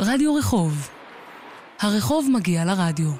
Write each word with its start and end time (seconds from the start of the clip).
רדיו 0.00 0.34
רחוב. 0.34 0.88
הרחוב 1.80 2.28
מגיע 2.32 2.64
לרדיו. 2.64 3.10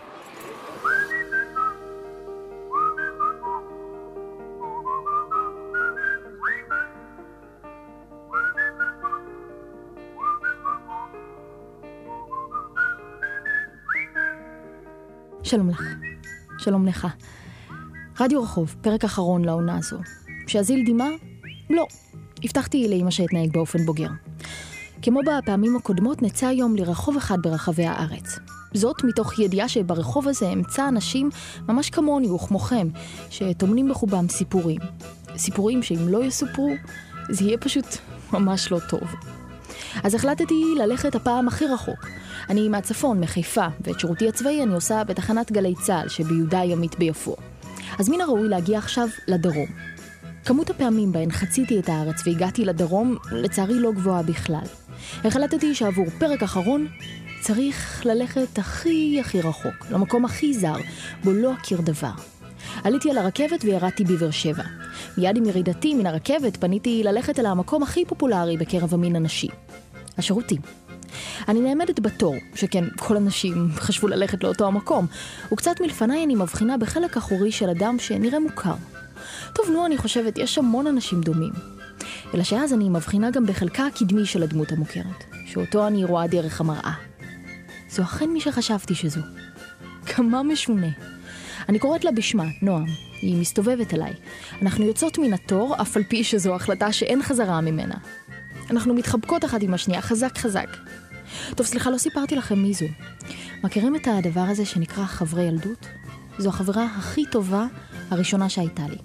שלום 15.42 15.68
לך. 15.70 15.82
שלום 16.58 16.86
לך. 16.86 17.06
רדיו 18.20 18.42
רחוב, 18.42 18.76
פרק 18.80 19.04
אחרון 19.04 19.44
לעונה 19.44 19.78
הזו. 19.78 19.96
שאזיל 20.46 20.84
דמעה? 20.86 21.10
לא. 21.70 21.86
הבטחתי 22.44 22.88
לאמא 22.88 23.10
שאתנהג 23.10 23.52
באופן 23.52 23.86
בוגר. 23.86 24.08
כמו 25.06 25.20
בפעמים 25.26 25.76
הקודמות, 25.76 26.22
נצא 26.22 26.46
היום 26.46 26.76
לרחוב 26.76 27.16
אחד 27.16 27.42
ברחבי 27.42 27.86
הארץ. 27.86 28.38
זאת 28.74 29.04
מתוך 29.04 29.38
ידיעה 29.38 29.68
שברחוב 29.68 30.28
הזה 30.28 30.48
אמצא 30.48 30.88
אנשים 30.88 31.30
ממש 31.68 31.90
כמוני 31.90 32.30
וכמוכם, 32.30 32.88
שטומנים 33.30 33.88
בחובם 33.88 34.28
סיפורים. 34.28 34.80
סיפורים 35.36 35.82
שאם 35.82 36.08
לא 36.08 36.24
יסופרו, 36.24 36.70
זה 37.30 37.44
יהיה 37.44 37.58
פשוט 37.58 37.86
ממש 38.32 38.72
לא 38.72 38.78
טוב. 38.88 39.14
אז 40.04 40.14
החלטתי 40.14 40.74
ללכת 40.76 41.14
הפעם 41.14 41.48
הכי 41.48 41.66
רחוק. 41.66 42.06
אני 42.50 42.68
מהצפון, 42.68 43.20
מחיפה, 43.20 43.66
ואת 43.80 44.00
שירותי 44.00 44.28
הצבאי 44.28 44.62
אני 44.62 44.74
עושה 44.74 45.04
בתחנת 45.04 45.52
גלי 45.52 45.74
צה"ל 45.82 46.08
שביהודה 46.08 46.60
הימית 46.60 46.98
ביפו. 46.98 47.36
אז 47.98 48.08
מן 48.08 48.20
הראוי 48.20 48.48
להגיע 48.48 48.78
עכשיו 48.78 49.08
לדרום. 49.28 49.68
כמות 50.44 50.70
הפעמים 50.70 51.12
בהן 51.12 51.30
חציתי 51.30 51.78
את 51.78 51.88
הארץ 51.88 52.26
והגעתי 52.26 52.64
לדרום, 52.64 53.16
לצערי 53.32 53.78
לא 53.78 53.92
גבוהה 53.92 54.22
בכלל. 54.22 54.66
החלטתי 55.24 55.74
שעבור 55.74 56.06
פרק 56.18 56.42
אחרון 56.42 56.86
צריך 57.40 58.06
ללכת 58.06 58.58
הכי 58.58 59.20
הכי 59.20 59.40
רחוק, 59.40 59.86
למקום 59.90 60.24
הכי 60.24 60.54
זר, 60.54 60.76
בו 61.24 61.32
לא 61.32 61.52
אכיר 61.54 61.80
דבר. 61.80 62.10
עליתי 62.84 63.10
על 63.10 63.18
הרכבת 63.18 63.64
וירדתי 63.64 64.04
בבאר 64.04 64.30
שבע. 64.30 64.62
מיד 65.18 65.36
עם 65.36 65.44
ירידתי 65.44 65.94
מן 65.94 66.06
הרכבת 66.06 66.56
פניתי 66.56 67.02
ללכת 67.04 67.38
אל 67.38 67.46
המקום 67.46 67.82
הכי 67.82 68.04
פופולרי 68.04 68.56
בקרב 68.56 68.94
המין 68.94 69.16
הנשי. 69.16 69.48
השירותים. 70.18 70.60
אני 71.48 71.60
נעמדת 71.60 72.00
בתור, 72.00 72.34
שכן 72.54 72.84
כל 72.96 73.16
הנשים 73.16 73.68
חשבו 73.74 74.08
ללכת 74.08 74.44
לאותו 74.44 74.66
המקום, 74.66 75.06
וקצת 75.52 75.80
מלפניי 75.80 76.24
אני 76.24 76.34
מבחינה 76.34 76.78
בחלק 76.78 77.16
אחורי 77.16 77.52
של 77.52 77.68
אדם 77.70 77.98
שנראה 77.98 78.40
מוכר. 78.40 78.74
טוב, 79.54 79.70
נו, 79.70 79.86
אני 79.86 79.98
חושבת, 79.98 80.38
יש 80.38 80.58
המון 80.58 80.86
אנשים 80.86 81.20
דומים. 81.20 81.75
אלא 82.34 82.42
שאז 82.42 82.72
אני 82.72 82.88
מבחינה 82.88 83.30
גם 83.30 83.46
בחלקה 83.46 83.86
הקדמי 83.86 84.26
של 84.26 84.42
הדמות 84.42 84.72
המוכרת, 84.72 85.24
שאותו 85.46 85.86
אני 85.86 86.04
רואה 86.04 86.26
דרך 86.26 86.60
המראה. 86.60 86.92
זו 87.90 88.02
אכן 88.02 88.30
מי 88.30 88.40
שחשבתי 88.40 88.94
שזו. 88.94 89.20
כמה 90.06 90.42
משונה. 90.42 90.88
אני 91.68 91.78
קוראת 91.78 92.04
לה 92.04 92.12
בשמה, 92.12 92.44
נועם. 92.62 92.86
היא 93.22 93.36
מסתובבת 93.40 93.94
אליי. 93.94 94.12
אנחנו 94.62 94.84
יוצאות 94.84 95.18
מן 95.18 95.32
התור, 95.32 95.74
אף 95.80 95.96
על 95.96 96.02
פי 96.08 96.24
שזו 96.24 96.54
החלטה 96.54 96.92
שאין 96.92 97.22
חזרה 97.22 97.60
ממנה. 97.60 97.94
אנחנו 98.70 98.94
מתחבקות 98.94 99.44
אחת 99.44 99.62
עם 99.62 99.74
השנייה, 99.74 100.02
חזק 100.02 100.38
חזק. 100.38 100.76
טוב, 101.54 101.66
סליחה, 101.66 101.90
לא 101.90 101.98
סיפרתי 101.98 102.36
לכם 102.36 102.58
מי 102.58 102.74
זו. 102.74 102.86
מכירים 103.64 103.96
את 103.96 104.08
הדבר 104.10 104.40
הזה 104.40 104.64
שנקרא 104.64 105.04
חברי 105.04 105.42
ילדות? 105.42 105.86
זו 106.38 106.48
החברה 106.48 106.84
הכי 106.84 107.26
טובה 107.26 107.66
הראשונה 108.10 108.48
שהייתה 108.48 108.82
לי. 108.88 108.98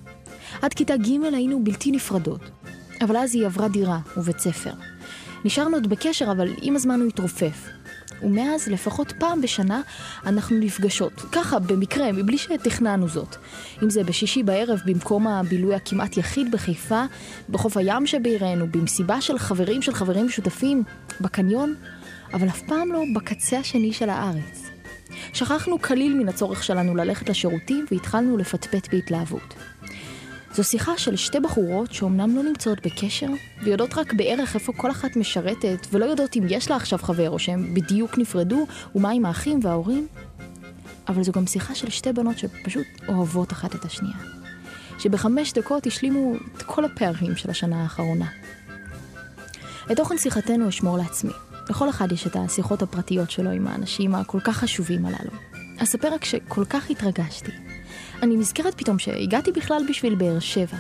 עד 0.62 0.74
כיתה 0.74 0.98
ג' 0.98 1.24
היינו 1.34 1.64
בלתי 1.64 1.92
נפרדות. 1.92 2.42
אבל 3.02 3.18
אז 3.18 3.36
היא 3.36 3.46
עברה 3.46 3.68
דירה 3.68 4.00
ובית 4.18 4.40
ספר. 4.40 4.72
נשארנו 5.46 5.76
עוד 5.76 5.88
בקשר, 5.88 6.32
אבל 6.32 6.54
עם 6.62 6.76
הזמן 6.76 7.00
הוא 7.00 7.08
התרופף. 7.08 7.68
ומאז 8.24 8.68
לפחות 8.68 9.14
פעם 9.18 9.42
בשנה 9.42 9.82
אנחנו 10.26 10.58
נפגשות, 10.58 11.14
ככה 11.32 11.60
במקרה, 11.60 12.12
מבלי 12.12 12.38
שתכננו 12.38 13.08
זאת. 13.08 13.36
אם 13.84 13.90
זה 13.90 14.04
בשישי 14.04 14.44
בערב 14.44 14.80
במקום 14.86 15.28
הבילוי 15.28 15.76
הכמעט 15.76 16.18
יחיד 16.18 16.52
בחיפה, 16.52 17.04
בחוף 17.50 17.78
הים 17.78 18.08
שבעירנו, 18.08 18.68
במסיבה 18.72 19.22
של 19.22 19.40
חברים 19.40 19.82
של 19.82 19.94
חברים 19.94 20.26
משותפים, 20.26 20.84
בקניון, 21.22 21.76
אבל 22.34 22.48
אף 22.48 22.62
פעם 22.62 22.92
לא 22.92 23.04
בקצה 23.16 23.60
השני 23.60 23.94
של 23.94 24.10
הארץ. 24.10 24.72
שכחנו 25.34 25.82
כליל 25.82 26.14
מן 26.14 26.30
הצורך 26.30 26.64
שלנו 26.64 26.96
ללכת 26.96 27.30
לשירותים 27.30 27.86
והתחלנו 27.92 28.38
לפטפט 28.38 28.94
בהתלהבות. 28.94 29.56
זו 30.54 30.64
שיחה 30.64 30.98
של 30.98 31.16
שתי 31.16 31.40
בחורות 31.40 31.94
שאומנם 31.94 32.36
לא 32.36 32.44
נמצאות 32.44 32.86
בקשר, 32.86 33.28
ויודעות 33.64 33.98
רק 33.98 34.14
בערך 34.14 34.56
איפה 34.56 34.74
כל 34.74 34.92
אחת 34.92 35.16
משרתת, 35.16 35.88
ולא 35.92 36.06
יודעות 36.06 36.36
אם 36.36 36.44
יש 36.50 36.70
לה 36.70 36.76
עכשיו 36.76 37.00
חבר 37.00 37.30
או 37.30 37.40
שהם 37.40 37.74
בדיוק 37.74 38.18
נפרדו, 38.18 38.68
ומה 38.96 39.10
עם 39.12 39.26
האחים 39.26 39.60
וההורים. 39.64 40.08
אבל 41.08 41.24
זו 41.24 41.32
גם 41.32 41.48
שיחה 41.48 41.76
של 41.76 41.90
שתי 41.90 42.14
בנות 42.14 42.38
שפשוט 42.38 42.88
אוהבות 43.08 43.52
אחת 43.52 43.76
את 43.76 43.86
השנייה. 43.86 44.16
שבחמש 45.00 45.54
דקות 45.54 45.88
השלימו 45.88 46.36
את 46.58 46.62
כל 46.62 46.86
הפערים 46.86 47.36
של 47.36 47.50
השנה 47.50 47.84
האחרונה. 47.84 48.28
את 49.92 49.98
תוכן 49.98 50.18
שיחתנו 50.18 50.70
אשמור 50.70 50.98
לעצמי. 50.98 51.32
לכל 51.70 51.90
אחד 51.90 52.12
יש 52.12 52.28
את 52.28 52.36
השיחות 52.36 52.82
הפרטיות 52.82 53.32
שלו 53.32 53.50
עם 53.50 53.68
האנשים 53.68 54.16
הכל 54.16 54.40
כך 54.40 54.58
חשובים 54.58 55.06
הללו. 55.06 55.32
אספר 55.78 56.14
רק 56.14 56.26
שכל 56.26 56.66
כך 56.66 56.90
התרגשתי. 56.90 57.71
אני 58.22 58.36
נזכרת 58.36 58.74
פתאום 58.78 59.00
שהגעתי 59.00 59.52
בכלל 59.52 59.82
בשביל 59.90 60.16
באר 60.16 60.40
שבע. 60.40 60.78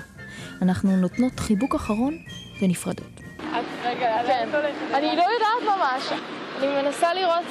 אנחנו 0.61 0.95
נותנות 0.95 1.39
חיבוק 1.39 1.75
אחרון 1.75 2.17
ונפרדות. 2.61 3.21
רגע, 3.83 4.17
כן. 4.27 4.49
אני 4.93 5.15
לא 5.15 5.23
יודעת 5.23 5.77
ממש. 5.77 6.19
אני 6.59 6.81
מנסה 6.81 7.13
לראות 7.13 7.45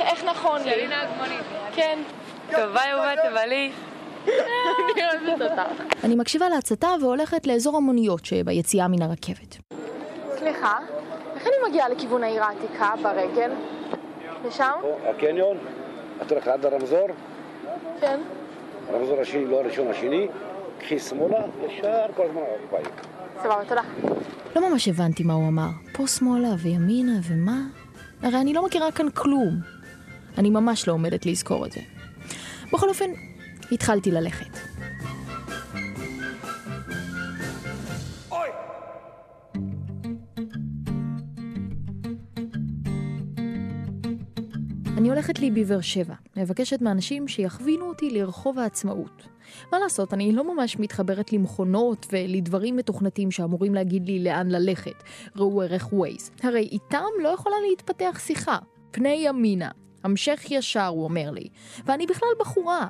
איך 0.00 0.24
נכון 0.24 0.62
לי. 0.62 0.70
שלי 0.70 0.86
נהג 0.86 1.08
מונית. 1.18 1.40
כן. 1.74 1.98
טוב, 2.50 2.72
ביי 2.72 2.94
ובת, 2.94 3.18
תבלי. 3.30 3.72
אני 6.04 6.14
מקשיבה 6.14 6.48
להצתה 6.48 6.88
והולכת 7.00 7.46
לאזור 7.46 7.76
המוניות 7.76 8.24
שביציאה 8.24 8.88
מן 8.88 9.02
הרכבת. 9.02 9.56
סליחה, 10.38 10.78
איך 11.34 11.46
אני 11.46 11.68
מגיעה 11.68 11.88
לכיוון 11.88 12.24
העיר 12.24 12.44
העתיקה 12.44 12.90
ברגל? 13.02 13.50
לשם? 14.46 14.72
הקניון, 15.10 15.56
את 16.22 16.32
הולכת 16.32 16.48
עד 16.48 16.66
הרמזור, 16.66 17.08
כן. 18.00 18.20
הרמזור 18.88 19.20
השני, 19.20 19.46
לא 19.46 19.60
הראשון, 19.60 19.86
השני, 19.88 20.26
קחי 20.80 20.98
שמאלה, 20.98 21.38
ישר 21.66 22.06
כל 22.16 22.22
הזמן 22.28 22.40
בעיר. 22.72 22.86
סבבה, 23.42 23.64
תודה. 23.68 23.82
לא 24.56 24.70
ממש 24.70 24.88
הבנתי 24.88 25.22
מה 25.22 25.32
הוא 25.32 25.48
אמר. 25.48 25.68
פה 25.92 26.06
שמאלה 26.06 26.48
וימינה 26.58 27.18
ומה? 27.22 27.60
הרי 28.22 28.40
אני 28.40 28.52
לא 28.52 28.64
מכירה 28.64 28.92
כאן 28.92 29.10
כלום. 29.10 29.60
אני 30.38 30.50
ממש 30.50 30.88
לא 30.88 30.92
עומדת 30.92 31.26
לזכור 31.26 31.66
את 31.66 31.72
זה. 31.72 31.80
בכל 32.72 32.88
אופן, 32.88 33.10
התחלתי 33.72 34.10
ללכת. 34.10 34.75
אני 45.06 45.12
הולכת 45.14 45.38
לי 45.38 45.50
בבאר 45.50 45.80
שבע, 45.80 46.14
מבקשת 46.36 46.82
מאנשים 46.82 47.28
שיכווינו 47.28 47.88
אותי 47.88 48.10
לרחוב 48.10 48.58
העצמאות. 48.58 49.26
מה 49.72 49.78
לעשות, 49.78 50.14
אני 50.14 50.32
לא 50.32 50.54
ממש 50.54 50.78
מתחברת 50.78 51.32
למכונות 51.32 52.06
ולדברים 52.12 52.76
מתוכנתים 52.76 53.30
שאמורים 53.30 53.74
להגיד 53.74 54.06
לי 54.06 54.24
לאן 54.24 54.48
ללכת. 54.48 55.02
ראו 55.36 55.62
ערך 55.62 55.92
ווייז. 55.92 56.30
הרי 56.42 56.68
איתם 56.72 57.04
לא 57.22 57.28
יכולה 57.28 57.56
להתפתח 57.70 58.18
שיחה. 58.18 58.58
פני 58.90 59.22
ימינה. 59.26 59.70
המשך 60.04 60.44
ישר, 60.50 60.86
הוא 60.86 61.04
אומר 61.04 61.30
לי. 61.30 61.48
ואני 61.84 62.06
בכלל 62.06 62.28
בחורה. 62.40 62.86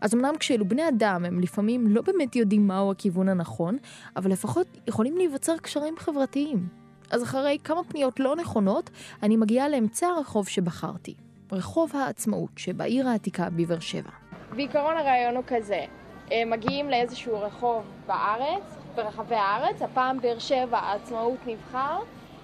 אז 0.00 0.14
אמנם 0.14 0.36
כשאלו 0.38 0.68
בני 0.68 0.88
אדם, 0.88 1.24
הם 1.24 1.40
לפעמים 1.40 1.86
לא 1.86 2.02
באמת 2.02 2.36
יודעים 2.36 2.66
מהו 2.66 2.90
הכיוון 2.90 3.28
הנכון, 3.28 3.76
אבל 4.16 4.30
לפחות 4.30 4.66
יכולים 4.88 5.16
להיווצר 5.16 5.56
קשרים 5.56 5.94
חברתיים. 5.98 6.68
אז 7.10 7.22
אחרי 7.22 7.58
כמה 7.64 7.84
פניות 7.84 8.20
לא 8.20 8.36
נכונות, 8.36 8.90
אני 9.22 9.36
מגיעה 9.36 9.68
לאמצע 9.68 10.06
הרחוב 10.06 10.48
שבחרתי. 10.48 11.14
רחוב 11.52 11.96
העצמאות 11.96 12.50
שבעיר 12.56 13.08
העתיקה 13.08 13.50
בבאר 13.50 13.80
שבע. 13.80 14.10
בעיקרון 14.56 14.96
הרעיון 14.96 15.36
הוא 15.36 15.44
כזה, 15.46 15.84
מגיעים 16.46 16.90
לאיזשהו 16.90 17.40
רחוב 17.40 17.82
בארץ, 18.06 18.76
ברחבי 18.94 19.34
הארץ, 19.34 19.82
הפעם 19.82 20.20
באר 20.20 20.38
שבע, 20.38 20.78
העצמאות 20.78 21.38
נבחר, 21.46 21.98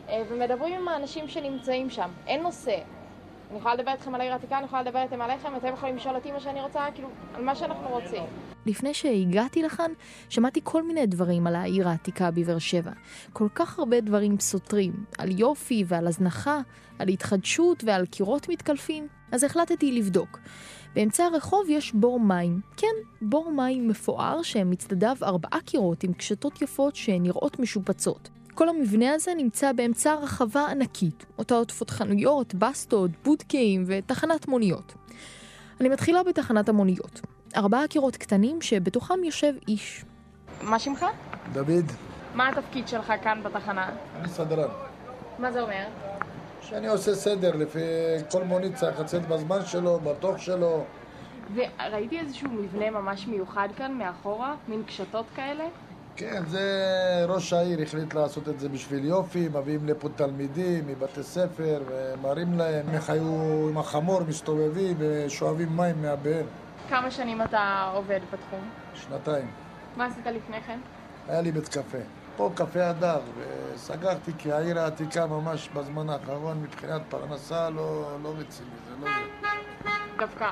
אה, 0.09 0.23
ומדברים 0.29 0.81
עם 0.81 0.89
האנשים 0.89 1.29
שנמצאים 1.29 1.91
שם, 1.91 2.11
אין 2.27 2.43
נושא. 2.43 2.79
אני 3.51 3.59
יכולה 3.59 3.75
לדבר 3.75 3.91
איתכם 3.93 4.15
על 4.15 4.21
העיר 4.21 4.33
העתיקה, 4.33 4.59
אני 4.59 4.65
יכולה 4.65 4.83
לדבר 4.83 5.03
איתכם 5.03 5.21
עליכם, 5.21 5.57
אתם 5.57 5.69
יכולים 5.75 5.97
לשאול 5.97 6.15
אותי 6.15 6.33
מה 6.33 6.41
שאני 6.41 6.61
רוצה, 6.61 6.81
כאילו, 6.95 7.09
על 7.35 7.45
מה 7.45 7.55
שאנחנו 7.55 7.89
רוצים. 7.89 8.23
לפני 8.67 8.95
שהגעתי 8.95 9.63
לכאן, 9.63 9.91
שמעתי 10.29 10.61
כל 10.65 10.83
מיני 10.83 11.07
דברים 11.07 11.47
על 11.47 11.55
העיר 11.55 11.89
העתיקה 11.89 12.31
בבאר 12.31 12.59
שבע. 12.59 12.91
כל 13.33 13.49
כך 13.55 13.79
הרבה 13.79 14.01
דברים 14.01 14.41
סותרים, 14.41 14.93
על 15.19 15.41
יופי 15.41 15.85
ועל 15.87 16.07
הזנחה, 16.07 16.61
על 17.03 17.09
התחדשות 17.09 17.85
ועל 17.87 18.07
קירות 18.07 18.49
מתקלפים. 18.49 19.09
אז 19.33 19.45
החלטתי 19.45 19.93
לבדוק. 19.93 20.39
באמצע 20.95 21.25
הרחוב 21.25 21.67
יש 21.69 21.93
בור 21.95 22.21
מים. 22.21 22.61
כן, 22.77 22.87
בור 23.23 23.51
מים 23.51 23.89
מפואר 23.89 24.43
שמצדדיו 24.43 25.17
ארבעה 25.23 25.61
קירות 25.65 26.05
עם 26.05 26.13
קשתות 26.13 26.63
יפות 26.63 26.97
שנראות 26.97 27.59
משופצות. 27.59 28.29
כל 28.55 28.69
המבנה 28.69 29.15
הזה 29.15 29.35
נמצא 29.37 29.73
באמצע 29.73 30.15
רחבה 30.15 30.67
ענקית, 30.71 31.27
אותה 31.39 31.55
עוטפות 31.55 31.91
חנויות, 31.91 32.55
בסטות, 32.55 33.11
בודקאים 33.25 33.85
ותחנת 33.87 34.49
מוניות. 34.49 34.95
אני 35.81 35.89
מתחילה 35.89 36.23
בתחנת 36.23 36.69
המוניות. 36.69 37.21
ארבעה 37.57 37.89
קירות 37.89 38.17
קטנים 38.17 38.61
שבתוכם 38.61 39.25
יושב 39.25 39.53
איש. 39.69 40.05
מה 40.63 40.79
שמך? 40.79 41.07
דוד, 41.53 41.93
מה 42.35 42.49
התפקיד 42.49 42.89
שלך 42.89 43.13
כאן 43.23 43.41
בתחנה? 43.43 43.91
אני 44.17 44.29
סדרן. 44.29 44.69
מה 45.39 45.53
זה 45.53 45.63
אומר? 45.63 45.85
שאני 46.63 46.89
עושה 46.89 47.15
סדר 47.15 47.57
לפי 47.57 47.79
כל 48.31 48.45
מונית 48.45 48.75
צריך 48.75 49.01
לצאת 49.01 49.29
בזמן 49.29 49.65
שלו, 49.65 50.01
בתוך 50.01 50.39
שלו. 50.39 50.85
וראיתי 51.55 52.21
איזשהו 52.21 52.49
מבנה 52.51 52.91
ממש 52.91 53.27
מיוחד 53.27 53.69
כאן 53.77 53.93
מאחורה, 53.93 54.55
מין 54.69 54.83
קשתות 54.87 55.27
כאלה. 55.37 55.65
כן, 56.17 56.43
זה 56.47 56.65
ראש 57.29 57.53
העיר 57.53 57.83
החליט 57.83 58.15
לעשות 58.15 58.49
את 58.49 58.61
זה 58.61 58.69
בשביל 58.69 59.05
יופי, 59.05 59.49
מביאים 59.53 59.87
לפה 59.87 60.09
תלמידים 60.17 60.87
מבתי 60.87 61.23
ספר 61.23 61.83
ומראים 61.89 62.59
להם 62.59 62.87
איך 62.93 63.11
היו 63.11 63.69
עם 63.69 63.79
החמור 63.79 64.21
מסתובבים 64.29 64.97
ושואבים 64.99 65.77
מים 65.77 66.03
מהבאר. 66.03 66.45
כמה 66.89 67.11
שנים 67.11 67.43
אתה 67.43 67.91
עובד 67.95 68.21
בתחום? 68.33 68.71
שנתיים. 68.95 69.47
מה 69.97 70.07
עשית 70.07 70.27
לפני 70.27 70.61
כן? 70.67 70.79
היה 71.29 71.41
לי 71.41 71.53
בית 71.53 71.69
קפה. 71.69 71.99
פה 72.37 72.51
קפה 72.55 72.87
הדר, 72.87 73.21
וסגרתי 73.75 74.33
כי 74.39 74.53
העיר 74.53 74.79
העתיקה 74.79 75.27
ממש 75.27 75.69
בזמן 75.75 76.11
האחרון 76.11 76.63
מבחינת 76.63 77.03
פרנסה 77.09 77.71
לא, 77.71 78.07
לא 78.23 78.29
רציני, 78.29 78.69
זה 78.89 79.05
לא 79.05 79.11
זה. 79.43 79.49
דווקא 80.19 80.49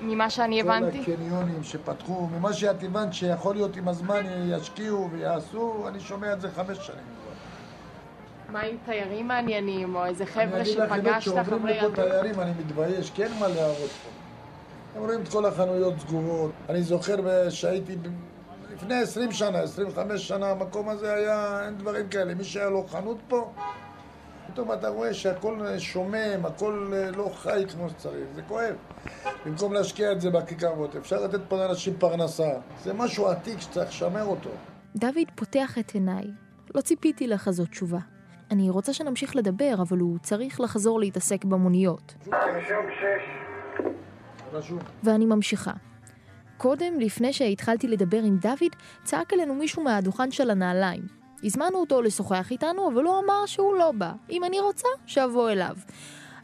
ממה 0.00 0.30
שאני 0.30 0.60
הבנתי. 0.60 1.04
כל 1.04 1.12
הקניונים 1.12 1.62
שפתחו, 1.62 2.26
ממה 2.26 2.52
שאת 2.52 2.82
הבנת 2.82 3.14
שיכול 3.14 3.54
להיות 3.54 3.76
עם 3.76 3.88
הזמן 3.88 4.22
ישקיעו 4.44 5.08
ויעשו, 5.12 5.84
אני 5.88 6.00
שומע 6.00 6.32
את 6.32 6.40
זה 6.40 6.50
חמש 6.50 6.78
שנים 6.78 6.98
כבר. 6.98 7.32
מה 8.52 8.60
עם 8.60 8.76
תיירים 8.84 9.28
מעניינים, 9.28 9.94
או 9.94 10.04
איזה 10.04 10.26
חבר'ה 10.26 10.64
שפגשת, 10.64 10.90
אני 10.90 11.10
אגיד 11.16 11.32
לך, 11.32 11.46
חברי? 11.46 11.92
תיירים 11.94 12.40
אני 12.40 12.50
מתבייש, 12.58 13.10
כי 13.10 13.24
אין 13.24 13.32
מה 13.40 13.48
להראות 13.48 13.90
פה. 13.90 14.10
הם 14.96 15.02
רואים 15.02 15.20
את 15.22 15.28
כל 15.28 15.46
החנויות 15.46 15.94
סגורות. 15.98 16.50
אני 16.68 16.82
זוכר 16.82 17.50
שהייתי 17.50 17.96
לפני 18.82 18.94
20 18.94 19.32
שנה, 19.32 19.58
25 19.58 20.28
שנה, 20.28 20.50
המקום 20.50 20.88
הזה 20.88 21.14
היה, 21.14 21.64
אין 21.66 21.78
דברים 21.78 22.08
כאלה. 22.08 22.34
מי 22.34 22.44
שהיה 22.44 22.70
לו 22.70 22.86
חנות 22.86 23.18
פה, 23.28 23.52
פתאום 24.52 24.72
אתה 24.72 24.88
רואה 24.88 25.14
שהכל 25.14 25.78
שומם, 25.78 26.46
הכל 26.46 26.92
אה, 26.94 27.10
לא 27.10 27.30
חי 27.34 27.64
כמו 27.72 27.88
שצריך, 27.88 28.24
זה 28.34 28.42
כואב. 28.42 28.74
במקום 29.46 29.72
להשקיע 29.72 30.12
את 30.12 30.20
זה 30.20 30.30
בכיכרות, 30.30 30.96
אפשר 30.96 31.24
לתת 31.24 31.40
פה 31.48 31.56
לאנשים 31.56 31.94
פרנסה. 31.98 32.50
זה 32.84 32.92
משהו 32.92 33.28
עתיק 33.28 33.60
שצריך 33.60 33.88
לשמר 33.88 34.24
אותו. 34.24 34.50
דוד 34.96 35.30
פותח 35.34 35.78
את 35.78 35.90
עיניי. 35.90 36.24
לא 36.74 36.80
ציפיתי 36.80 37.26
לכזאת 37.26 37.68
תשובה. 37.68 37.98
אני 38.50 38.70
רוצה 38.70 38.92
שנמשיך 38.92 39.36
לדבר, 39.36 39.74
אבל 39.82 39.98
הוא 39.98 40.18
צריך 40.22 40.60
לחזור 40.60 41.00
להתעסק 41.00 41.44
במוניות. 41.44 42.14
רשום. 44.52 44.78
ואני 45.04 45.26
ממשיכה. 45.26 45.72
קודם, 46.62 47.00
לפני 47.00 47.32
שהתחלתי 47.32 47.88
לדבר 47.88 48.22
עם 48.22 48.36
דוד, 48.36 48.76
צעק 49.04 49.32
אלינו 49.32 49.54
מישהו 49.54 49.82
מהדוכן 49.82 50.30
של 50.30 50.50
הנעליים. 50.50 51.02
הזמנו 51.44 51.78
אותו 51.78 52.02
לשוחח 52.02 52.50
איתנו, 52.50 52.88
אבל 52.88 53.04
הוא 53.04 53.18
אמר 53.24 53.46
שהוא 53.46 53.74
לא 53.74 53.92
בא. 53.92 54.12
אם 54.30 54.44
אני 54.44 54.60
רוצה, 54.60 54.88
שאבוא 55.06 55.50
אליו. 55.50 55.76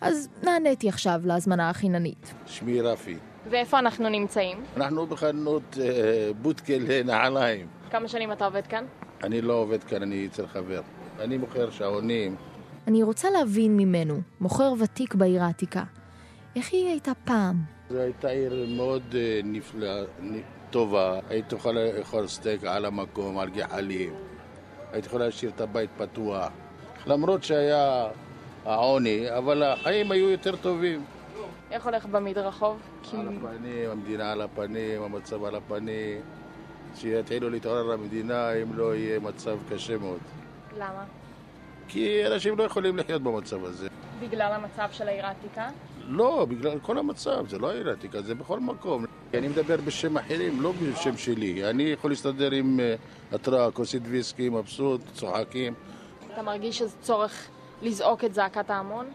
אז 0.00 0.28
נעניתי 0.42 0.88
עכשיו 0.88 1.20
להזמנה 1.24 1.70
החיננית. 1.70 2.34
שמי 2.46 2.80
רפי. 2.80 3.16
ואיפה 3.50 3.78
אנחנו 3.78 4.08
נמצאים? 4.08 4.64
אנחנו 4.76 5.06
בחנות 5.06 5.78
אה, 5.80 6.30
בודקה 6.42 6.74
לנעליים. 6.78 7.66
כמה 7.90 8.08
שנים 8.08 8.32
אתה 8.32 8.44
עובד 8.44 8.66
כאן? 8.66 8.84
אני 9.24 9.40
לא 9.40 9.52
עובד 9.52 9.84
כאן, 9.84 10.02
אני 10.02 10.26
אצל 10.26 10.46
חבר. 10.46 10.80
אני 11.20 11.38
מוכר 11.38 11.70
שעונים. 11.70 12.36
אני 12.86 13.02
רוצה 13.02 13.30
להבין 13.30 13.76
ממנו, 13.76 14.20
מוכר 14.40 14.72
ותיק 14.78 15.14
בעיר 15.14 15.42
העתיקה. 15.42 15.82
איך 16.56 16.72
היא 16.72 16.88
הייתה 16.88 17.12
פעם? 17.24 17.56
זו 17.90 17.98
הייתה 17.98 18.28
עיר 18.28 18.66
מאוד 18.76 19.02
אה, 19.14 19.40
נפלאה, 19.44 20.02
טובה. 20.70 21.18
היית 21.30 21.52
יכולה 21.52 21.80
לאכול 21.98 22.26
סטייק 22.26 22.64
על 22.64 22.84
המקום, 22.84 23.38
על 23.38 23.50
גחלים. 23.50 24.14
היית 24.92 25.06
יכולה 25.06 25.24
להשאיר 25.24 25.50
את 25.54 25.60
הבית 25.60 25.90
פתוח. 25.96 26.48
למרות 27.06 27.44
שהיה 27.44 28.08
העוני, 28.64 29.36
אבל 29.38 29.62
החיים 29.62 30.12
היו 30.12 30.30
יותר 30.30 30.56
טובים. 30.56 31.04
איך 31.70 31.84
הולך 31.84 32.06
במדרחוב? 32.06 32.80
כי... 33.02 33.16
על 33.16 33.28
הפנים, 33.28 33.90
המדינה 33.90 34.32
על 34.32 34.42
הפנים, 34.42 35.02
המצב 35.02 35.44
על 35.44 35.54
הפנים. 35.54 36.20
שיתחילו 36.94 37.50
להתעורר 37.50 37.82
למדינה 37.82 38.52
אם 38.52 38.78
לא 38.78 38.94
יהיה 38.94 39.20
מצב 39.20 39.58
קשה 39.70 39.98
מאוד. 39.98 40.18
למה? 40.78 41.04
כי 41.88 42.26
אנשים 42.26 42.58
לא 42.58 42.62
יכולים 42.62 42.96
לחיות 42.96 43.22
במצב 43.22 43.64
הזה. 43.64 43.88
בגלל 44.20 44.52
המצב 44.52 44.88
של 44.92 45.08
העיר 45.08 45.26
העתיקה? 45.26 45.68
לא, 46.08 46.46
בגלל 46.48 46.78
כל 46.78 46.98
המצב, 46.98 47.48
זה 47.48 47.58
לא 47.58 47.70
העיר 47.70 47.88
העתיקה, 47.88 48.22
זה 48.22 48.34
בכל 48.34 48.60
מקום. 48.60 49.04
אני 49.34 49.48
מדבר 49.48 49.76
בשם 49.84 50.16
אחרים, 50.18 50.60
לא 50.60 50.72
בשם 50.72 51.16
שלי. 51.16 51.70
אני 51.70 51.82
יכול 51.82 52.10
להסתדר 52.10 52.50
עם 52.50 52.80
אה, 52.80 52.94
התראה, 53.32 53.70
כוסית 53.70 54.02
ויסקי, 54.06 54.48
מבסוט, 54.48 55.00
צוחקים. 55.14 55.74
אתה 56.32 56.42
מרגיש 56.42 56.78
שזה 56.78 56.96
צורך 57.00 57.48
לזעוק 57.82 58.24
את 58.24 58.34
זעקת 58.34 58.70
ההמון? 58.70 59.06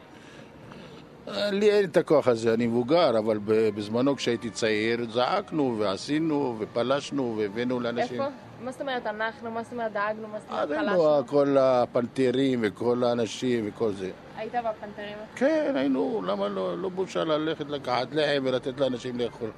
אה, 1.28 1.52
לי 1.52 1.72
אין 1.72 1.86
את 1.86 1.98
הכוח 1.98 2.28
הזה, 2.28 2.54
אני 2.54 2.68
מבוגר, 2.68 3.18
אבל 3.20 3.40
בזמנו 3.46 4.16
כשהייתי 4.16 4.50
צעיר 4.50 5.06
זעקנו 5.12 5.76
ועשינו 5.80 6.56
ופלשנו 6.60 7.36
והבאנו 7.38 7.80
לאנשים. 7.80 8.22
איפה? 8.22 8.32
מה 8.64 8.72
זאת 8.72 8.82
אומרת 8.82 9.06
אנחנו? 9.08 9.52
מה 9.52 9.64
זאת 9.64 9.72
אומרת 9.72 9.94
דאגנו? 9.94 10.28
מה 10.28 10.40
זאת 10.40 10.50
אומרת 10.50 10.64
אז 10.64 10.72
היינו 10.72 10.90
חלשנו? 10.90 11.28
כל 11.28 11.58
הפנתרים 11.60 12.60
וכל 12.64 13.04
האנשים 13.04 13.66
וכל 13.68 13.92
זה. 13.94 14.12
היית 14.38 14.54
בפנתרים? 14.56 15.18
כן, 15.36 15.74
היינו, 15.76 16.22
למה 16.28 16.48
לא? 16.48 16.78
לא 16.82 16.90
בושה 16.90 17.24
ללכת 17.24 17.66
לקחת 17.70 18.08
לחם 18.12 18.44
ולתת 18.46 18.80
לאנשים 18.80 19.20
לאכול, 19.20 19.50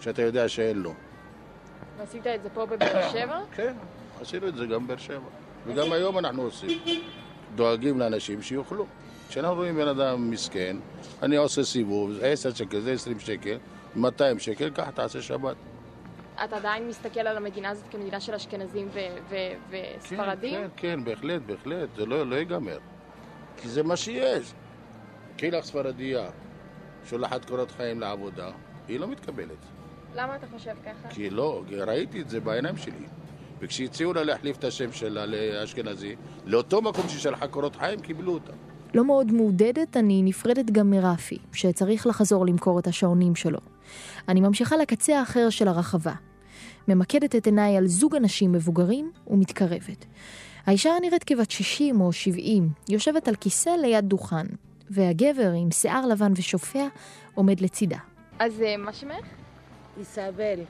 שאתה 0.00 0.22
יודע 0.22 0.48
שאין 0.48 0.78
לו. 0.78 0.92
ועשית 1.98 2.26
את 2.26 2.42
זה 2.42 2.48
פה 2.50 2.66
בבאר 2.66 3.08
שבע? 3.12 3.38
כן, 3.54 3.72
עשינו 4.20 4.48
את 4.48 4.56
זה 4.56 4.66
גם 4.66 4.86
באר 4.86 4.96
שבע. 4.96 5.18
וגם 5.66 5.92
היום 5.92 6.18
אנחנו 6.18 6.42
עושים. 6.42 6.80
דואגים 7.54 7.98
לאנשים 7.98 8.42
שיאכלו. 8.42 8.86
כשאנחנו 9.28 9.54
רואים 9.54 9.76
בן 9.76 9.88
אדם 9.88 10.30
מסכן, 10.30 10.76
אני 11.22 11.36
עושה 11.36 11.64
סיבוב, 11.64 12.12
זה 12.12 12.26
10 12.26 12.54
שקל, 12.54 12.80
זה 12.80 12.92
20 12.92 13.20
שקל, 13.20 13.56
200 13.96 14.38
שקל, 14.38 14.70
קח, 14.70 14.90
תעשה 14.90 15.22
שבת. 15.22 15.56
אתה 16.44 16.56
עדיין 16.56 16.88
מסתכל 16.88 17.20
על 17.20 17.36
המדינה 17.36 17.68
הזאת 17.68 17.84
כמדינה 17.90 18.20
של 18.20 18.34
אשכנזים 18.34 18.88
ו- 18.92 18.98
ו- 19.28 19.36
וספרדים? 19.98 20.54
כן, 20.54 20.68
כן, 20.76 20.96
כן, 20.96 21.04
בהחלט, 21.04 21.42
בהחלט, 21.46 21.88
זה 21.96 22.06
לא, 22.06 22.26
לא 22.26 22.36
ייגמר. 22.36 22.78
כי 23.56 23.68
זה 23.68 23.82
מה 23.82 23.96
שיש. 23.96 24.52
קחי 25.36 25.50
לך 25.50 25.64
ספרדיה, 25.64 26.30
שולחת 27.04 27.44
קורות 27.44 27.70
חיים 27.70 28.00
לעבודה, 28.00 28.50
היא 28.88 29.00
לא 29.00 29.08
מתקבלת. 29.08 29.66
למה 30.14 30.36
אתה 30.36 30.46
חושב 30.46 30.74
ככה? 30.84 31.08
כי 31.08 31.30
לא, 31.30 31.62
כי 31.68 31.76
ראיתי 31.76 32.20
את 32.20 32.28
זה 32.28 32.40
בעיניים 32.40 32.76
שלי. 32.76 33.06
וכשהציעו 33.60 34.12
לה 34.12 34.24
להחליף 34.24 34.56
את 34.58 34.64
השם 34.64 34.92
שלה 34.92 35.26
לאשכנזי, 35.26 36.16
לאותו 36.46 36.82
מקום 36.82 37.08
ששלחה 37.08 37.48
קורות 37.48 37.76
חיים, 37.76 38.00
קיבלו 38.00 38.32
אותה. 38.32 38.52
לא 38.94 39.04
מאוד 39.04 39.32
מעודדת, 39.32 39.96
אני 39.96 40.22
נפרדת 40.22 40.70
גם 40.70 40.90
מרפי, 40.90 41.38
שצריך 41.52 42.06
לחזור 42.06 42.46
למכור 42.46 42.78
את 42.78 42.86
השעונים 42.86 43.34
שלו. 43.34 43.58
אני 44.28 44.40
ממשיכה 44.40 44.76
לקצה 44.76 45.18
האחר 45.18 45.50
של 45.50 45.68
הרחבה. 45.68 46.12
ממקדת 46.88 47.36
את 47.36 47.46
עיניי 47.46 47.76
על 47.76 47.86
זוג 47.86 48.16
אנשים 48.16 48.52
מבוגרים 48.52 49.12
ומתקרבת. 49.26 50.06
האישה 50.66 50.90
נראית 51.00 51.24
כבת 51.24 51.50
60 51.50 52.00
או 52.00 52.12
70, 52.12 52.68
יושבת 52.88 53.28
על 53.28 53.34
כיסא 53.34 53.70
ליד 53.70 54.04
דוכן, 54.04 54.46
והגבר 54.90 55.50
עם 55.50 55.70
שיער 55.70 56.06
לבן 56.06 56.32
ושופע 56.36 56.86
עומד 57.34 57.60
לצידה. 57.60 57.98
אז 58.38 58.62
אה, 58.62 58.76
מה 58.76 58.92
שמך? 58.92 59.24
איסבל, 59.98 60.60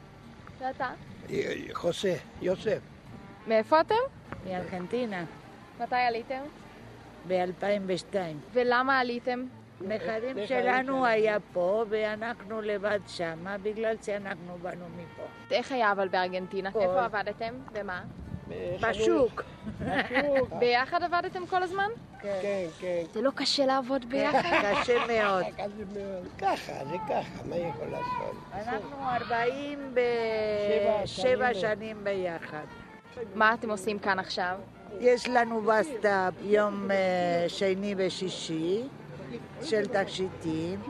ואתה? 0.61 0.90
חוסה, 1.73 2.14
יוסף. 2.43 2.79
מאיפה 3.47 3.81
אתם? 3.81 3.95
מארגנטינה, 4.47 5.25
מתי 5.81 5.95
עליתם? 5.95 6.40
ב-2002. 7.29 8.14
ולמה 8.52 8.99
עליתם? 8.99 9.45
נכדים 9.81 10.47
שלנו 10.47 11.07
היה 11.07 11.37
פה 11.53 11.85
ואנחנו 11.89 12.61
לבד 12.61 13.01
שמה 13.07 13.59
בגלל 13.59 13.95
שאנחנו 14.03 14.59
באנו 14.63 14.85
מפה. 14.97 15.23
איך 15.51 15.73
היה 15.73 15.93
אבל 15.93 16.09
בארגנטינה? 16.09 16.71
פה. 16.71 16.83
איפה 16.83 17.05
עבדתם? 17.05 17.55
במה? 17.73 18.03
בשוק. 18.81 19.43
ביחד 20.61 21.03
עבדתם 21.03 21.47
כל 21.47 21.63
הזמן? 21.63 21.89
כן, 22.23 22.67
כן. 22.81 23.03
זה 23.13 23.23
לא 23.23 23.31
קשה 23.35 23.67
לעבוד 23.67 24.05
ביחד? 24.09 24.43
קשה 24.83 25.07
מאוד. 25.07 25.45
ככה, 26.39 26.73
זה 26.91 26.97
ככה, 27.09 27.43
מה 27.49 27.57
יכול 27.57 27.87
לעשות? 27.87 28.37
אנחנו 28.53 29.09
47 29.11 31.55
שנים 31.55 32.05
ביחד. 32.05 32.65
מה 33.35 33.55
אתם 33.55 33.71
עושים 33.71 33.99
כאן 33.99 34.19
עכשיו? 34.19 34.59
יש 35.01 35.29
לנו 35.29 35.61
בסטה 35.61 36.29
יום 36.43 36.91
אה, 36.91 36.97
שני 37.49 37.95
ושישי 37.97 38.83
של 39.63 39.87
תכשיטים, 39.87 40.81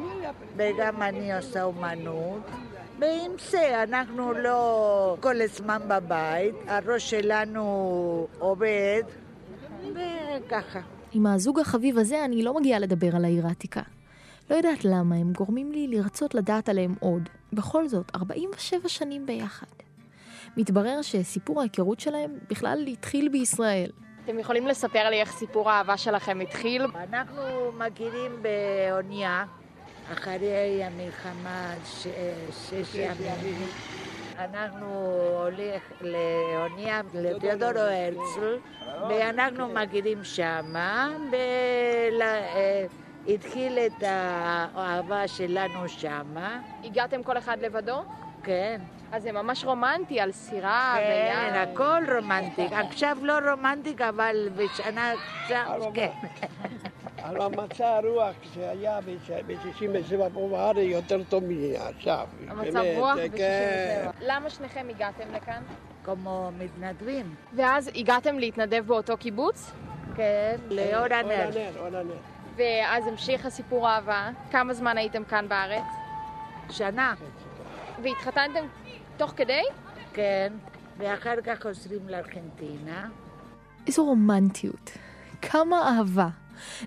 וגם 0.57 1.03
אני 1.03 1.37
עושה 1.37 1.63
אומנות. 1.63 2.43
ועם 2.99 3.31
זה 3.51 3.83
אנחנו 3.83 4.33
לא 4.33 5.17
כל 5.21 5.41
הזמן 5.41 5.81
בבית, 5.89 6.55
הראש 6.67 7.11
שלנו 7.11 8.27
עובד, 8.39 9.03
ככה. 10.49 10.81
עם 11.13 11.27
הזוג 11.27 11.61
החביב 11.61 11.99
הזה 11.99 12.25
אני 12.25 12.43
לא 12.43 12.55
מגיעה 12.55 12.79
לדבר 12.79 13.17
על 13.17 13.25
העיר 13.25 13.47
העתיקה. 13.47 13.83
לא 14.51 14.55
יודעת 14.57 14.85
למה, 14.85 15.17
הם 15.17 15.33
גורמים 15.33 15.73
לי 15.73 15.89
לרצות 15.89 16.35
לדעת 16.35 16.69
עליהם 16.69 16.95
עוד. 17.01 17.29
בכל 17.53 17.89
זאת, 17.89 18.11
47 18.15 18.89
שנים 18.89 19.27
ביחד. 19.27 19.67
מתברר 20.57 21.03
שסיפור 21.03 21.61
ההיכרות 21.61 22.01
שלהם 22.01 22.31
בכלל 22.51 22.87
התחיל 22.87 23.29
בישראל. 23.29 23.91
אתם 24.31 24.39
יכולים 24.39 24.67
לספר 24.67 25.11
לי 25.11 25.21
איך 25.21 25.31
סיפור 25.33 25.71
האהבה 25.71 25.97
שלכם 25.97 26.41
התחיל? 26.41 26.87
אנחנו 27.13 27.73
מכירים 27.79 28.43
באונייה, 28.43 29.45
אחרי 30.13 30.85
המלחמה 30.85 31.75
ש... 31.85 32.07
שש 32.51 32.95
ימים. 32.95 33.69
אנחנו 34.39 34.87
הולך 35.45 35.83
לאונייה 36.01 37.01
לתיאודורו 37.15 37.79
הרצל, 37.79 38.59
ואנחנו 39.09 39.69
מכירים 39.69 40.25
שמה, 40.25 41.09
והתחיל 43.27 43.79
את 43.79 44.03
האהבה 44.03 45.29
שלנו 45.29 45.89
שמה. 45.89 46.61
הגעתם 46.85 47.23
כל 47.23 47.39
אחד 47.39 47.57
לבדו? 47.61 48.03
כן. 48.43 48.81
אז 49.13 49.23
זה 49.23 49.33
ממש 49.33 49.65
רומנטי, 49.65 50.21
על 50.21 50.33
סירה 50.33 50.97
כן, 50.99 51.07
ויער. 51.09 51.69
הכל 51.69 52.03
רומנטי. 52.15 52.67
עכשיו 52.73 53.17
לא 53.23 53.39
רומנטי, 53.51 53.95
אבל 54.09 54.49
בשנה 54.57 55.13
עכשיו, 55.43 55.81
כן. 55.95 56.11
על 57.23 57.43
המצע 57.43 57.97
הרוח 57.97 58.35
שהיה 58.55 59.01
ב-67 59.01 60.17
פה 60.35 60.49
בארץ 60.51 60.77
יותר 60.81 61.23
טוב 61.29 61.45
מעכשיו. 61.45 62.27
המצב 62.49 62.83
רוח 62.97 63.17
כן. 63.37 64.05
ב-67. 64.07 64.13
למה 64.21 64.51
שניכם 64.51 64.87
הגעתם 64.91 65.35
לכאן? 65.35 65.63
כמו 66.05 66.51
מתנדבים. 66.59 67.35
ואז 67.53 67.91
הגעתם 67.95 68.39
להתנדב 68.39 68.85
באותו 68.87 69.17
קיבוץ? 69.17 69.73
כן, 70.17 70.57
לאור 70.71 70.95
אור 70.95 71.15
הנר. 71.15 71.49
הנר, 71.49 71.71
אור 71.79 71.87
הנר. 71.87 72.17
ואז 72.57 73.07
המשיך 73.07 73.47
הסיפור 73.47 73.89
אהבה. 73.89 74.29
כמה 74.51 74.75
זמן 74.75 74.99
הייתם 74.99 75.25
כאן 75.25 75.49
בארץ? 75.49 75.85
שנה, 76.71 77.15
והתחתנתם 78.03 78.65
תוך 79.21 79.33
כדי? 79.37 79.63
כן. 80.13 80.53
ואחר 80.99 81.35
כך 81.45 81.63
חוזרים 81.63 82.09
לארגנטינה. 82.09 83.09
איזו 83.87 84.05
רומנטיות. 84.05 84.91
כמה 85.43 85.89
אהבה. 85.89 86.29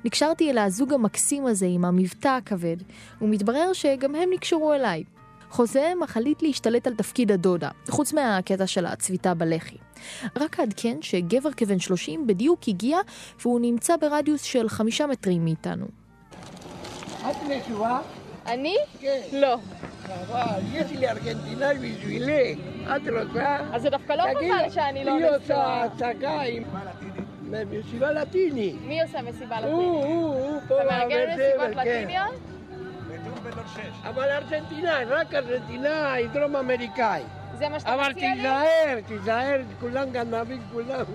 נקשרתי 0.06 0.52
אל 0.52 0.58
הזוג 0.58 0.94
המקסים 0.94 1.46
הזה 1.46 1.66
עם 1.70 1.86
המבטא 1.86 2.28
הכבד, 2.28 2.78
ומתברר 3.22 3.74
שגם 3.74 4.16
הם 4.16 4.30
נקשרו 4.34 4.74
אליי. 4.74 5.04
חוזיהם 5.50 6.04
החליט 6.04 6.42
להשתלט 6.42 6.88
על 6.88 6.96
תפקיד 6.96 7.32
הדודה, 7.32 7.70
חוץ 7.90 8.14
מהקטע 8.14 8.68
של 8.68 8.86
הצביטה 8.86 9.34
בלחי. 9.34 9.78
רק 10.36 10.60
אעדכן 10.60 10.98
שגבר 11.02 11.52
כבן 11.52 11.80
30 11.80 12.28
בדיוק 12.28 12.60
הגיע, 12.68 12.98
והוא 13.42 13.60
נמצא 13.60 13.98
ברדיוס 13.98 14.42
של 14.42 14.70
חמישה 14.70 15.08
מטרים 15.08 15.44
מאיתנו. 15.44 15.86
את 17.20 17.36
נשואה? 17.50 18.02
אני? 18.48 18.76
כן. 19.00 19.20
לא. 19.32 19.58
אבל 20.10 20.60
יש 20.74 20.92
לי 20.92 21.10
ארגנטינאי 21.10 21.78
בשבילי. 21.78 22.56
את 22.96 23.02
רוצה? 23.08 23.58
אז 23.74 23.82
זה 23.82 23.90
דווקא 23.90 24.14
לא 24.14 24.24
מזל 24.42 24.70
שאני 24.70 25.04
לא 25.06 25.12
היא 25.16 25.26
עושה 25.26 25.38
נשואה. 25.44 25.84
הצגה 25.84 26.42
עם... 26.42 26.64
מסיבה 27.72 28.12
לטיני. 28.12 28.76
מי 28.88 29.02
עושה 29.02 29.22
מסיבה 29.22 29.58
הוא, 29.58 29.66
לטינית? 29.66 30.06
הוא, 30.06 30.36
הוא 30.36 30.62
פה 30.68 30.82
אתה 30.82 30.90
מארגן 30.90 31.26
מסיבות 31.30 31.84
כן. 31.84 32.02
לטיניות? 32.02 32.34
אבל 34.04 34.30
ארגנטינאי, 34.30 35.06
רק 35.06 35.34
ארגנטינאי, 35.34 36.28
דרום 36.28 36.56
אמריקאי. 36.56 37.22
זה 37.58 37.70
מה 37.70 37.80
שאתה 37.80 37.94
אבל 37.96 38.12
מציע 38.12 38.30
לי? 38.30 38.36
תיזהר, 38.36 39.00
תיזהר, 39.08 39.62
כולם 39.80 40.10
גנבים, 40.12 40.62
כולם. 40.72 41.06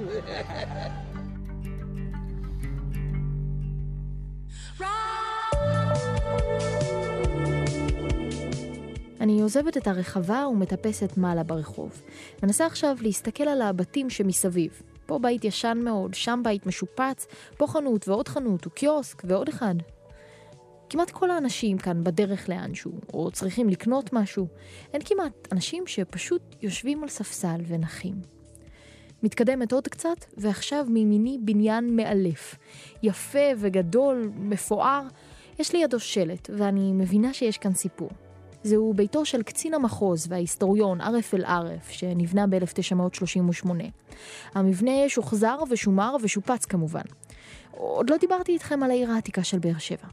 אני 9.20 9.40
עוזבת 9.42 9.76
את 9.76 9.87
הרחבה 9.87 10.46
ומטפסת 10.48 11.16
מעלה 11.16 11.42
ברחוב. 11.42 12.02
מנסה 12.42 12.66
עכשיו 12.66 12.96
להסתכל 13.00 13.44
על 13.44 13.62
הבתים 13.62 14.10
שמסביב. 14.10 14.82
פה 15.06 15.18
בית 15.18 15.44
ישן 15.44 15.78
מאוד, 15.84 16.14
שם 16.14 16.40
בית 16.44 16.66
משופץ, 16.66 17.26
פה 17.56 17.66
חנות 17.66 18.08
ועוד 18.08 18.28
חנות 18.28 18.66
וקיוסק 18.66 19.22
ועוד 19.25 19.48
אחד. 19.48 19.75
כמעט 20.90 21.10
כל 21.10 21.30
האנשים 21.30 21.78
כאן 21.78 22.04
בדרך 22.04 22.48
לאנשהו, 22.48 22.92
או 23.14 23.30
צריכים 23.30 23.68
לקנות 23.68 24.12
משהו. 24.12 24.46
אין 24.92 25.02
כמעט 25.04 25.48
אנשים 25.52 25.87
שפשוט 25.87 26.42
יושבים 26.62 27.02
על 27.02 27.08
ספסל 27.08 27.60
ונחים. 27.66 28.14
מתקדמת 29.22 29.72
עוד 29.72 29.88
קצת, 29.88 30.25
ועכשיו 30.37 30.87
מימיני 30.88 31.38
בניין 31.40 31.96
מאלף. 31.96 32.54
יפה 33.02 33.48
וגדול, 33.58 34.30
מפואר. 34.37 35.02
יש 35.58 35.72
לידו 35.72 36.00
שלט, 36.00 36.50
ואני 36.56 36.92
מבינה 36.92 37.34
שיש 37.34 37.58
כאן 37.58 37.75
סיפור. 37.75 38.10
זהו 38.68 38.92
ביתו 38.94 39.25
של 39.25 39.42
קצין 39.42 39.75
המחוז 39.75 40.26
וההיסטוריון 40.28 41.00
ערף 41.00 41.34
אל 41.34 41.44
ערף, 41.44 41.90
שנבנה 41.90 42.46
ב-1938. 42.46 43.70
המבנה 44.54 45.08
שוחזר 45.08 45.58
ושומר 45.70 46.16
ושופץ 46.22 46.64
כמובן. 46.64 47.02
עוד 47.70 48.10
לא 48.10 48.16
דיברתי 48.16 48.52
איתכם 48.52 48.82
על 48.82 48.90
העיר 48.90 49.10
העתיקה 49.10 49.44
של 49.44 49.58
באר 49.58 49.78
שבע. 49.78 50.08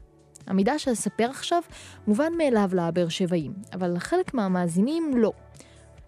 המידע 0.46 0.78
שאספר 0.78 1.30
עכשיו 1.30 1.62
מובן 2.06 2.32
מאליו 2.38 2.70
לבאר 2.72 3.08
שבעים, 3.08 3.52
אבל 3.72 3.98
חלק 3.98 4.34
מהמאזינים 4.34 5.12
לא. 5.16 5.32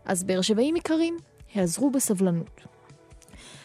אז 0.04 0.24
באר 0.24 0.40
שבעים 0.40 0.76
יקרים, 0.76 1.16
העזרו 1.54 1.90
בסבלנות. 1.90 2.60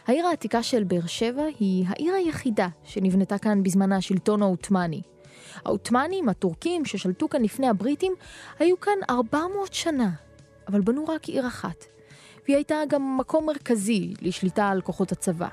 העיר 0.08 0.26
העתיקה 0.28 0.64
של 0.64 0.84
באר 0.84 1.06
שבע 1.06 1.44
היא 1.60 1.86
העיר 1.88 2.14
היחידה 2.14 2.68
שנבנתה 2.84 3.38
כאן 3.38 3.64
בזמן 3.64 3.92
השלטון 3.92 4.42
העות'מאני. 4.42 5.02
העות'מאנים, 5.66 6.30
הטורקים 6.30 6.86
ששלטו 6.86 7.30
כאן 7.30 7.44
לפני 7.44 7.68
הבריטים, 7.68 8.14
היו 8.60 8.80
כאן 8.80 8.98
400 9.10 9.74
שנה, 9.74 10.10
אבל 10.68 10.82
בנו 10.82 11.06
רק 11.08 11.26
עיר 11.26 11.48
אחת. 11.48 11.86
והיא 12.46 12.56
הייתה 12.56 12.76
גם 12.90 13.18
מקום 13.18 13.46
מרכזי 13.46 14.14
לשליטה 14.22 14.70
על 14.70 14.82
כוחות 14.82 15.12
הצבא. 15.12 15.48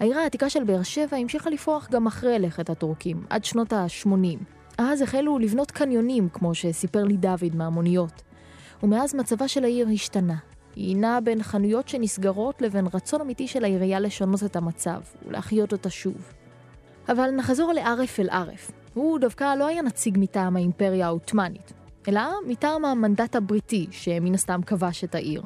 העיר 0.00 0.18
העתיקה 0.18 0.50
של 0.50 0.64
באר 0.64 0.82
שבע 0.82 1.16
המשיכה 1.16 1.50
לפרוח 1.50 1.88
גם 1.90 2.06
אחרי 2.06 2.38
לכת 2.38 2.70
הטורקים, 2.70 3.24
עד 3.30 3.44
שנות 3.44 3.72
ה-80. 3.72 4.38
אז 4.78 5.02
החלו 5.02 5.38
לבנות 5.38 5.70
קניונים, 5.70 6.28
כמו 6.28 6.54
שסיפר 6.54 7.04
לי 7.04 7.16
דוד 7.16 7.54
מהמוניות. 7.54 8.22
ומאז 8.82 9.14
מצבה 9.14 9.48
של 9.48 9.64
העיר 9.64 9.88
השתנה. 9.88 10.36
היא 10.76 10.96
נעה 10.96 11.20
בין 11.20 11.42
חנויות 11.42 11.88
שנסגרות 11.88 12.62
לבין 12.62 12.86
רצון 12.94 13.20
אמיתי 13.20 13.48
של 13.48 13.64
העירייה 13.64 14.00
לשנות 14.00 14.42
את 14.44 14.56
המצב 14.56 15.00
ולהחיות 15.26 15.72
אותה 15.72 15.90
שוב. 15.90 16.32
אבל 17.08 17.30
נחזור 17.30 17.72
לערף 17.72 18.20
אל 18.20 18.28
ערף. 18.30 18.70
הוא 18.96 19.18
דווקא 19.18 19.54
לא 19.54 19.66
היה 19.66 19.82
נציג 19.82 20.16
מטעם 20.20 20.56
האימפריה 20.56 21.06
העות'מאנית, 21.06 21.72
אלא 22.08 22.20
מטעם 22.46 22.84
המנדט 22.84 23.36
הבריטי, 23.36 23.86
שמן 23.90 24.34
הסתם 24.34 24.60
כבש 24.66 25.04
את 25.04 25.14
העיר. 25.14 25.42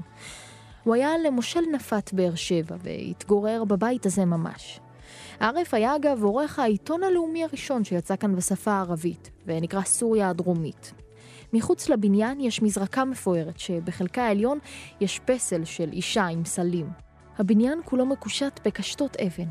הוא 0.84 0.94
היה 0.94 1.10
למושל 1.24 1.60
נפת 1.72 2.12
באר 2.12 2.34
שבע, 2.34 2.76
והתגורר 2.82 3.64
בבית 3.64 4.06
הזה 4.06 4.24
ממש. 4.24 4.80
ערף 5.40 5.74
היה 5.74 5.96
אגב 5.96 6.24
עורך 6.24 6.58
העיתון 6.58 7.02
הלאומי 7.02 7.44
הראשון 7.44 7.84
שיצא 7.84 8.16
כאן 8.16 8.36
בשפה 8.36 8.72
הערבית, 8.72 9.30
ונקרא 9.46 9.82
סוריה 9.82 10.28
הדרומית. 10.28 10.92
מחוץ 11.52 11.88
לבניין 11.88 12.40
יש 12.40 12.62
מזרקה 12.62 13.04
מפוארת, 13.04 13.58
שבחלקה 13.58 14.22
העליון 14.22 14.58
יש 15.00 15.20
פסל 15.24 15.64
של 15.64 15.92
אישה 15.92 16.26
עם 16.26 16.44
סלים. 16.44 16.90
הבניין 17.38 17.80
כולו 17.84 18.06
מקושט 18.06 18.60
בקשתות 18.64 19.16
אבן. 19.16 19.48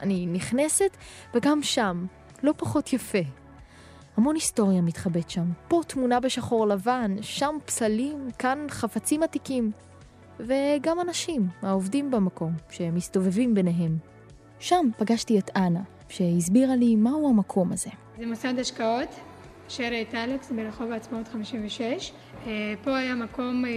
אני 0.00 0.26
נכנסת, 0.26 0.96
וגם 1.34 1.62
שם, 1.62 2.06
לא 2.42 2.52
פחות 2.56 2.92
יפה. 2.92 3.18
המון 4.16 4.34
היסטוריה 4.34 4.80
מתחבאת 4.80 5.30
שם. 5.30 5.44
פה 5.68 5.80
תמונה 5.86 6.20
בשחור 6.20 6.66
לבן, 6.66 7.16
שם 7.20 7.56
פסלים, 7.64 8.28
כאן 8.38 8.66
חפצים 8.70 9.22
עתיקים. 9.22 9.70
וגם 10.40 11.00
אנשים, 11.00 11.48
העובדים 11.62 12.10
במקום, 12.10 12.52
שמסתובבים 12.70 13.54
ביניהם. 13.54 13.96
שם 14.58 14.86
פגשתי 14.98 15.38
את 15.38 15.50
אנה, 15.56 15.80
שהסבירה 16.08 16.76
לי 16.76 16.96
מהו 16.96 17.28
המקום 17.28 17.72
הזה. 17.72 17.90
זה 18.18 18.26
מוסד 18.26 18.58
השקעות, 18.58 19.08
שרת 19.68 20.14
אלכס 20.14 20.50
ברחוב 20.50 20.92
העצמאות 20.92 21.28
56. 21.28 22.12
אה, 22.46 22.74
פה 22.84 22.96
היה 22.96 23.14
מקום 23.14 23.64
אה, 23.64 23.70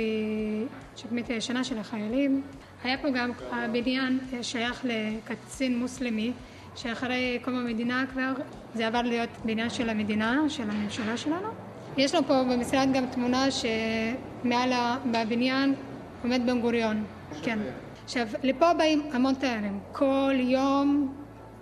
שבאמת 0.96 1.28
הישנה 1.28 1.64
של 1.64 1.78
החיילים. 1.78 2.42
היה 2.84 2.98
פה 2.98 3.10
גם 3.10 3.32
הבניין 3.52 4.20
אה, 4.34 4.44
שייך 4.44 4.86
לקצין 4.86 5.80
מוסלמי, 5.80 6.32
שאחרי 6.77 7.39
קום 7.41 7.55
המדינה 7.55 8.05
כבר 8.12 8.34
זה 8.75 8.88
עבר 8.88 9.01
להיות 9.01 9.29
בניין 9.46 9.69
של 9.69 9.89
המדינה, 9.89 10.50
של 10.50 10.69
הממשלה 10.69 11.17
שלנו. 11.17 11.48
יש 11.98 12.15
לנו 12.15 12.27
פה 12.27 12.43
במשרד 12.43 12.88
גם 12.93 13.05
תמונה 13.12 13.46
שמעל 13.51 14.74
בבניין 15.12 15.75
עומד 16.24 16.41
בן 16.46 16.62
גוריון, 16.62 17.03
כן. 17.43 17.60
עכשיו, 18.03 18.27
לפה 18.43 18.74
באים 18.74 19.01
המון 19.13 19.34
תיירים, 19.34 19.79
כל 19.91 20.34
יום, 20.39 21.13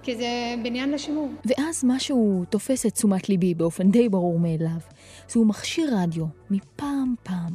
כי 0.03 0.15
זה 0.15 0.55
בניין 0.63 0.91
לשימור. 0.91 1.31
ואז 1.45 1.83
משהו 1.87 2.43
תופס 2.49 2.85
את 2.85 2.93
תשומת 2.93 3.29
ליבי 3.29 3.53
באופן 3.53 3.91
די 3.91 4.09
ברור 4.09 4.39
מאליו. 4.39 4.79
זהו 5.27 5.45
מכשיר 5.45 5.89
רדיו, 5.97 6.25
מפעם 6.49 7.15
פעם. 7.23 7.53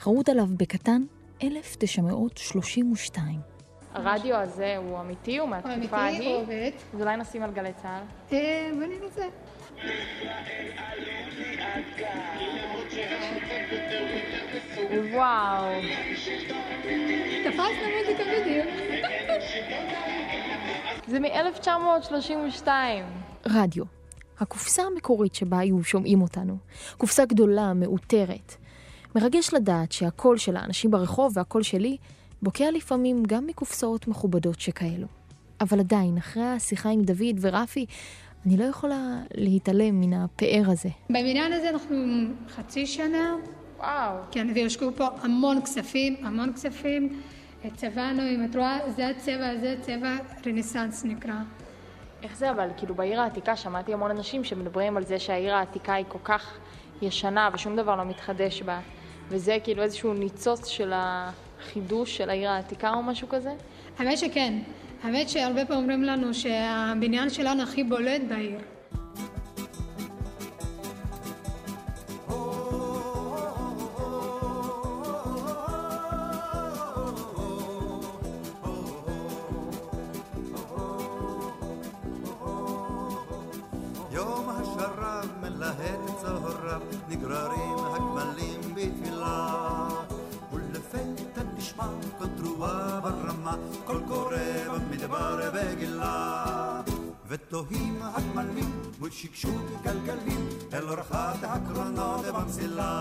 חרוט 0.00 0.28
עליו 0.28 0.48
בקטן 0.56 1.02
1932. 1.42 3.57
הרדיו 3.98 4.36
הזה 4.36 4.76
הוא 4.76 5.00
אמיתי? 5.00 5.38
הוא 5.38 5.48
מהתקופה 5.48 5.74
אמיתי, 5.74 5.94
ההיא? 5.94 6.28
הוא 6.28 6.42
עובד. 6.42 6.70
אז 6.94 7.00
אולי 7.00 7.16
נשים 7.16 7.42
על 7.42 7.50
גלי 7.50 7.72
צה"ל? 7.82 8.02
אה, 8.36 8.70
בוא 8.74 8.84
ננסה. 8.84 9.26
וואו. 15.12 15.64
תפסנו 17.44 17.88
מוזיקה 17.98 18.24
בדיוק. 18.40 18.66
זה 21.06 21.20
מ-1932. 21.20 22.68
רדיו. 23.46 23.84
הקופסה 24.40 24.82
המקורית 24.82 25.34
שבה 25.34 25.58
היו 25.58 25.84
שומעים 25.84 26.22
אותנו. 26.22 26.56
קופסה 26.96 27.24
גדולה, 27.24 27.72
מאותרת. 27.74 28.54
מרגש 29.16 29.54
לדעת 29.54 29.92
שהקול 29.92 30.38
של 30.38 30.56
האנשים 30.56 30.90
ברחוב 30.90 31.32
והקול 31.36 31.62
שלי 31.62 31.96
בוקע 32.42 32.70
לפעמים 32.70 33.22
גם 33.26 33.46
מקופסאות 33.46 34.08
מכובדות 34.08 34.60
שכאלו. 34.60 35.06
אבל 35.60 35.80
עדיין, 35.80 36.18
אחרי 36.18 36.44
השיחה 36.44 36.88
עם 36.88 37.02
דוד 37.02 37.38
ורפי, 37.40 37.86
אני 38.46 38.56
לא 38.56 38.64
יכולה 38.64 39.16
להתעלם 39.34 40.00
מן 40.00 40.12
הפאר 40.12 40.62
הזה. 40.66 40.88
בבניין 41.10 41.52
הזה 41.52 41.70
אנחנו 41.70 41.96
חצי 42.48 42.86
שנה. 42.86 43.36
וואו. 43.78 44.16
כן, 44.30 44.48
והושקעו 44.54 44.90
פה 44.96 45.06
המון 45.22 45.62
כספים, 45.62 46.16
המון 46.22 46.52
כספים. 46.52 47.20
צבענו, 47.76 48.22
אם 48.22 48.44
את 48.44 48.56
רואה, 48.56 48.78
זה 48.96 49.08
הצבע 49.08 49.48
הזה, 49.48 49.76
צבע 49.80 50.16
רנסאנס 50.46 51.04
נקרא. 51.04 51.34
איך 52.22 52.36
זה 52.36 52.50
אבל, 52.50 52.68
כאילו 52.76 52.94
בעיר 52.94 53.20
העתיקה 53.20 53.56
שמעתי 53.56 53.92
המון 53.92 54.10
אנשים 54.10 54.44
שמדברים 54.44 54.96
על 54.96 55.04
זה 55.04 55.18
שהעיר 55.18 55.54
העתיקה 55.54 55.94
היא 55.94 56.04
כל 56.08 56.18
כך 56.24 56.58
ישנה 57.02 57.48
ושום 57.54 57.76
דבר 57.76 57.96
לא 57.96 58.04
מתחדש 58.04 58.62
בה, 58.62 58.80
וזה 59.28 59.56
כאילו 59.64 59.82
איזשהו 59.82 60.14
ניצוץ 60.14 60.66
של 60.66 60.92
החידוש 61.60 62.16
של 62.16 62.30
העיר 62.30 62.50
העתיקה 62.50 62.90
או 62.94 63.02
משהו 63.02 63.28
כזה? 63.28 63.52
האמת 63.98 64.18
שכן. 64.18 64.54
האמת 65.02 65.28
שהרבה 65.28 65.64
פעמים 65.64 65.82
אומרים 65.82 66.02
לנו 66.02 66.34
שהבניין 66.34 67.30
שלנו 67.30 67.62
הכי 67.62 67.84
בולט 67.84 68.22
בעיר. 68.28 68.58
הקרונות 102.48 102.97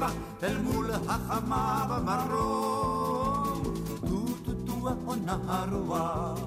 גבע, 0.00 0.10
אל 0.42 0.58
מול 0.58 0.90
החמה 1.08 1.84
במרום. 1.88 3.62
טו-טו-טו 4.00 4.88
עונה 5.04 5.38
הרוח, 5.46 6.40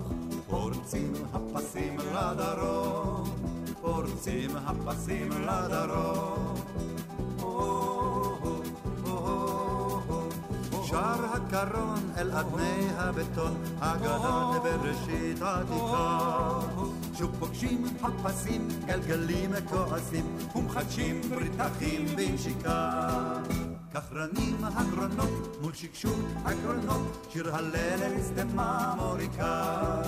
פורצים 0.50 1.14
הפסים 1.34 1.98
לדרום, 1.98 3.24
פורצים 3.82 4.50
הפסים 4.56 5.30
לדרום. 5.32 6.56
שר 10.86 11.26
הקרון 11.34 12.12
אל 12.18 12.32
אדני 12.32 12.88
הבטון, 12.98 13.56
הגדול 13.82 14.60
בראשית 14.64 15.42
עתיקה. 15.42 16.60
שוב 17.18 17.32
פוגשים 17.40 17.86
הפסים, 18.02 18.68
גלגלים 18.86 19.52
כועסים, 19.70 20.38
ומחדשים 20.56 21.22
ברית 21.30 21.62
אחים 21.62 22.06
בנשיקה. 22.16 23.00
כך 23.94 24.14
רנים 24.14 24.58
הגרונות 24.64 25.58
מול 25.62 25.74
שקשוק 25.74 26.20
הגרונות, 26.46 27.28
שיר 27.30 27.56
הלל 27.56 28.02
אל 28.02 28.22
סתמה 28.22 28.94
מוריקה. 28.98 30.02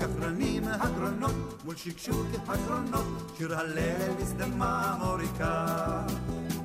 כך 0.00 0.06
רנים 0.22 0.62
הגרונות 0.68 1.64
מול 1.64 1.76
שקשוק 1.76 2.26
הגרונות, 2.48 3.32
שיר 3.38 3.58
הלל 3.58 3.78
אל 3.78 4.24
סתמה 4.24 4.96
מוריקה. 5.04 5.66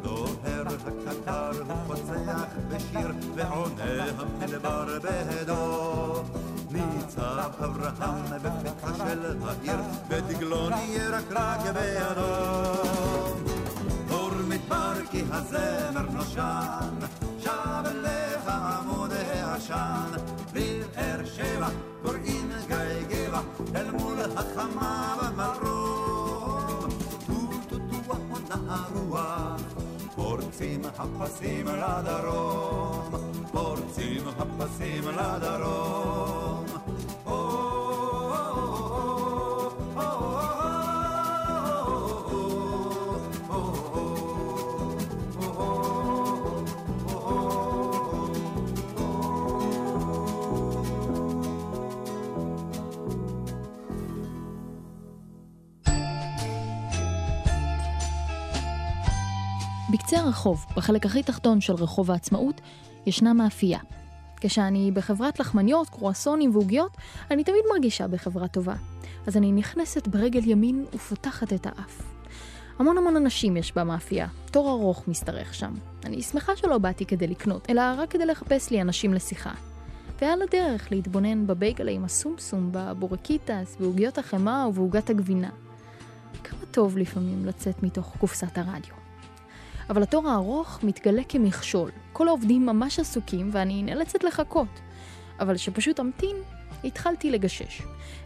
דוהר 0.01 0.67
הקטר 0.67 1.51
ופוצח 1.67 2.43
בשיר, 2.69 3.11
ועונה 3.35 4.05
המדבר 4.17 4.99
בהדו. 4.99 6.23
ניצב 6.71 7.51
אברהם 7.59 8.25
בפתחה 8.43 8.93
של 8.97 9.37
העיר, 9.43 9.79
ודגלו 10.09 10.69
ירקרק 10.87 11.61
בידו. 11.61 13.22
כי 15.13 15.21
הזמר 15.31 16.01
נושן, 16.13 16.95
שב 17.39 17.85
אליך 17.85 18.47
עמוד 18.47 19.11
העשן, 19.11 20.11
בבאר 20.53 21.25
שבע 21.25 21.67
קוראים 22.01 22.51
גיא 22.67 22.77
גבע, 23.09 23.41
אל 23.75 23.91
מול 23.91 24.17
החמה 24.35 25.15
במרום. 25.37 26.89
טו-טו-טו 27.27 28.13
עונה 28.29 28.75
הרוח, 28.75 29.61
פורצים 30.15 30.81
הפסים 30.97 31.65
לדרום, 31.67 33.11
פורצים 33.51 34.23
הפסים 34.37 35.03
לדרום. 35.07 36.52
בקצה 60.13 60.25
הרחוב, 60.25 60.65
בחלק 60.75 61.05
הכי 61.05 61.23
תחתון 61.23 61.61
של 61.61 61.73
רחוב 61.73 62.11
העצמאות, 62.11 62.61
ישנה 63.05 63.33
מאפייה. 63.33 63.79
כשאני 64.41 64.91
בחברת 64.91 65.39
לחמניות, 65.39 65.89
קרואסונים 65.89 66.55
ועוגיות, 66.55 66.97
אני 67.31 67.43
תמיד 67.43 67.61
מרגישה 67.73 68.07
בחברה 68.07 68.47
טובה. 68.47 68.73
אז 69.27 69.37
אני 69.37 69.51
נכנסת 69.51 70.07
ברגל 70.07 70.41
ימין 70.45 70.85
ופותחת 70.93 71.53
את 71.53 71.65
האף. 71.65 72.01
המון 72.79 72.97
המון 72.97 73.15
אנשים 73.15 73.57
יש 73.57 73.75
במאפייה, 73.75 74.27
תור 74.51 74.69
ארוך 74.69 75.07
משתרך 75.07 75.53
שם. 75.53 75.73
אני 76.05 76.21
שמחה 76.21 76.55
שלא 76.55 76.77
באתי 76.77 77.05
כדי 77.05 77.27
לקנות, 77.27 77.69
אלא 77.69 77.81
רק 77.97 78.11
כדי 78.11 78.25
לחפש 78.25 78.71
לי 78.71 78.81
אנשים 78.81 79.13
לשיחה. 79.13 79.51
ועל 80.21 80.41
הדרך 80.41 80.91
להתבונן 80.91 81.47
בבייגלה 81.47 81.91
עם 81.91 82.05
הסומסום, 82.05 82.69
בבורקיטס, 82.71 83.75
בעוגיות 83.79 84.17
החמאה 84.17 84.67
ובעוגת 84.67 85.09
הגבינה. 85.09 85.49
כמה 86.43 86.65
טוב 86.71 86.97
לפעמים 86.97 87.45
לצאת 87.45 87.83
מתוך 87.83 88.15
קופסת 88.19 88.57
הרדיו. 88.57 89.02
אבל 89.89 90.03
התור 90.03 90.29
הארוך 90.29 90.79
מתגלה 90.83 91.23
כמכשול. 91.29 91.91
כל 92.13 92.27
העובדים 92.27 92.65
ממש 92.65 92.99
עסוקים 92.99 93.49
ואני 93.53 93.83
נאלצת 93.83 94.23
לחכות. 94.23 94.67
אבל 95.39 95.57
שפשוט 95.57 95.99
אמתין, 95.99 96.35
התחלתי 96.83 97.31
לגשש. 97.31 97.81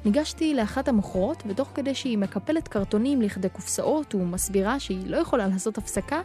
ניגשתי 0.06 0.54
לאחת 0.54 0.88
המוכרות, 0.88 1.43
ותוך 1.48 1.70
כדי 1.76 1.96
שהיא 1.96 2.17
מקפלת 2.17 2.67
קרטונים 2.67 3.22
לכדי 3.22 3.50
קופסאות 3.50 4.15
ומסבירה 4.15 4.80
שהיא 4.80 5.08
לא 5.08 5.17
יכולה 5.17 5.48
לעשות 5.48 5.78
הפסקה, 5.78 6.22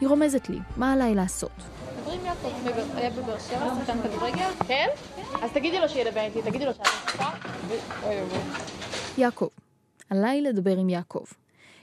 היא 0.00 0.08
רומזת 0.08 0.48
לי 0.48 0.58
מה 0.76 0.92
עליי 0.92 1.14
לעשות. 1.14 1.50
מדברים 1.96 2.24
יעקב 2.24 2.48
היה 2.94 3.10
בבאר 3.10 3.38
שבע, 3.38 3.74
שחקן 3.80 4.02
כדורגל? 4.02 4.50
כן? 4.66 4.86
אז 5.42 5.50
תגידי 5.52 5.80
לו 5.80 5.88
שידבר 5.88 6.20
איתי, 6.20 6.42
תגידי 6.42 6.64
לו 6.66 6.72
שאת 6.74 6.86
אוי. 8.02 8.16
יעקב. 9.18 9.48
עליי 10.10 10.42
לדבר 10.42 10.76
עם 10.76 10.88
יעקב. 10.88 11.24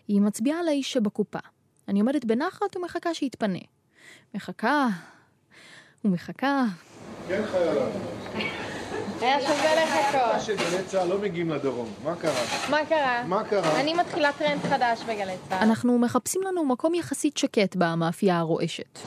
היא 0.08 0.22
מצביעה 0.22 0.60
על 0.60 0.67
האיש 0.67 0.93
שבקופה. 0.93 1.39
אני 1.88 2.00
עומדת 2.00 2.26
בנחת 2.26 2.76
ומחכה 2.76 3.13
שיתפנה. 3.13 3.60
מחכה, 4.34 4.88
ומחכה. 6.06 6.65
כן, 7.28 7.41
חיילה. 7.52 7.86
היה 9.22 9.41
שווה 9.41 9.84
לחכות. 9.84 10.41
שגלי 10.41 10.84
צה"ל 10.86 11.08
לא 11.08 11.17
מגיעים 11.17 11.50
לדרום, 11.50 11.93
מה 12.04 12.15
קרה? 12.15 12.41
מה 12.69 12.86
קרה? 12.89 13.24
מה 13.28 13.43
קרה? 13.43 13.80
אני 13.80 13.93
מתחילה 13.93 14.32
טרנד 14.38 14.62
חדש 14.62 15.04
בגלי 15.04 15.36
צה"ל. 15.50 15.63
אנחנו 15.63 16.00
מחפשים 16.00 16.41
לנו 16.41 16.65
מקום 16.65 16.96
יחסית 16.96 17.38
שקט 17.38 17.76
במאפייה 17.76 18.38
הרועשת. 18.38 19.00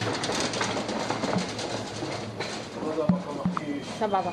סבבה. 3.98 4.30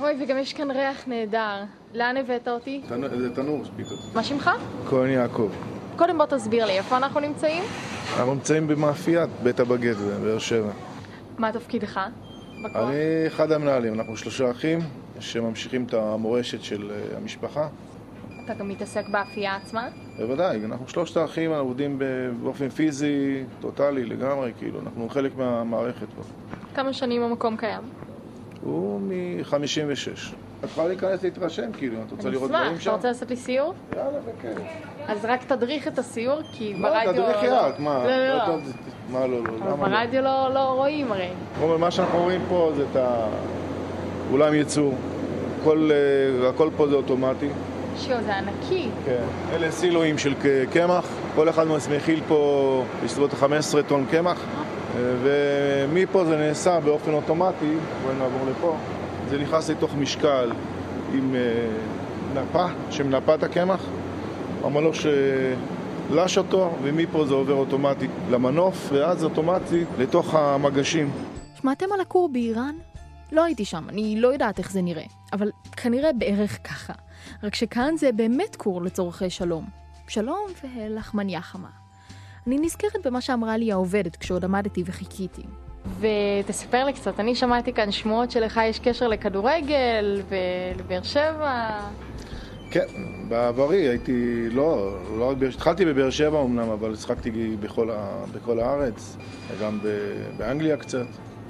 אוי, 0.00 0.14
וגם 0.20 0.38
יש 0.38 0.52
כאן 0.52 0.70
ריח 0.70 1.04
נהדר. 1.06 1.64
לאן 1.94 2.16
הבאת 2.16 2.48
אותי? 2.48 2.82
זה 3.18 3.34
תנור 3.34 3.62
פתאום. 3.76 3.98
מה 4.14 4.24
שמך? 4.24 4.50
כהן 4.90 5.10
יעקב. 5.10 5.50
קודם 5.96 6.18
בוא 6.18 6.26
תסביר 6.26 6.66
לי, 6.66 6.78
איפה 6.78 6.96
אנחנו 6.96 7.20
נמצאים? 7.20 7.62
אנחנו 8.18 8.34
נמצאים 8.34 8.66
במאפיית 8.66 9.30
בית 9.42 9.60
הבגט 9.60 9.96
בבאר 9.96 10.38
שבע. 10.38 10.70
מה 11.38 11.52
תפקידך? 11.52 12.00
בכוח? 12.64 12.76
אני 12.76 12.94
אחד 13.26 13.52
המנהלים, 13.52 13.94
אנחנו 13.94 14.16
שלושה 14.16 14.50
אחים 14.50 14.78
שממשיכים 15.20 15.84
את 15.84 15.94
המורשת 15.94 16.62
של 16.62 16.90
אה, 16.90 17.16
המשפחה. 17.16 17.68
אתה 18.44 18.54
גם 18.54 18.68
מתעסק 18.68 19.08
באפייה 19.08 19.56
עצמה? 19.56 19.88
בוודאי, 20.18 20.64
אנחנו 20.64 20.88
שלושת 20.88 21.16
האחים 21.16 21.50
אנחנו 21.50 21.66
עובדים 21.66 21.98
באופן 22.42 22.68
פיזי, 22.68 23.44
טוטאלי, 23.60 24.04
לגמרי, 24.04 24.52
כאילו, 24.58 24.80
אנחנו 24.80 25.08
חלק 25.08 25.36
מהמערכת 25.36 26.06
פה. 26.16 26.22
כמה 26.74 26.92
שנים 26.92 27.22
המקום 27.22 27.56
קיים? 27.56 27.82
הוא 28.62 29.00
מ-56. 29.00 30.34
את 30.64 30.70
יכולה 30.70 30.88
להיכנס 30.88 31.22
להתרשם, 31.22 31.72
כאילו, 31.72 32.02
את 32.06 32.10
רוצה 32.12 32.30
לראות 32.30 32.50
אני 32.50 32.58
דברים 32.58 32.72
אשמח, 32.72 32.82
שם? 32.82 32.90
אתה 32.90 32.96
רוצה 32.96 33.08
לעשות 33.08 33.30
לי 33.30 33.36
סיור? 33.36 33.74
יאללה, 33.96 34.18
בכיף. 34.20 34.58
אז 35.08 35.24
רק 35.24 35.44
תדריך 35.44 35.88
את 35.88 35.98
הסיור, 35.98 36.40
כי 36.52 36.74
לא, 36.78 36.88
ברדיו... 36.88 37.12
תדריכי 37.12 37.46
לא- 37.46 37.68
את, 37.68 37.80
מה? 37.80 37.98
לא, 38.04 38.16
לא, 38.16 38.36
לא. 38.36 38.46
טוב, 38.46 38.60
מה 39.10 39.26
לא, 39.26 39.28
לא, 39.28 39.72
אבל 39.72 39.90
לא? 39.90 39.98
ברדיו 39.98 40.22
לא 40.22 40.54
לא 40.54 40.60
רואים 40.60 41.12
הרי. 41.12 41.28
אבל 41.64 41.76
מה 41.76 41.90
שאנחנו 41.90 42.18
רואים 42.18 42.40
פה 42.48 42.70
זה 42.76 42.84
את 42.92 42.96
האולם 44.30 44.54
ייצור. 44.54 44.94
אה, 45.66 46.48
הכל 46.48 46.70
פה 46.76 46.88
זה 46.88 46.94
אוטומטי. 46.94 47.48
שיו, 47.98 48.16
זה 48.24 48.36
ענקי. 48.36 48.88
כן. 49.04 49.22
אלה 49.52 49.70
סילואים 49.70 50.18
של 50.18 50.34
קמח. 50.72 51.08
כל 51.34 51.48
אחד 51.48 51.66
מכיל 51.96 52.20
פה 52.28 52.84
בסביבות 53.04 53.32
15 53.32 53.82
טון 53.82 54.06
קמח. 54.10 54.40
אה, 54.96 55.02
ומפה 55.22 56.24
זה 56.24 56.36
נעשה 56.36 56.80
באופן 56.80 57.12
אוטומטי, 57.12 57.72
בואי 58.02 58.14
נעבור 58.18 58.40
לפה. 58.50 58.76
זה 59.30 59.38
נכנס 59.38 59.70
לתוך 59.70 59.94
משקל 59.98 60.50
עם 61.14 61.34
אה, 61.34 62.42
נפה 62.42 62.66
שמנפה 62.90 63.34
את 63.34 63.42
הקמח. 63.42 63.80
המנוף 64.64 64.96
שלש 64.96 66.38
אותו, 66.38 66.72
ומפה 66.82 67.26
זה 67.26 67.34
עובר 67.34 67.54
אוטומטי 67.54 68.06
למנוף, 68.30 68.88
ואז 68.92 69.24
אוטומטי 69.24 69.84
לתוך 69.98 70.34
המגשים. 70.34 71.10
שמעתם 71.60 71.86
על 71.94 72.00
הכור 72.00 72.28
באיראן? 72.32 72.74
לא 73.32 73.44
הייתי 73.44 73.64
שם, 73.64 73.84
אני 73.88 74.20
לא 74.20 74.28
יודעת 74.28 74.58
איך 74.58 74.72
זה 74.72 74.82
נראה, 74.82 75.04
אבל 75.32 75.50
כנראה 75.76 76.12
בערך 76.12 76.58
ככה. 76.64 76.92
רק 77.42 77.54
שכאן 77.54 77.96
זה 77.96 78.12
באמת 78.12 78.56
כור 78.56 78.82
לצורכי 78.82 79.30
שלום. 79.30 79.64
שלום 80.08 80.46
ולחמניה 80.62 81.40
חמה. 81.40 81.68
אני 82.46 82.58
נזכרת 82.58 83.06
במה 83.06 83.20
שאמרה 83.20 83.56
לי 83.56 83.72
העובדת 83.72 84.16
כשעוד 84.16 84.44
עמדתי 84.44 84.82
וחיכיתי. 84.86 85.42
ותספר 86.00 86.84
לי 86.84 86.92
קצת, 86.92 87.20
אני 87.20 87.34
שמעתי 87.34 87.72
כאן 87.72 87.92
שמועות 87.92 88.30
שלך 88.30 88.60
יש 88.64 88.78
קשר 88.78 89.08
לכדורגל 89.08 90.22
ולבאר 90.28 91.02
שבע. 91.02 91.80
כן, 92.70 92.84
בעברי 93.28 93.88
הייתי, 93.88 94.48
לא, 94.50 94.96
לא 95.18 95.30
רק, 95.30 95.36
התחלתי 95.54 95.84
בבאר 95.84 96.10
שבע 96.10 96.42
אמנם, 96.42 96.70
אבל 96.70 96.96
שיחקתי 96.96 97.56
בכל, 97.60 97.90
ה, 97.90 98.24
בכל 98.34 98.60
הארץ, 98.60 99.16
וגם 99.50 99.78
ב- 99.82 100.12
באנגליה 100.36 100.76
קצת. 100.76 101.06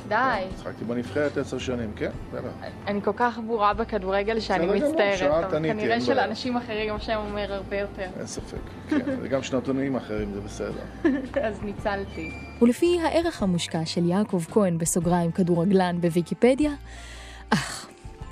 די. 0.08 0.14
שיחקתי 0.58 0.84
בנבחרת 0.84 1.36
עשר 1.38 1.58
שנים, 1.58 1.90
כן, 1.96 2.10
בטח. 2.32 2.48
אני 2.86 3.02
כל 3.02 3.10
כך 3.16 3.38
בורה 3.46 3.74
בכדורגל 3.74 4.40
שאני 4.40 4.66
בסדר 4.66 4.78
גמור, 4.78 4.90
מצטערת, 4.92 5.18
שאלת, 5.18 5.44
אבל 5.44 5.56
עניתי, 5.56 5.80
כנראה. 5.80 6.00
שלאנשים 6.00 6.56
אחרים 6.56 6.94
השם 6.94 7.20
אומר 7.28 7.52
הרבה 7.52 7.76
יותר. 7.78 8.06
אין 8.18 8.26
ספק, 8.26 8.56
כן, 8.88 8.98
וגם 9.22 9.42
שנתונים 9.42 9.96
אחרים 9.96 10.32
זה 10.34 10.40
בסדר. 10.40 10.82
אז 11.46 11.62
ניצלתי. 11.62 12.30
ולפי 12.62 12.98
הערך 13.00 13.42
המושקע 13.42 13.80
של 13.84 14.04
יעקב 14.08 14.42
כהן 14.50 14.78
בסוגריים 14.78 15.30
כדורגלן 15.32 15.96
בוויקיפדיה, 16.00 16.70
אך, 17.50 17.86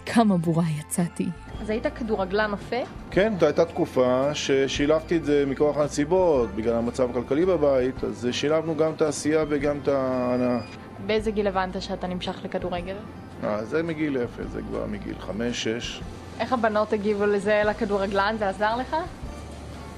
כמה 0.06 0.36
בורה 0.36 0.64
יצאתי. 0.80 1.28
אז 1.60 1.70
היית 1.70 1.86
כדורגלן 1.86 2.52
אופה? 2.52 2.76
כן, 3.10 3.32
זו 3.40 3.46
הייתה 3.46 3.64
תקופה 3.64 4.34
ששילבתי 4.34 5.16
את 5.16 5.24
זה 5.24 5.44
מכוח 5.46 5.76
הנסיבות, 5.76 6.50
בגלל 6.54 6.74
המצב 6.74 7.10
הכלכלי 7.10 7.46
בבית, 7.46 8.04
אז 8.04 8.28
שילבנו 8.30 8.76
גם 8.76 8.92
את 8.92 9.02
העשייה 9.02 9.44
וגם 9.48 9.78
את 9.82 9.88
ההנאה. 9.88 10.58
באיזה 11.06 11.30
גיל 11.30 11.46
הבנת 11.46 11.82
שאתה 11.82 12.06
נמשך 12.06 12.38
לכדורגל? 12.44 12.96
אה, 13.44 13.64
זה 13.64 13.82
מגיל 13.82 14.18
אפס, 14.18 14.50
זה 14.52 14.60
כבר 14.62 14.86
מגיל 14.86 15.14
חמש, 15.18 15.64
שש. 15.64 16.00
איך 16.40 16.52
הבנות 16.52 16.92
הגיבו 16.92 17.26
לזה 17.26 17.62
לכדורגלן? 17.64 18.36
זה 18.38 18.48
עזר 18.48 18.76
לך? 18.76 18.96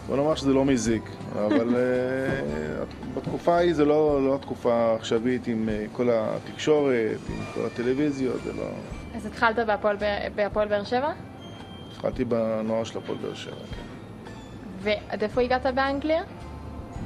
בוא 0.06 0.16
נאמר 0.16 0.34
שזה 0.34 0.52
לא 0.52 0.64
מזיק, 0.64 1.02
אבל 1.32 1.76
אה, 1.76 2.84
בתקופה 3.14 3.56
ההיא 3.56 3.74
זה 3.74 3.84
לא, 3.84 4.26
לא 4.26 4.34
התקופה 4.34 4.74
העכשווית 4.74 5.46
עם 5.46 5.68
אה, 5.68 5.84
כל 5.92 6.08
התקשורת, 6.12 7.18
עם 7.28 7.44
כל 7.54 7.66
הטלוויזיות, 7.66 8.42
זה 8.44 8.52
לא... 8.52 8.64
אז 9.14 9.26
התחלת 9.26 9.56
בהפועל 10.34 10.68
באר 10.68 10.84
שבע? 10.84 11.12
התחלתי 11.92 12.24
בנוער 12.24 12.84
של 12.84 12.98
הפועל 12.98 13.18
באר 13.18 13.34
שבע, 13.34 13.54
כן. 13.54 13.82
ועד 14.82 15.22
איפה 15.22 15.40
הגעת 15.40 15.66
באנגליה? 15.74 16.22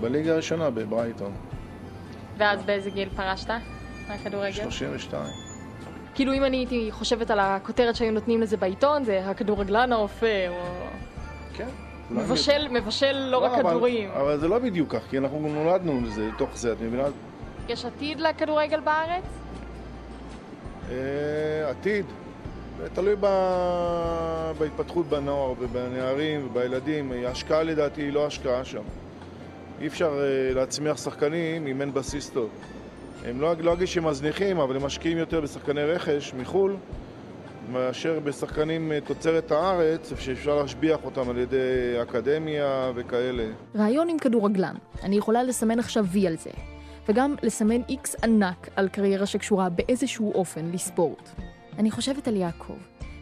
בליגה 0.01 0.33
הראשונה 0.33 0.71
בברייטון, 0.71 1.33
ואז 2.39 2.63
באיזה 2.63 2.91
גיל 2.91 3.09
פרשת 3.17 3.51
מהכדורגל? 4.09 4.53
32. 4.53 5.23
כאילו 6.15 6.33
אם 6.35 6.45
אני 6.45 6.57
הייתי 6.57 6.89
חושבת 6.91 7.31
על 7.31 7.41
הכותרת 7.41 7.97
שהיו 7.97 8.13
נותנים 8.13 8.41
לזה 8.41 8.57
בעיתון, 8.57 9.05
זה 9.05 9.31
הכדורגלן 9.31 9.93
האופה, 9.93 10.49
או... 10.49 10.87
כן. 11.55 11.69
מבשל, 12.11 12.69
מבשל 12.71 13.13
לא 13.31 13.39
רק 13.39 13.53
אבל- 13.53 13.71
כדורים. 13.71 14.11
אבל 14.11 14.39
זה 14.39 14.49
לא 14.49 14.59
בדיוק 14.59 14.95
כך, 14.95 15.01
כי 15.11 15.19
אנחנו 15.19 15.39
נולדנו 15.55 16.01
לזה, 16.05 16.29
לתוך 16.35 16.51
זה, 16.57 16.73
את 16.73 16.81
מבינה? 16.81 17.05
יש 17.69 17.85
עתיד 17.85 18.21
לכדורגל 18.21 18.81
בארץ? 18.81 19.23
אה, 20.91 20.97
עתיד. 21.71 22.07
זה 22.79 22.89
תלוי 22.95 23.15
ב... 23.21 23.27
בהתפתחות 24.59 25.07
בנוער 25.07 25.53
ובנערים 25.59 26.47
ובילדים. 26.47 27.13
ההשקעה 27.27 27.63
לדעתי 27.63 28.03
היא 28.03 28.13
לא 28.13 28.27
השקעה 28.27 28.65
שם. 28.65 28.83
אי 29.81 29.87
אפשר 29.87 30.11
אה, 30.21 30.55
להצמיח 30.55 30.97
שחקנים 30.97 31.67
אם 31.67 31.81
אין 31.81 31.95
בסיס 31.95 32.31
טוב. 32.31 32.49
הם 33.27 33.41
לא, 33.41 33.53
לא 33.61 33.73
אגיד 33.73 33.87
שהם 33.89 34.07
מזניחים, 34.07 34.59
אבל 34.61 34.77
הם 34.77 34.85
משקיעים 34.85 35.19
יותר 35.19 35.41
בשחקני 35.41 35.83
רכש 35.85 36.35
מחו"ל 36.35 36.77
מאשר 37.73 38.21
בשחקנים 38.21 38.93
אה, 38.93 39.01
תוצרת 39.01 39.51
הארץ, 39.51 40.13
שאפשר 40.19 40.57
להשביח 40.63 41.05
אותם 41.05 41.31
על 41.31 41.39
ידי 41.39 41.97
אקדמיה 42.03 42.93
וכאלה. 42.95 43.45
רעיון 43.77 44.09
עם 44.09 44.19
כדורגלן. 44.19 44.75
אני 45.03 45.17
יכולה 45.17 45.43
לסמן 45.43 45.79
עכשיו 45.79 46.07
וי 46.07 46.27
על 46.27 46.37
זה. 46.37 46.51
וגם 47.09 47.35
לסמן 47.43 47.83
איקס 47.89 48.17
ענק 48.25 48.69
על 48.77 48.89
קריירה 48.89 49.27
שקשורה 49.27 49.69
באיזשהו 49.69 50.33
אופן 50.33 50.71
לספורט. 50.73 51.31
אני 51.79 51.91
חושבת 51.91 52.29
על 52.29 52.37
יעקב, 52.37 52.77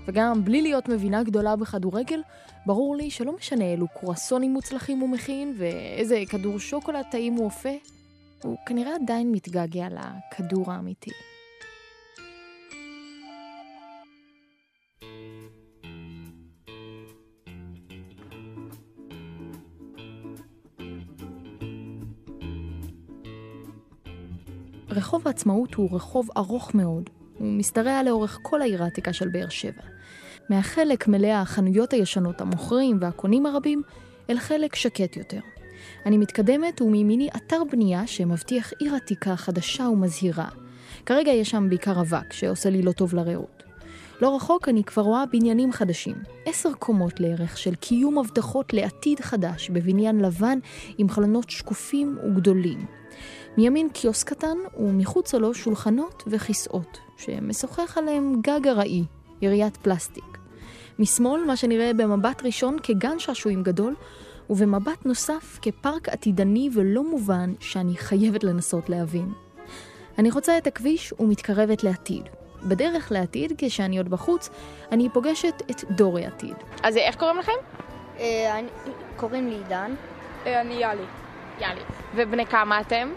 וגם 0.06 0.44
בלי 0.44 0.62
להיות 0.62 0.88
מבינה 0.88 1.22
גדולה 1.22 1.56
בכדורגל, 1.56 2.22
ברור 2.66 2.96
לי 2.96 3.10
שלא 3.10 3.32
משנה 3.32 3.64
אילו 3.64 3.86
קרואסונים 3.88 4.52
מוצלחים 4.52 4.98
הוא 4.98 5.08
מכין 5.08 5.54
ואיזה 5.58 6.22
כדור 6.28 6.58
שוקולד 6.58 7.04
טעים 7.10 7.34
הוא 7.34 7.44
אופה, 7.44 7.74
הוא 8.42 8.56
כנראה 8.66 8.94
עדיין 9.02 9.32
מתגעגע 9.32 9.86
לכדור 9.88 10.72
האמיתי. 10.72 11.10
רחוב 24.98 25.22
העצמאות 25.26 25.74
הוא 25.74 25.88
רחוב 25.92 26.28
ארוך 26.36 26.74
מאוד. 26.74 27.10
הוא 27.38 27.48
משתרע 27.48 28.02
לאורך 28.02 28.38
כל 28.42 28.62
העיר 28.62 28.82
העתיקה 28.82 29.12
של 29.12 29.28
באר 29.28 29.48
שבע. 29.48 29.82
מהחלק 30.50 31.08
מלא 31.08 31.26
החנויות 31.26 31.92
הישנות, 31.92 32.40
המוכרים 32.40 32.98
והקונים 33.00 33.46
הרבים, 33.46 33.82
אל 34.30 34.38
חלק 34.38 34.74
שקט 34.74 35.16
יותר. 35.16 35.40
אני 36.06 36.18
מתקדמת 36.18 36.82
ומימיני 36.82 37.28
אתר 37.36 37.62
בנייה 37.72 38.06
שמבטיח 38.06 38.72
עיר 38.78 38.94
עתיקה 38.94 39.36
חדשה 39.36 39.84
ומזהירה. 39.84 40.48
כרגע 41.06 41.30
יש 41.30 41.50
שם 41.50 41.66
בעיקר 41.68 42.00
אבק 42.00 42.32
שעושה 42.32 42.70
לי 42.70 42.82
לא 42.82 42.92
טוב 42.92 43.14
לריאות. 43.14 43.62
לא 44.22 44.36
רחוק 44.36 44.68
אני 44.68 44.84
כבר 44.84 45.02
רואה 45.02 45.24
בניינים 45.32 45.72
חדשים, 45.72 46.16
עשר 46.46 46.72
קומות 46.72 47.20
לערך 47.20 47.58
של 47.58 47.74
קיום 47.74 48.18
הבטחות 48.18 48.72
לעתיד 48.72 49.20
חדש 49.20 49.70
בבניין 49.70 50.20
לבן 50.20 50.58
עם 50.98 51.08
חלונות 51.08 51.50
שקופים 51.50 52.18
וגדולים. 52.26 52.97
מימין 53.56 53.88
קיוסק 53.88 54.28
קטן 54.28 54.56
ומחוצה 54.76 55.38
לו 55.38 55.54
שולחנות 55.54 56.22
וכיסאות, 56.26 56.98
שמשוחח 57.16 57.98
עליהם 57.98 58.34
גג 58.40 58.68
ארעי, 58.68 59.04
יריית 59.40 59.76
פלסטיק. 59.76 60.38
משמאל 60.98 61.44
מה 61.46 61.56
שנראה 61.56 61.92
במבט 61.92 62.42
ראשון 62.44 62.76
כגן 62.82 63.18
שעשועים 63.18 63.62
גדול, 63.62 63.94
ובמבט 64.50 65.06
נוסף 65.06 65.58
כפארק 65.62 66.08
עתידני 66.08 66.68
ולא 66.74 67.04
מובן 67.04 67.52
שאני 67.60 67.96
חייבת 67.96 68.44
לנסות 68.44 68.88
להבין. 68.88 69.32
אני 70.18 70.30
חוצה 70.30 70.58
את 70.58 70.66
הכביש 70.66 71.12
ומתקרבת 71.20 71.84
לעתיד. 71.84 72.22
בדרך 72.62 73.12
לעתיד, 73.12 73.52
כשאני 73.58 73.98
עוד 73.98 74.08
בחוץ, 74.08 74.50
אני 74.92 75.08
פוגשת 75.08 75.62
את 75.70 75.84
דור 75.90 76.18
העתיד. 76.18 76.54
אז 76.82 76.96
איך 76.96 77.16
קוראים 77.16 77.38
לכם? 77.38 77.52
אה, 78.18 78.60
קוראים 79.16 79.48
לי 79.48 79.54
עידן. 79.54 79.94
אני 80.46 80.74
יאלי. 80.74 81.02
יאלי. 81.60 81.80
ובני 82.14 82.46
כמה 82.46 82.80
אתם? 82.80 83.08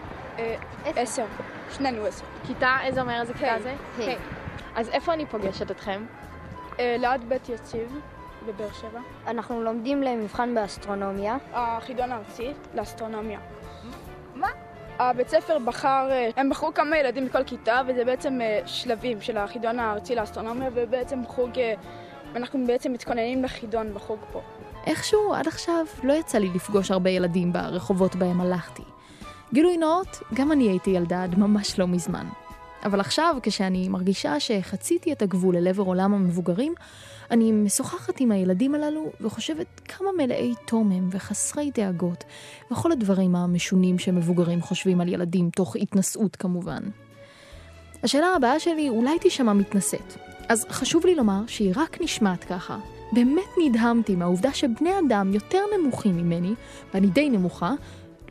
עשר. 0.84 1.24
שנינו 1.70 2.06
עשר. 2.06 2.24
כיתה? 2.46 2.76
איזה 2.82 3.00
אומר 3.00 3.20
איזה 3.20 3.34
כיתה 3.34 3.54
זה? 3.62 3.74
היי. 3.98 4.16
אז 4.74 4.88
איפה 4.88 5.12
אני 5.12 5.26
פוגשת 5.26 5.70
אתכם? 5.70 6.04
ליד 6.78 7.28
בית 7.28 7.48
יציב 7.48 8.00
בבאר 8.46 8.72
שבע. 8.72 9.00
אנחנו 9.26 9.62
לומדים 9.62 10.02
למבחן 10.02 10.54
באסטרונומיה. 10.54 11.36
החידון 11.52 12.12
הארצי 12.12 12.52
לאסטרונומיה. 12.74 13.38
מה? 14.34 14.48
הבית 14.98 15.28
ספר 15.28 15.58
בחר, 15.58 16.08
אה, 16.10 16.28
הם 16.36 16.50
בחרו 16.50 16.74
כמה 16.74 16.98
ילדים 16.98 17.24
מכל 17.24 17.44
כיתה, 17.44 17.80
וזה 17.86 18.04
בעצם 18.04 18.40
אה, 18.40 18.60
שלבים 18.66 19.20
של 19.20 19.36
החידון 19.36 19.78
הארצי 19.78 20.14
לאסטרונומיה, 20.14 20.70
ובעצם 20.74 21.26
חוג, 21.26 21.58
אה, 21.58 21.74
אנחנו 22.36 22.66
בעצם 22.66 22.92
מתכוננים 22.92 23.44
לחידון 23.44 23.94
בחוג 23.94 24.18
פה. 24.32 24.42
איכשהו 24.86 25.34
עד 25.34 25.48
עכשיו 25.48 25.86
לא 26.02 26.12
יצא 26.12 26.38
לי 26.38 26.48
לפגוש 26.54 26.90
הרבה 26.90 27.10
ילדים 27.10 27.52
ברחובות 27.52 28.16
בהם 28.16 28.40
הלכתי. 28.40 28.82
גילוי 29.52 29.76
נאות, 29.76 30.22
גם 30.34 30.52
אני 30.52 30.68
הייתי 30.68 30.90
ילדה 30.90 31.24
עד 31.24 31.38
ממש 31.38 31.78
לא 31.78 31.86
מזמן. 31.86 32.26
אבל 32.84 33.00
עכשיו, 33.00 33.36
כשאני 33.42 33.88
מרגישה 33.88 34.40
שחציתי 34.40 35.12
את 35.12 35.22
הגבול 35.22 35.56
אל 35.56 35.68
עבר 35.68 35.82
עולם 35.82 36.14
המבוגרים, 36.14 36.74
אני 37.30 37.52
משוחחת 37.52 38.20
עם 38.20 38.32
הילדים 38.32 38.74
הללו 38.74 39.12
וחושבת 39.20 39.80
כמה 39.84 40.08
מלאי 40.18 40.54
תום 40.66 40.92
הם 40.92 41.08
וחסרי 41.12 41.70
דאגות, 41.74 42.24
וכל 42.70 42.92
הדברים 42.92 43.36
המשונים 43.36 43.98
שמבוגרים 43.98 44.62
חושבים 44.62 45.00
על 45.00 45.08
ילדים, 45.08 45.50
תוך 45.50 45.76
התנשאות 45.76 46.36
כמובן. 46.36 46.82
השאלה 48.02 48.26
הבאה 48.36 48.60
שלי 48.60 48.88
אולי 48.88 49.18
תישמע 49.18 49.52
מתנשאת, 49.52 50.16
אז 50.48 50.66
חשוב 50.70 51.06
לי 51.06 51.14
לומר 51.14 51.40
שהיא 51.46 51.72
רק 51.76 52.00
נשמעת 52.00 52.44
ככה. 52.44 52.78
באמת 53.12 53.48
נדהמתי 53.58 54.16
מהעובדה 54.16 54.52
שבני 54.52 54.90
אדם 55.06 55.34
יותר 55.34 55.64
נמוכים 55.78 56.16
ממני, 56.16 56.54
ואני 56.94 57.06
די 57.06 57.28
נמוכה, 57.30 57.72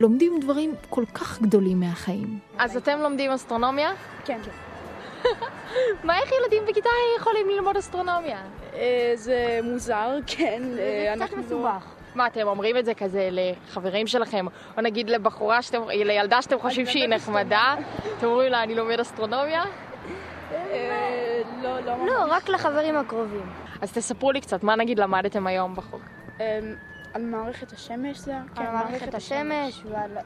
לומדים 0.00 0.40
דברים 0.40 0.74
כל 0.90 1.04
כך 1.14 1.42
גדולים 1.42 1.80
מהחיים. 1.80 2.38
אז 2.58 2.76
אתם 2.76 2.98
לומדים 2.98 3.30
אסטרונומיה? 3.30 3.92
כן. 4.24 4.38
מה, 6.04 6.18
איך 6.18 6.30
ילדים 6.32 6.62
בכיתה 6.68 6.88
יכולים 7.18 7.48
ללמוד 7.48 7.76
אסטרונומיה? 7.76 8.42
זה 9.14 9.60
מוזר, 9.62 10.18
כן. 10.26 10.62
זה 10.74 11.14
קצת 11.26 11.36
מסובך. 11.36 11.84
מה, 12.14 12.26
אתם 12.26 12.46
אומרים 12.46 12.76
את 12.76 12.84
זה 12.84 12.94
כזה 12.94 13.28
לחברים 13.30 14.06
שלכם, 14.06 14.46
או 14.76 14.82
נגיד 14.82 15.10
לבחורה, 15.10 15.62
שאתם, 15.62 15.82
לילדה 15.88 16.42
שאתם 16.42 16.58
חושבים 16.58 16.86
שהיא 16.86 17.06
נחמדה, 17.08 17.74
אתם 18.18 18.26
אומרים 18.26 18.52
לה, 18.52 18.62
אני 18.62 18.74
לומד 18.74 19.00
אסטרונומיה? 19.00 19.64
לא, 21.62 21.80
לא 21.80 21.96
ממש. 21.96 22.08
לא, 22.08 22.24
רק 22.28 22.48
לחברים 22.48 22.96
הקרובים. 22.96 23.46
אז 23.82 23.92
תספרו 23.92 24.32
לי 24.32 24.40
קצת, 24.40 24.62
מה 24.62 24.76
נגיד 24.76 24.98
למדתם 24.98 25.46
היום 25.46 25.76
בחוג? 25.76 26.00
על 27.14 27.22
מערכת 27.22 27.72
השמש 27.72 28.18
זה? 28.18 28.34
על 28.56 28.66
מערכת 28.72 29.14
השמש 29.14 29.82
ועל... 29.90 30.18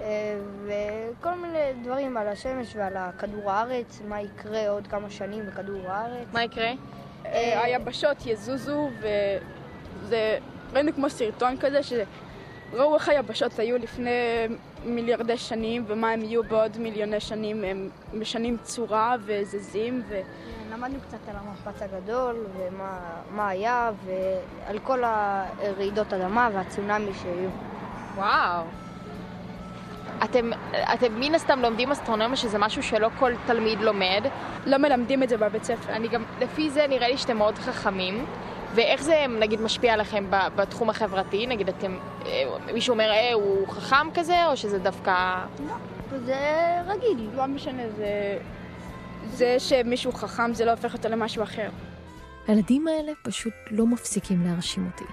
אה, 0.00 0.38
וכל 0.64 1.34
מיני 1.34 1.58
דברים 1.82 2.16
על 2.16 2.28
השמש 2.28 2.76
ועל 2.76 2.96
כדור 3.18 3.50
הארץ, 3.50 4.00
מה 4.08 4.20
יקרה 4.20 4.68
עוד 4.68 4.86
כמה 4.86 5.10
שנים 5.10 5.46
בכדור 5.46 5.82
הארץ. 5.88 6.26
מה 6.32 6.44
יקרה? 6.44 6.70
אה, 7.26 7.62
היבשות 7.64 8.26
יזוזו, 8.26 8.90
וזה 9.00 10.38
ראינו 10.72 10.92
כמו 10.92 11.10
סרטון 11.10 11.56
כזה, 11.60 11.80
שראו 11.82 12.94
איך 12.94 13.08
היבשות 13.08 13.58
היו 13.58 13.78
לפני 13.78 14.10
מיליארדי 14.84 15.36
שנים, 15.36 15.84
ומה 15.86 16.10
הם 16.10 16.22
יהיו 16.22 16.42
בעוד 16.42 16.78
מיליוני 16.78 17.20
שנים, 17.20 17.64
הם 17.64 17.88
משנים 18.14 18.56
צורה 18.62 19.16
וזזים. 19.26 20.02
ו... 20.08 20.20
למדנו 20.72 20.98
קצת 21.00 21.28
על 21.28 21.36
המפץ 21.36 21.82
הגדול, 21.82 22.36
ומה 22.56 23.48
היה, 23.48 23.90
ועל 24.04 24.78
כל 24.78 25.04
הרעידות 25.04 26.12
אדמה 26.12 26.48
והצונאמי 26.52 27.10
שהיו. 27.22 27.50
וואו. 28.14 28.62
אתם, 30.24 30.50
אתם 30.94 31.20
מן 31.20 31.34
הסתם 31.34 31.60
לומדים 31.60 31.90
אסטרונומיה, 31.90 32.36
שזה 32.36 32.58
משהו 32.58 32.82
שלא 32.82 33.08
כל 33.18 33.32
תלמיד 33.46 33.80
לומד. 33.80 34.24
לא 34.66 34.76
מלמדים 34.76 35.22
את 35.22 35.28
זה 35.28 35.36
בבית 35.36 35.64
ספר. 35.64 35.92
אני 35.92 36.08
גם, 36.08 36.22
לפי 36.40 36.70
זה 36.70 36.86
נראה 36.88 37.08
לי 37.08 37.18
שאתם 37.18 37.36
מאוד 37.36 37.58
חכמים. 37.58 38.26
ואיך 38.74 39.02
זה 39.02 39.24
נגיד 39.40 39.60
משפיע 39.60 39.94
עליכם 39.94 40.24
בתחום 40.30 40.90
החברתי? 40.90 41.46
נגיד 41.46 41.68
אתם, 41.68 41.98
מישהו 42.74 42.92
אומר, 42.92 43.10
אה, 43.10 43.32
הוא 43.32 43.68
חכם 43.68 44.06
כזה, 44.14 44.46
או 44.46 44.56
שזה 44.56 44.78
דווקא... 44.78 45.44
לא, 45.68 45.74
זה 46.26 46.36
רגיל. 46.86 47.30
לא 47.34 47.46
משנה, 47.46 47.82
זה... 47.96 48.38
זה 49.32 49.56
שמישהו 49.58 50.12
חכם 50.12 50.54
זה 50.54 50.64
לא 50.64 50.70
הופך 50.70 50.94
אותו 50.94 51.08
למשהו 51.08 51.42
אחר. 51.42 51.68
הילדים 52.46 52.88
האלה 52.88 53.12
פשוט 53.22 53.52
לא 53.70 53.86
מפסיקים 53.86 54.44
להרשים 54.44 54.86
אותי. 54.86 55.04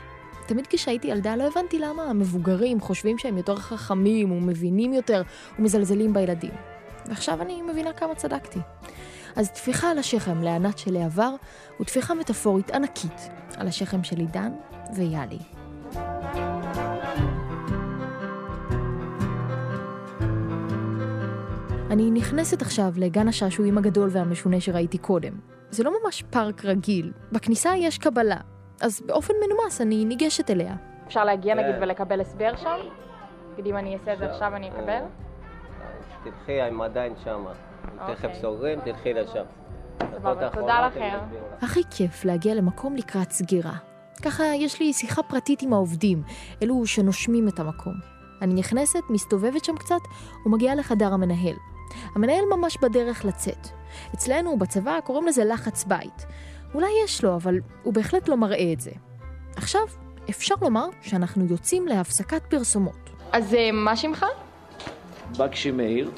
תמיד 0.48 0.68
כשהייתי 0.70 1.08
ילדה 1.08 1.36
לא 1.36 1.48
הבנתי 1.48 1.80
למה 1.80 2.04
המבוגרים 2.04 2.82
חושבים 2.82 3.18
שהם 3.18 3.38
יותר 3.38 3.56
חכמים 3.56 4.32
ומבינים 4.32 4.94
יותר 4.94 5.22
ומזלזלים 5.60 6.14
בילדים. 6.14 6.54
ועכשיו 7.06 7.42
אני 7.42 7.62
מבינה 7.62 7.94
כמה 7.94 8.16
צדקתי. 8.16 8.60
אז 9.36 9.52
טפיחה 9.52 9.92
על 9.92 9.98
השכם 9.98 10.42
לענת 10.44 10.78
של 10.78 10.96
העבר, 10.96 11.36
וטפיחה 11.82 12.14
מטאפורית 12.14 12.72
ענקית 12.72 13.30
על 13.58 13.68
השכם 13.68 14.04
של 14.04 14.18
עידן 14.18 14.52
ויאלי. 14.96 15.40
אני 21.92 22.12
נכנסת 22.12 22.62
עכשיו 22.62 22.92
לגן 22.98 23.28
השעשועים 23.28 23.78
הגדול 23.78 24.10
והמשונה 24.12 24.60
שראיתי 24.60 24.98
קודם. 24.98 25.34
זה 25.70 25.84
לא 25.84 25.92
ממש 26.04 26.24
פארק 26.30 26.66
רגיל, 26.66 27.12
בכניסה 27.32 27.70
יש 27.78 27.98
קבלה, 27.98 28.38
אז 28.82 29.02
באופן 29.06 29.34
מנומס 29.46 29.82
אני 29.82 30.06
ניגשת 30.06 30.50
אליה. 30.50 30.76
אפשר 31.08 31.24
להגיע 31.24 31.56
נגיד 31.56 31.76
ולקבל 31.82 32.22
הסבר 32.22 32.56
שם? 32.56 32.78
נגיד 33.54 33.66
אם 33.66 33.78
אני 33.78 33.94
אעשה 33.94 34.14
את 34.14 34.18
זה 34.18 34.32
עכשיו 34.32 34.56
אני 34.56 34.70
אקבל? 34.70 35.02
תלכי, 36.24 36.62
הם 36.62 36.82
עדיין 36.82 37.14
שמה. 37.24 37.52
תכף 38.08 38.34
סוגרים, 38.34 38.80
תלכי 38.80 39.14
לשם. 39.14 39.44
סבבה, 40.04 40.50
תודה 40.50 40.88
לכם. 40.88 41.18
הכי 41.62 41.82
כיף 41.92 42.26
להגיע 42.26 42.56
למקום 42.56 42.96
לקראת 42.96 43.32
סגירה. 43.32 43.74
ככה 44.22 44.44
יש 44.56 44.80
לי 44.80 44.94
שיחה 44.94 45.24
פרטית 45.24 45.62
עם 45.62 45.74
העובדים, 45.74 46.24
אלו 46.64 46.86
שנושמים 46.86 47.48
את 47.48 47.60
המקום. 47.60 47.94
אני 48.42 48.54
נכנסת, 48.54 49.00
מסתובבת 49.10 49.66
שם 49.66 49.76
קצת, 49.76 50.02
ומגיעה 50.46 50.76
לחדר 50.76 51.14
המנהל. 51.14 51.56
המנהל 52.16 52.44
ממש 52.58 52.78
בדרך 52.82 53.26
לצאת. 53.26 53.68
אצלנו 54.14 54.58
בצבא 54.58 55.00
קוראים 55.04 55.28
לזה 55.28 55.46
לחץ 55.46 55.84
בית. 55.84 56.26
אולי 56.74 56.90
יש 57.04 57.24
לו, 57.24 57.36
אבל 57.36 57.60
הוא 57.84 57.94
בהחלט 57.94 58.28
לא 58.28 58.38
מראה 58.38 58.74
את 58.74 58.80
זה. 58.80 58.92
עכשיו, 59.56 59.82
אפשר 60.30 60.56
לומר 60.62 60.88
שאנחנו 61.02 61.46
יוצאים 61.46 61.88
להפסקת 61.88 62.42
פרסומות. 62.50 63.10
אז 63.32 63.56
מה 63.74 63.96
שמך? 63.96 64.26
בקשי 65.38 65.72
מאיר. 65.72 66.12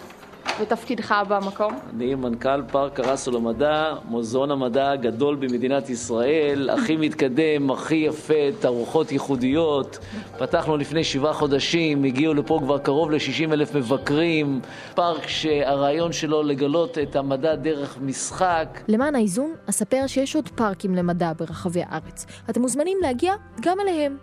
ותפקידך 0.61 1.15
במקום? 1.27 1.79
אני 1.95 2.15
מנכ"ל 2.15 2.61
פארק 2.71 2.93
קרסו 2.93 3.31
למדע, 3.31 3.93
מוזיאון 4.05 4.51
המדע 4.51 4.91
הגדול 4.91 5.35
במדינת 5.35 5.89
ישראל, 5.89 6.69
הכי 6.69 6.97
מתקדם, 6.97 7.71
הכי 7.71 7.95
יפה, 7.95 8.33
תערוכות 8.59 9.11
ייחודיות. 9.11 9.99
פתחנו 10.37 10.77
לפני 10.77 11.03
שבעה 11.03 11.33
חודשים, 11.33 12.03
הגיעו 12.03 12.33
לפה 12.33 12.59
כבר 12.63 12.77
קרוב 12.77 13.11
ל-60 13.11 13.53
אלף 13.53 13.75
מבקרים. 13.75 14.61
פארק 14.95 15.27
שהרעיון 15.27 16.11
שלו 16.11 16.43
לגלות 16.43 16.97
את 16.97 17.15
המדע 17.15 17.55
דרך 17.55 17.97
משחק. 18.01 18.79
למען 18.87 19.15
האיזון, 19.15 19.53
אספר 19.69 20.07
שיש 20.07 20.35
עוד 20.35 20.49
פארקים 20.49 20.95
למדע 20.95 21.31
ברחבי 21.37 21.81
הארץ. 21.85 22.25
אתם 22.49 22.61
מוזמנים 22.61 22.97
להגיע 23.01 23.33
גם 23.61 23.77
אליהם. 23.79 24.17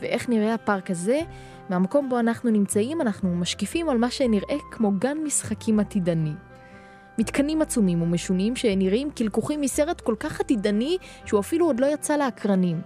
ואיך 0.00 0.28
נראה 0.28 0.54
הפארק 0.54 0.90
הזה? 0.90 1.20
מהמקום 1.68 2.08
בו 2.08 2.18
אנחנו 2.18 2.50
נמצאים, 2.50 3.00
אנחנו 3.00 3.34
משקיפים 3.34 3.88
על 3.88 3.98
מה 3.98 4.10
שנראה 4.10 4.56
כמו 4.70 4.92
גן 4.98 5.16
משחקים 5.24 5.80
עתידני. 5.80 6.32
מתקנים 7.18 7.62
עצומים 7.62 8.02
ומשונים 8.02 8.56
שנראים 8.56 9.10
כלקוחים 9.10 9.60
מסרט 9.60 10.00
כל 10.00 10.14
כך 10.20 10.40
עתידני 10.40 10.98
שהוא 11.24 11.40
אפילו 11.40 11.66
עוד 11.66 11.80
לא 11.80 11.86
יצא 11.86 12.16
לאקרנים. 12.16 12.80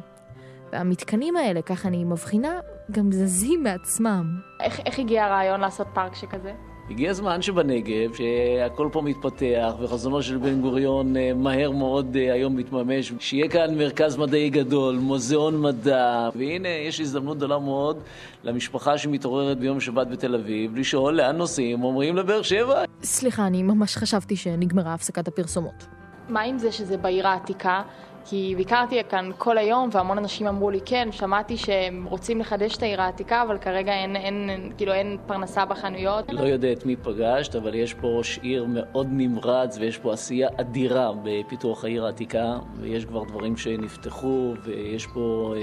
והמתקנים 0.73 1.37
האלה, 1.37 1.63
כך 1.63 1.87
אני 1.87 2.05
מבחינה, 2.05 2.61
גם 2.91 3.13
זזים 3.13 3.63
מעצמם. 3.63 4.41
איך, 4.61 4.81
איך 4.87 4.99
הגיע 4.99 5.25
הרעיון 5.25 5.61
לעשות 5.61 5.87
פארק 5.95 6.15
שכזה? 6.15 6.53
הגיע 6.93 7.11
הזמן 7.11 7.43
שבנגב, 7.43 8.15
שהכל 8.15 8.89
פה 8.93 9.03
מתפתח, 9.03 9.75
וחזונו 9.81 10.23
של 10.23 10.37
בן 10.37 10.61
גוריון 10.61 11.15
מהר 11.35 11.71
מאוד 11.71 12.17
היום 12.17 12.57
מתממש, 12.57 13.13
שיהיה 13.19 13.49
כאן 13.49 13.79
מרכז 13.79 14.17
מדעי 14.17 14.51
גדול, 14.51 14.97
מוזיאון 14.97 15.63
מדע, 15.63 16.29
והנה 16.35 16.69
יש 16.69 17.01
הזדמנות 17.01 17.37
גדולה 17.37 17.59
מאוד 17.59 17.99
למשפחה 18.45 18.99
שמתעוררת 18.99 19.59
ביום 19.59 19.81
שבת 19.81 20.07
בתל 20.07 20.35
אביב, 20.35 20.77
לשאול 20.77 21.15
לאן 21.15 21.37
נוסעים, 21.37 21.85
אומרים 21.85 22.17
לבאר 22.17 22.43
שבע. 22.43 22.85
סליחה, 23.03 23.47
אני 23.47 23.63
ממש 23.63 23.97
חשבתי 23.97 24.37
שנגמרה 24.37 24.95
הפסקת 24.95 25.29
הפרסומות. 25.29 25.87
מה 26.29 26.41
עם 26.41 26.59
זה 26.59 26.73
שזה 26.73 26.97
בעיר 26.97 27.29
העתיקה? 27.29 27.83
כי 28.25 28.55
ביקרתי 28.57 29.05
כאן 29.09 29.31
כל 29.39 29.59
היום, 29.59 29.89
והמון 29.93 30.19
אנשים 30.19 30.47
אמרו 30.47 30.71
לי, 30.71 30.81
כן, 30.85 31.09
שמעתי 31.11 31.57
שהם 31.57 32.07
רוצים 32.11 32.41
לחדש 32.41 32.77
את 32.77 32.83
העיר 32.83 33.03
העתיקה, 33.03 33.43
אבל 33.43 33.59
כרגע 33.59 33.93
אין, 33.93 34.17
אין, 34.17 34.51
אין, 34.51 34.73
כאילו 34.77 34.93
אין 34.93 35.17
פרנסה 35.27 35.65
בחנויות. 35.65 36.33
לא 36.33 36.41
יודע 36.41 36.73
את 36.73 36.87
מי 36.87 36.97
פגשת, 36.97 37.57
אבל 37.57 37.75
יש 37.75 37.95
פה 37.95 38.09
ראש 38.09 38.39
עיר 38.39 38.65
מאוד 38.69 39.07
נמרץ, 39.11 39.79
ויש 39.79 39.99
פה 39.99 40.13
עשייה 40.13 40.49
אדירה 40.61 41.11
בפיתוח 41.23 41.85
העיר 41.85 42.07
העתיקה, 42.07 42.59
ויש 42.81 43.05
כבר 43.05 43.25
דברים 43.25 43.57
שנפתחו, 43.57 44.55
ויש 44.65 45.07
פה 45.07 45.55
אה, 45.57 45.63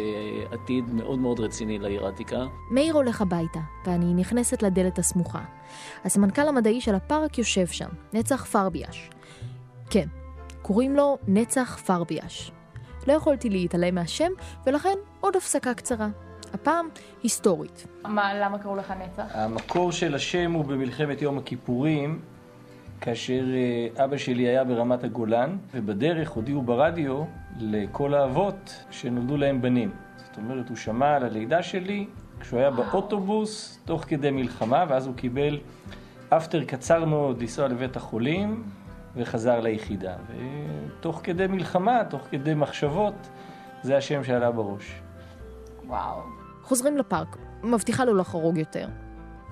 עתיד 0.51 0.83
מאוד 0.93 1.19
מאוד 1.19 1.39
רציני 1.39 1.79
לעיר 1.79 2.05
העתיקה. 2.05 2.45
מאיר 2.71 2.95
הולך 2.95 3.21
הביתה, 3.21 3.59
ואני 3.85 4.13
נכנסת 4.13 4.63
לדלת 4.63 4.99
הסמוכה. 4.99 5.41
הסמנכ"ל 6.05 6.47
המדעי 6.47 6.81
של 6.81 6.95
הפארק 6.95 7.37
יושב 7.37 7.67
שם, 7.67 7.89
נצח 8.13 8.45
פרביאש. 8.45 9.09
כן, 9.89 10.07
קוראים 10.61 10.95
לו 10.95 11.17
נצח 11.27 11.77
פרביאש. 11.85 12.51
לא 13.07 13.13
יכולתי 13.13 13.49
להתעלם 13.49 13.95
מהשם, 13.95 14.31
ולכן 14.65 14.97
עוד 15.21 15.35
הפסקה 15.35 15.73
קצרה. 15.73 16.07
הפעם 16.53 16.87
היסטורית. 17.23 17.87
מה, 18.03 18.33
למה 18.33 18.59
קראו 18.59 18.75
לך 18.75 18.93
נצח? 19.05 19.23
המקור 19.33 19.91
של 19.91 20.15
השם 20.15 20.51
הוא 20.51 20.65
במלחמת 20.65 21.21
יום 21.21 21.37
הכיפורים, 21.37 22.19
כאשר 23.01 23.43
אה, 23.53 24.05
אבא 24.05 24.17
שלי 24.17 24.47
היה 24.47 24.63
ברמת 24.63 25.03
הגולן, 25.03 25.57
ובדרך 25.73 26.29
הודיעו 26.29 26.61
ברדיו 26.61 27.23
לכל 27.59 28.13
האבות 28.13 28.83
שנולדו 28.91 29.37
להם 29.37 29.61
בנים. 29.61 29.91
זאת 30.17 30.37
אומרת, 30.37 30.69
הוא 30.69 30.77
שמע 30.77 31.15
על 31.15 31.23
הלידה 31.23 31.63
שלי 31.63 32.07
כשהוא 32.39 32.59
היה 32.59 32.71
באוטובוס, 32.71 33.79
תוך 33.85 34.03
כדי 34.07 34.31
מלחמה, 34.31 34.85
ואז 34.89 35.07
הוא 35.07 35.15
קיבל 35.15 35.59
אפטר 36.29 36.63
קצר 36.63 37.05
מאוד 37.05 37.41
לנסוע 37.41 37.67
לבית 37.67 37.95
החולים, 37.95 38.63
וחזר 39.15 39.59
ליחידה. 39.59 40.15
ותוך 40.27 41.21
כדי 41.23 41.47
מלחמה, 41.47 42.03
תוך 42.09 42.21
כדי 42.31 42.53
מחשבות, 42.53 43.29
זה 43.83 43.97
השם 43.97 44.23
שעלה 44.23 44.51
בראש. 44.51 45.01
וואו. 45.87 46.19
חוזרים 46.63 46.97
לפארק, 46.97 47.37
מבטיחה 47.63 48.05
לו 48.05 48.15
לחרוג 48.15 48.57
יותר. 48.57 48.87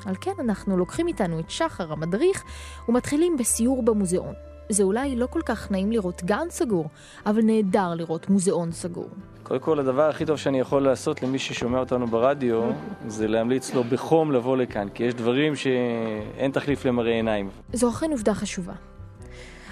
על 0.05 0.15
כן 0.21 0.31
אנחנו 0.39 0.77
לוקחים 0.77 1.07
איתנו 1.07 1.39
את 1.39 1.49
שחר 1.49 1.91
המדריך 1.91 2.43
ומתחילים 2.89 3.37
בסיור 3.37 3.83
במוזיאון. 3.83 4.33
זה 4.69 4.83
אולי 4.83 5.15
לא 5.15 5.27
כל 5.27 5.41
כך 5.45 5.71
נעים 5.71 5.91
לראות 5.91 6.23
גן 6.23 6.49
סגור, 6.49 6.89
אבל 7.25 7.41
נהדר 7.41 7.93
לראות 7.95 8.29
מוזיאון 8.29 8.71
סגור. 8.71 9.09
קודם 9.43 9.59
כל, 9.59 9.79
הדבר 9.79 10.09
הכי 10.09 10.25
טוב 10.25 10.37
שאני 10.37 10.59
יכול 10.59 10.81
לעשות 10.81 11.23
למי 11.23 11.39
ששומע 11.39 11.79
אותנו 11.79 12.07
ברדיו, 12.07 12.61
זה 13.07 13.27
להמליץ 13.27 13.73
לו 13.73 13.83
בחום 13.83 14.31
לבוא 14.31 14.57
לכאן, 14.57 14.89
כי 14.89 15.03
יש 15.03 15.13
דברים 15.13 15.55
שאין 15.55 16.51
תחליף 16.51 16.85
למראה 16.85 17.11
עיניים. 17.11 17.49
זו 17.73 17.89
אכן 17.89 18.11
עובדה 18.11 18.33
חשובה. 18.33 18.73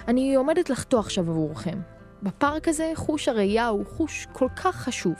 אני 0.08 0.36
עומדת 0.36 0.70
לחטוא 0.70 1.00
עכשיו 1.00 1.30
עבורכם. 1.30 1.80
בפארק 2.24 2.68
הזה 2.68 2.92
חוש 2.96 3.28
הראייה 3.28 3.68
הוא 3.68 3.86
חוש 3.86 4.28
כל 4.34 4.48
כך 4.56 4.76
חשוב, 4.76 5.16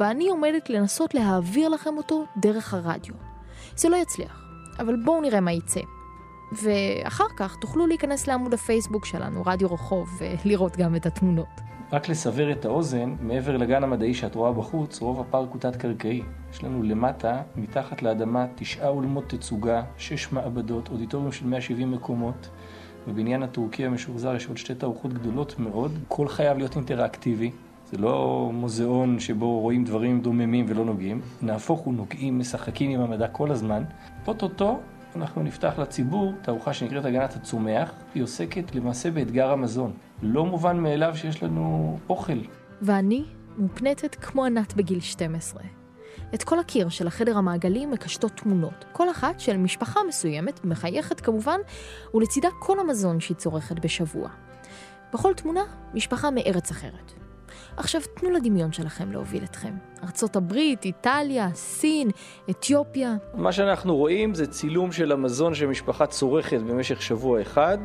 ואני 0.00 0.28
עומדת 0.28 0.70
לנסות 0.70 1.14
להעביר 1.14 1.68
לכם 1.68 1.96
אותו 1.96 2.24
דרך 2.36 2.74
הרדיו. 2.74 3.14
זה 3.76 3.88
לא 3.88 3.96
יצליח, 3.96 4.42
אבל 4.78 4.96
בואו 5.04 5.20
נראה 5.20 5.40
מה 5.40 5.52
יצא. 5.52 5.80
ואחר 6.62 7.24
כך 7.36 7.56
תוכלו 7.56 7.86
להיכנס 7.86 8.26
לעמוד 8.26 8.54
הפייסבוק 8.54 9.04
שלנו, 9.04 9.42
רדיו 9.46 9.72
רחוב, 9.74 10.08
ולראות 10.44 10.76
גם 10.76 10.96
את 10.96 11.06
התמונות. 11.06 11.60
רק 11.92 12.08
לסבר 12.08 12.52
את 12.52 12.64
האוזן, 12.64 13.16
מעבר 13.20 13.56
לגן 13.56 13.82
המדעי 13.84 14.14
שאת 14.14 14.34
רואה 14.34 14.52
בחוץ, 14.52 15.00
רוב 15.00 15.20
הפארק 15.20 15.48
הוא 15.50 15.60
תת-קרקעי. 15.60 16.22
יש 16.52 16.64
לנו 16.64 16.82
למטה, 16.82 17.42
מתחת 17.56 18.02
לאדמה, 18.02 18.46
תשעה 18.54 18.88
אולמות 18.88 19.24
תצוגה, 19.28 19.82
שש 19.96 20.32
מעבדות, 20.32 20.88
אודיטוריום 20.88 21.32
של 21.32 21.46
170 21.46 21.90
מקומות. 21.90 22.48
בבניין 23.06 23.42
הטורקי 23.42 23.86
המשוחזר 23.86 24.34
יש 24.34 24.46
עוד 24.46 24.56
שתי 24.56 24.74
תערוכות 24.74 25.12
גדולות 25.12 25.58
מאוד. 25.58 25.98
הכל 26.06 26.28
חייב 26.28 26.58
להיות 26.58 26.76
אינטראקטיבי. 26.76 27.50
זה 27.90 27.98
לא 27.98 28.50
מוזיאון 28.52 29.20
שבו 29.20 29.60
רואים 29.60 29.84
דברים 29.84 30.20
דוממים 30.20 30.66
ולא 30.68 30.84
נוגעים. 30.84 31.20
נהפוך 31.42 31.80
הוא 31.80 31.94
נוגעים, 31.94 32.38
משחקים 32.38 32.90
עם 32.90 33.00
המדע 33.00 33.28
כל 33.28 33.50
הזמן. 33.50 33.82
אוטוטו 34.26 34.80
אנחנו 35.16 35.42
נפתח 35.42 35.78
לציבור 35.78 36.32
תערוכה 36.42 36.72
שנקראת 36.72 37.04
הגנת 37.04 37.36
הצומח. 37.36 37.92
היא 38.14 38.22
עוסקת 38.22 38.74
למעשה 38.74 39.10
באתגר 39.10 39.50
המזון. 39.50 39.92
לא 40.22 40.46
מובן 40.46 40.76
מאליו 40.76 41.16
שיש 41.16 41.42
לנו 41.42 41.98
אוכל. 42.08 42.38
ואני 42.82 43.24
מופנטת 43.58 44.14
כמו 44.14 44.44
ענת 44.44 44.74
בגיל 44.74 45.00
12. 45.00 45.62
את 46.34 46.44
כל 46.44 46.58
הקיר 46.58 46.88
של 46.88 47.06
החדר 47.06 47.38
המעגלי 47.38 47.86
מקשטות 47.86 48.32
תמונות, 48.34 48.84
כל 48.92 49.10
אחת 49.10 49.40
של 49.40 49.56
משפחה 49.56 50.00
מסוימת, 50.08 50.64
מחייכת 50.64 51.20
כמובן, 51.20 51.60
ולצידה 52.14 52.48
כל 52.58 52.80
המזון 52.80 53.20
שהיא 53.20 53.36
צורכת 53.36 53.78
בשבוע. 53.78 54.28
בכל 55.12 55.34
תמונה, 55.34 55.62
משפחה 55.94 56.30
מארץ 56.30 56.70
אחרת. 56.70 57.12
עכשיו 57.76 58.00
תנו 58.14 58.30
לדמיון 58.30 58.72
שלכם 58.72 59.12
להוביל 59.12 59.44
אתכם. 59.44 59.74
ארצות 60.02 60.36
הברית, 60.36 60.84
איטליה, 60.84 61.48
סין, 61.54 62.10
אתיופיה. 62.50 63.14
מה 63.34 63.52
שאנחנו 63.52 63.96
רואים 63.96 64.34
זה 64.34 64.46
צילום 64.46 64.92
של 64.92 65.12
המזון 65.12 65.54
שמשפחה 65.54 66.06
צורכת 66.06 66.60
במשך 66.60 67.02
שבוע 67.02 67.42
אחד. 67.42 67.78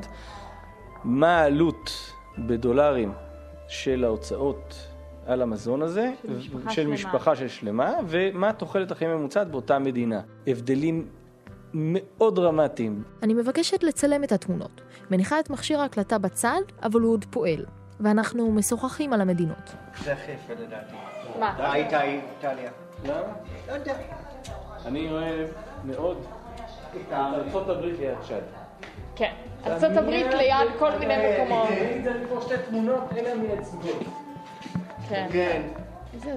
מה 1.04 1.38
העלות 1.38 1.92
בדולרים 2.38 3.12
של 3.68 4.04
ההוצאות 4.04 4.91
על 5.28 5.42
המזון 5.42 5.82
הזה, 5.82 6.12
של 6.22 6.34
משפחה 6.38 6.70
של 6.72 6.82
שלמה. 6.82 6.94
משפחה 6.94 7.36
של 7.36 7.48
שלמה, 7.48 7.94
ומה 8.08 8.54
תוחלת 8.54 8.92
החיים 8.92 9.12
הממוצעת 9.12 9.52
באותה 9.52 9.80
מדינה. 9.80 10.22
הבדלים 10.48 11.08
מאוד 11.74 12.36
דרמטיים. 12.36 13.04
אני 13.24 13.34
מבקשת 13.34 13.84
לצלם 13.84 14.24
את 14.24 14.32
התמונות. 14.32 14.82
מניחה 15.12 15.40
את 15.40 15.50
מכשיר 15.50 15.80
ההקלטה 15.82 16.18
בצד, 16.18 16.62
אבל 16.84 17.02
הוא 17.02 17.14
עוד 17.14 17.26
פועל. 17.30 17.66
ואנחנו 18.00 18.52
משוחחים 18.52 19.14
על 19.14 19.22
המדינות. 19.22 19.76
זה 20.04 20.14
הכי 20.14 20.32
יפה 20.32 20.54
לדעתי. 20.54 20.94
מה? 21.40 21.56
ראית 21.60 21.94
איטליה. 21.94 22.72
למה? 23.06 23.34
לא 23.68 23.74
יודע. 23.74 23.96
אני 24.86 25.12
אוהב 25.12 25.50
מאוד 25.86 26.18
את 26.96 27.14
ארצות 27.14 27.70
הברית 27.70 28.00
ליד 28.00 28.18
צ'אד. 28.28 28.44
כן. 29.16 29.34
ארצות 29.66 29.98
הברית 29.98 30.28
ליד 30.34 30.68
כל 30.80 30.90
מיני 31.00 31.14
מקומות. 31.34 31.68
תראי, 31.68 32.02
זה 32.04 32.26
פה 32.30 32.42
שתי 32.42 32.54
תמונות, 32.70 33.04
אלה 33.18 33.36
מייצגות. 33.36 34.04
כן. 35.12 35.28
כן. 35.32 35.62
איזה. 36.14 36.36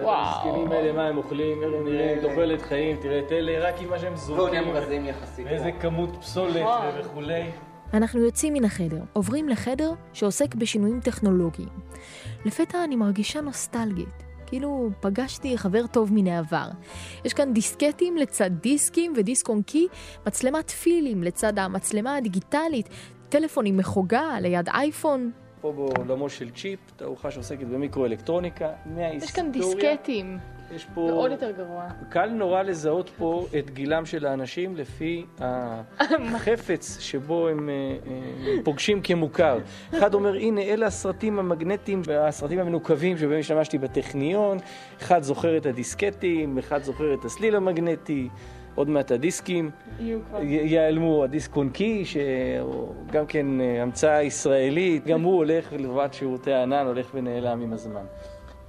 וואו. 0.00 0.14
המסכנים 0.14 0.72
האלה, 0.72 0.92
מה 0.92 1.06
הם 1.06 1.16
אוכלים, 1.16 1.62
איך 1.62 1.70
הם 1.78 1.84
נראים, 1.84 2.20
תוחלת 2.20 2.62
חיים, 2.62 2.96
תראה 3.00 3.18
את 3.18 3.32
אלה, 3.32 3.68
רק 3.68 3.80
עם 3.80 3.90
מה 3.90 3.98
שהם 3.98 4.16
זורקים. 4.16 4.62
ועוד 4.62 4.76
הם 4.76 4.82
רזים 4.82 5.06
יחסית. 5.06 5.46
ואיזה 5.46 5.70
כמות 5.80 6.16
פסולת 6.20 6.56
נכון. 6.56 6.86
וכולי. 7.00 7.42
אנחנו 7.94 8.20
יוצאים 8.20 8.52
מן 8.52 8.64
החדר, 8.64 9.00
עוברים 9.12 9.48
לחדר 9.48 9.92
שעוסק 10.12 10.54
בשינויים 10.54 11.00
טכנולוגיים. 11.00 11.68
לפתע 12.44 12.84
אני 12.84 12.96
מרגישה 12.96 13.40
נוסטלגית, 13.40 14.22
כאילו 14.46 14.90
פגשתי 15.00 15.58
חבר 15.58 15.86
טוב 15.86 16.12
מן 16.12 16.26
העבר. 16.26 16.68
יש 17.24 17.34
כאן 17.34 17.52
דיסקטים 17.52 18.16
לצד 18.16 18.50
דיסקים 18.60 19.12
ודיסק 19.16 19.48
און 19.48 19.62
קי, 19.62 19.86
מצלמת 20.26 20.70
פילים 20.70 21.22
לצד 21.22 21.58
המצלמה 21.58 22.16
הדיגיטלית, 22.16 22.88
טלפון 23.28 23.66
עם 23.66 23.76
מחוגה 23.76 24.40
ליד 24.40 24.68
אייפון. 24.68 25.30
פה 25.62 25.72
בעולמו 25.72 26.28
של 26.28 26.50
צ'יפ, 26.50 26.80
תערוכה 26.96 27.30
שעוסקת 27.30 27.66
במיקרואלקטרוניקה, 27.66 28.70
מההיסטוריה. 28.86 29.24
יש 29.24 29.30
כאן 29.30 29.52
דיסקטים. 29.52 30.38
יש 30.74 30.86
פה... 30.94 31.06
זה 31.08 31.12
עוד 31.12 31.30
יותר 31.30 31.50
גרוע. 31.50 31.88
קל 32.08 32.26
נורא 32.26 32.62
לזהות 32.62 33.10
פה 33.18 33.46
את 33.58 33.70
גילם 33.70 34.06
של 34.06 34.26
האנשים 34.26 34.76
לפי 34.76 35.24
החפץ 36.08 36.98
שבו 37.00 37.48
הם 37.48 37.68
אה, 37.68 37.74
אה, 37.74 38.56
פוגשים 38.64 39.00
כמוכר. 39.02 39.58
אחד 39.94 40.14
אומר, 40.14 40.34
הנה, 40.34 40.60
אלה 40.60 40.86
הסרטים 40.86 41.38
המגנטיים 41.38 42.02
והסרטים 42.04 42.58
המנוקבים 42.58 43.18
שבהם 43.18 43.40
השתמשתי 43.40 43.78
בטכניון, 43.78 44.58
אחד 45.02 45.22
זוכר 45.22 45.56
את 45.56 45.66
הדיסקטים, 45.66 46.58
אחד 46.58 46.82
זוכר 46.82 47.14
את 47.14 47.24
הסליל 47.24 47.56
המגנטי. 47.56 48.28
עוד 48.74 48.88
מעט 48.88 49.12
הדיסקים 49.12 49.70
ייעלמו, 50.40 51.24
הדיסק 51.24 51.56
און 51.56 51.70
קי, 51.70 52.04
שגם 52.04 53.26
כן 53.26 53.60
אה, 53.60 53.82
המצאה 53.82 54.22
ישראלית, 54.22 55.06
גם 55.06 55.22
הוא 55.22 55.36
הולך 55.36 55.72
לטובת 55.72 56.14
שירותי 56.14 56.52
הענן, 56.52 56.86
הולך 56.86 57.06
ונעלם 57.14 57.60
עם 57.60 57.72
הזמן. 57.72 58.04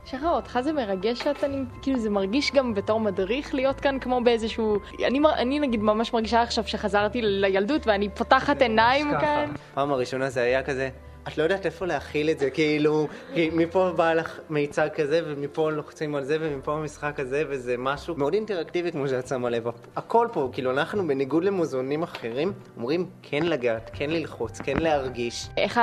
שחר, 0.06 0.30
אותך 0.30 0.60
זה 0.64 0.74
מרגש 0.74 1.20
שאתה, 1.20 1.48
כאילו 1.82 2.00
זה 2.00 2.10
מרגיש 2.10 2.52
גם 2.52 2.74
בתור 2.74 3.00
מדריך 3.00 3.56
להיות 3.56 3.80
כאן 3.80 4.00
כמו 4.00 4.22
באיזשהו... 4.24 4.78
אני, 5.08 5.20
אני 5.36 5.60
נגיד 5.60 5.80
ממש 5.80 6.14
מרגישה 6.14 6.42
עכשיו 6.42 6.64
שחזרתי 6.68 7.22
לילדות 7.22 7.88
ואני 7.88 8.10
פותחת 8.10 8.62
עיניים 8.62 9.12
כאן. 9.22 9.52
פעם 9.74 9.92
הראשונה 9.92 10.30
זה 10.30 10.42
היה 10.42 10.64
כזה, 10.64 10.90
את 11.28 11.38
לא 11.38 11.44
יודעת 11.44 11.66
איפה 11.66 11.86
להכיל 11.86 12.30
את 12.30 12.40
זה, 12.40 12.50
כאילו, 12.50 13.08
כי 13.34 13.50
מפה 13.54 13.92
בא 13.96 14.14
לך 14.14 14.40
מיצג 14.50 14.88
כזה, 14.96 15.22
ומפה 15.26 15.72
לוחצים 15.72 16.16
על 16.16 16.24
זה, 16.24 16.38
ומפה 16.42 16.74
המשחק 16.74 17.20
הזה, 17.20 17.44
וזה 17.50 17.76
משהו 17.78 18.16
מאוד 18.16 18.34
אינטראקטיבי 18.34 18.92
כמו 18.92 19.08
שאת 19.08 19.28
שמה 19.28 19.50
לב. 19.50 19.68
הכל 19.96 20.28
פה, 20.34 20.50
כאילו, 20.54 20.72
אנחנו 20.72 21.08
בניגוד 21.08 21.44
למוזיאונים 21.44 22.04
אחרים, 22.04 22.54
אומרים 22.78 23.10
כן 23.22 23.44
לגעת, 23.44 23.92
כן 23.94 24.10
ללחוץ, 24.10 24.62
כן 24.62 24.78
להרגיש. 24.78 25.48
איך 25.58 25.80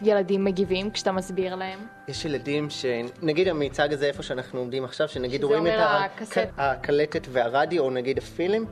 הילדים 0.00 0.44
מגיבים 0.44 0.90
כשאתה 0.90 1.12
מסביר 1.12 1.54
להם? 1.54 1.78
יש 2.08 2.24
ילדים 2.24 2.70
ש... 2.70 2.84
נגיד 3.22 3.48
המיצג 3.48 3.92
הזה 3.92 4.06
איפה 4.06 4.22
שאנחנו 4.22 4.58
עומדים 4.58 4.84
עכשיו, 4.84 5.08
שנגיד 5.08 5.44
רואים 5.44 5.66
את 5.66 5.72
הקסט. 5.78 6.38
הקלטת 6.56 7.26
והרדיו, 7.30 7.82
או 7.82 7.90
נגיד 7.90 8.18
הפילם, 8.18 8.64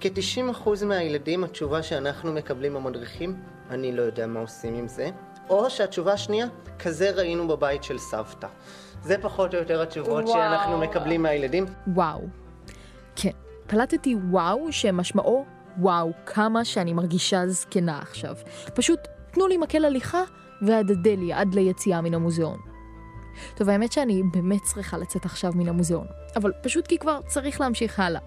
כ-90% 0.00 0.84
מהילדים 0.84 1.44
התשובה 1.44 1.82
שאנחנו 1.82 2.32
מקבלים 2.32 2.76
המדריכים, 2.76 3.36
אני 3.70 3.92
לא 3.92 4.02
יודע 4.02 4.26
מה 4.26 4.40
עושים 4.40 4.74
עם 4.74 4.88
זה. 4.88 5.10
או 5.48 5.70
שהתשובה 5.70 6.12
השנייה, 6.12 6.46
כזה 6.78 7.10
ראינו 7.10 7.48
בבית 7.48 7.84
של 7.84 7.98
סבתא. 7.98 8.46
זה 9.02 9.16
פחות 9.22 9.54
או 9.54 9.58
יותר 9.58 9.82
התשובות 9.82 10.24
וואו. 10.24 10.34
שאנחנו 10.34 10.78
מקבלים 10.78 11.22
מהילדים. 11.22 11.66
וואו. 11.86 12.20
כן, 13.16 13.30
קלטתי 13.66 14.16
וואו 14.30 14.72
שמשמעו 14.72 15.44
וואו, 15.78 16.10
כמה 16.26 16.64
שאני 16.64 16.92
מרגישה 16.92 17.46
זקנה 17.46 17.98
עכשיו. 17.98 18.34
פשוט 18.74 19.00
תנו 19.30 19.46
לי 19.46 19.56
מקל 19.56 19.84
הליכה 19.84 20.22
והדדה 20.62 21.14
לי 21.14 21.32
עד 21.32 21.54
ליציאה 21.54 22.00
מן 22.00 22.14
המוזיאון. 22.14 22.58
טוב, 23.56 23.68
האמת 23.68 23.92
שאני 23.92 24.22
באמת 24.32 24.62
צריכה 24.62 24.98
לצאת 24.98 25.24
עכשיו 25.24 25.52
מן 25.54 25.68
המוזיאון, 25.68 26.06
אבל 26.36 26.52
פשוט 26.62 26.86
כי 26.86 26.98
כבר 26.98 27.20
צריך 27.26 27.60
להמשיך 27.60 28.00
הלאה. 28.00 28.20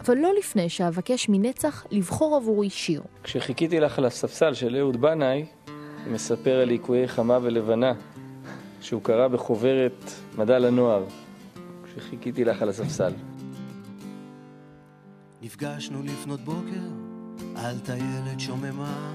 אבל 0.00 0.16
לא 0.16 0.32
לפני 0.38 0.68
שאבקש 0.68 1.28
מנצח 1.28 1.86
לבחור 1.90 2.36
עבורי 2.36 2.70
שיר. 2.70 3.02
כשחיכיתי 3.22 3.80
לך 3.80 3.98
על 3.98 4.04
הספסל 4.04 4.54
של 4.54 4.76
אהוד 4.76 5.00
בנאי, 5.00 5.46
מספר 6.12 6.60
על 6.60 6.68
ליקויי 6.68 7.08
חמה 7.08 7.38
ולבנה, 7.42 7.92
שהוא 8.80 9.02
קרא 9.02 9.28
בחוברת 9.28 10.10
מדע 10.38 10.58
לנוער, 10.58 11.04
כשחיכיתי 11.84 12.44
לך 12.44 12.62
על 12.62 12.68
הספסל. 12.68 13.12
נפגשנו 15.42 16.02
לפנות 16.02 16.40
בוקר 16.40 16.84
על 17.56 17.78
טיילת 17.78 18.40
שוממה 18.40 19.12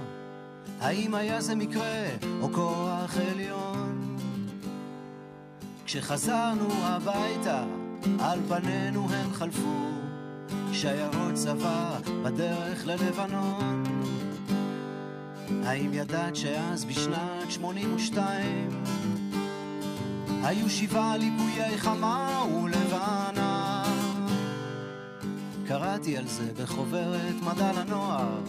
האם 0.80 1.16
היה 1.16 1.42
זה 1.42 1.56
מקרה 1.56 2.06
או 2.42 2.50
כוח 2.54 3.18
עליון? 3.32 4.18
כשחזרנו 5.86 6.68
הביתה 6.72 7.64
על 8.20 8.40
פנינו 8.48 9.08
הם 9.10 9.34
חלפו 9.34 9.90
שיירות 10.72 11.34
צבא 11.34 12.00
בדרך 12.24 12.88
ללבנון 12.88 13.84
האם 15.64 15.93
ידעת 15.93 16.36
שאז 16.36 16.86
בשנת 16.86 17.52
82 17.52 18.84
היו 20.43 20.70
שבעה 20.70 21.18
ליקויי 21.18 21.78
חמה 21.78 22.43
ולבנה? 22.45 23.84
קראתי 25.68 26.18
על 26.18 26.28
זה 26.28 26.52
בחוברת 26.62 27.36
מדע 27.41 27.72
לנוער. 27.72 28.41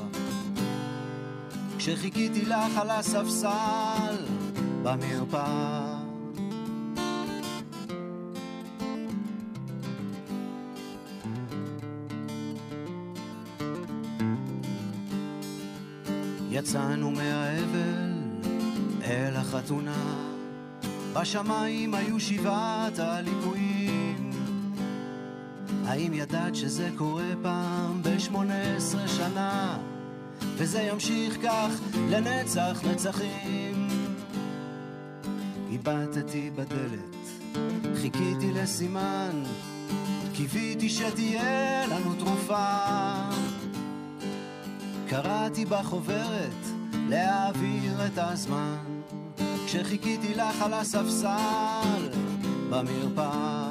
כשחיכיתי 1.79 2.45
לך 2.45 2.77
על 2.77 2.91
הספסל 2.91 4.17
במרפאה 4.83 5.90
יצאנו 16.61 17.11
מהאבל 17.11 18.13
אל 19.05 19.37
החתונה. 19.37 20.27
בשמיים 21.13 21.95
היו 21.95 22.21
שבעת 22.21 22.99
הליקויים 22.99 24.31
האם 25.85 26.15
ידעת 26.15 26.55
שזה 26.55 26.91
קורה 26.97 27.33
פעם 27.43 28.03
בשמונה 28.03 28.77
עשרה 28.77 29.09
שנה? 29.09 29.79
וזה 30.57 30.83
ימשיך 30.83 31.39
כך 31.43 31.71
לנצח 32.11 32.81
נצחים. 32.93 33.89
הבטתי 35.73 36.51
בדלת, 36.57 37.17
חיכיתי 37.95 38.53
לסימן. 38.55 39.43
קיוויתי 40.33 40.89
שתהיה 40.89 41.87
לנו 41.87 42.15
תרופה 42.15 42.77
קראתי 45.51 45.65
בחוברת 45.65 46.67
להעביר 47.09 48.07
את 48.07 48.19
הזמן. 48.19 48.77
כשחיכיתי 49.67 50.35
לך 50.35 50.63
על 50.63 50.75
הספסל 50.75 52.09
במרפאה 52.71 53.70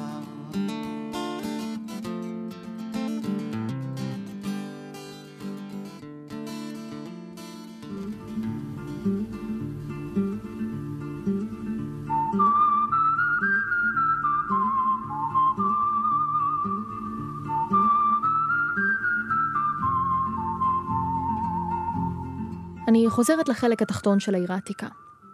חוזרת 23.20 23.48
לחלק 23.48 23.82
התחתון 23.82 24.20
של 24.20 24.34
העיר 24.34 24.52
העתיקה. 24.52 24.86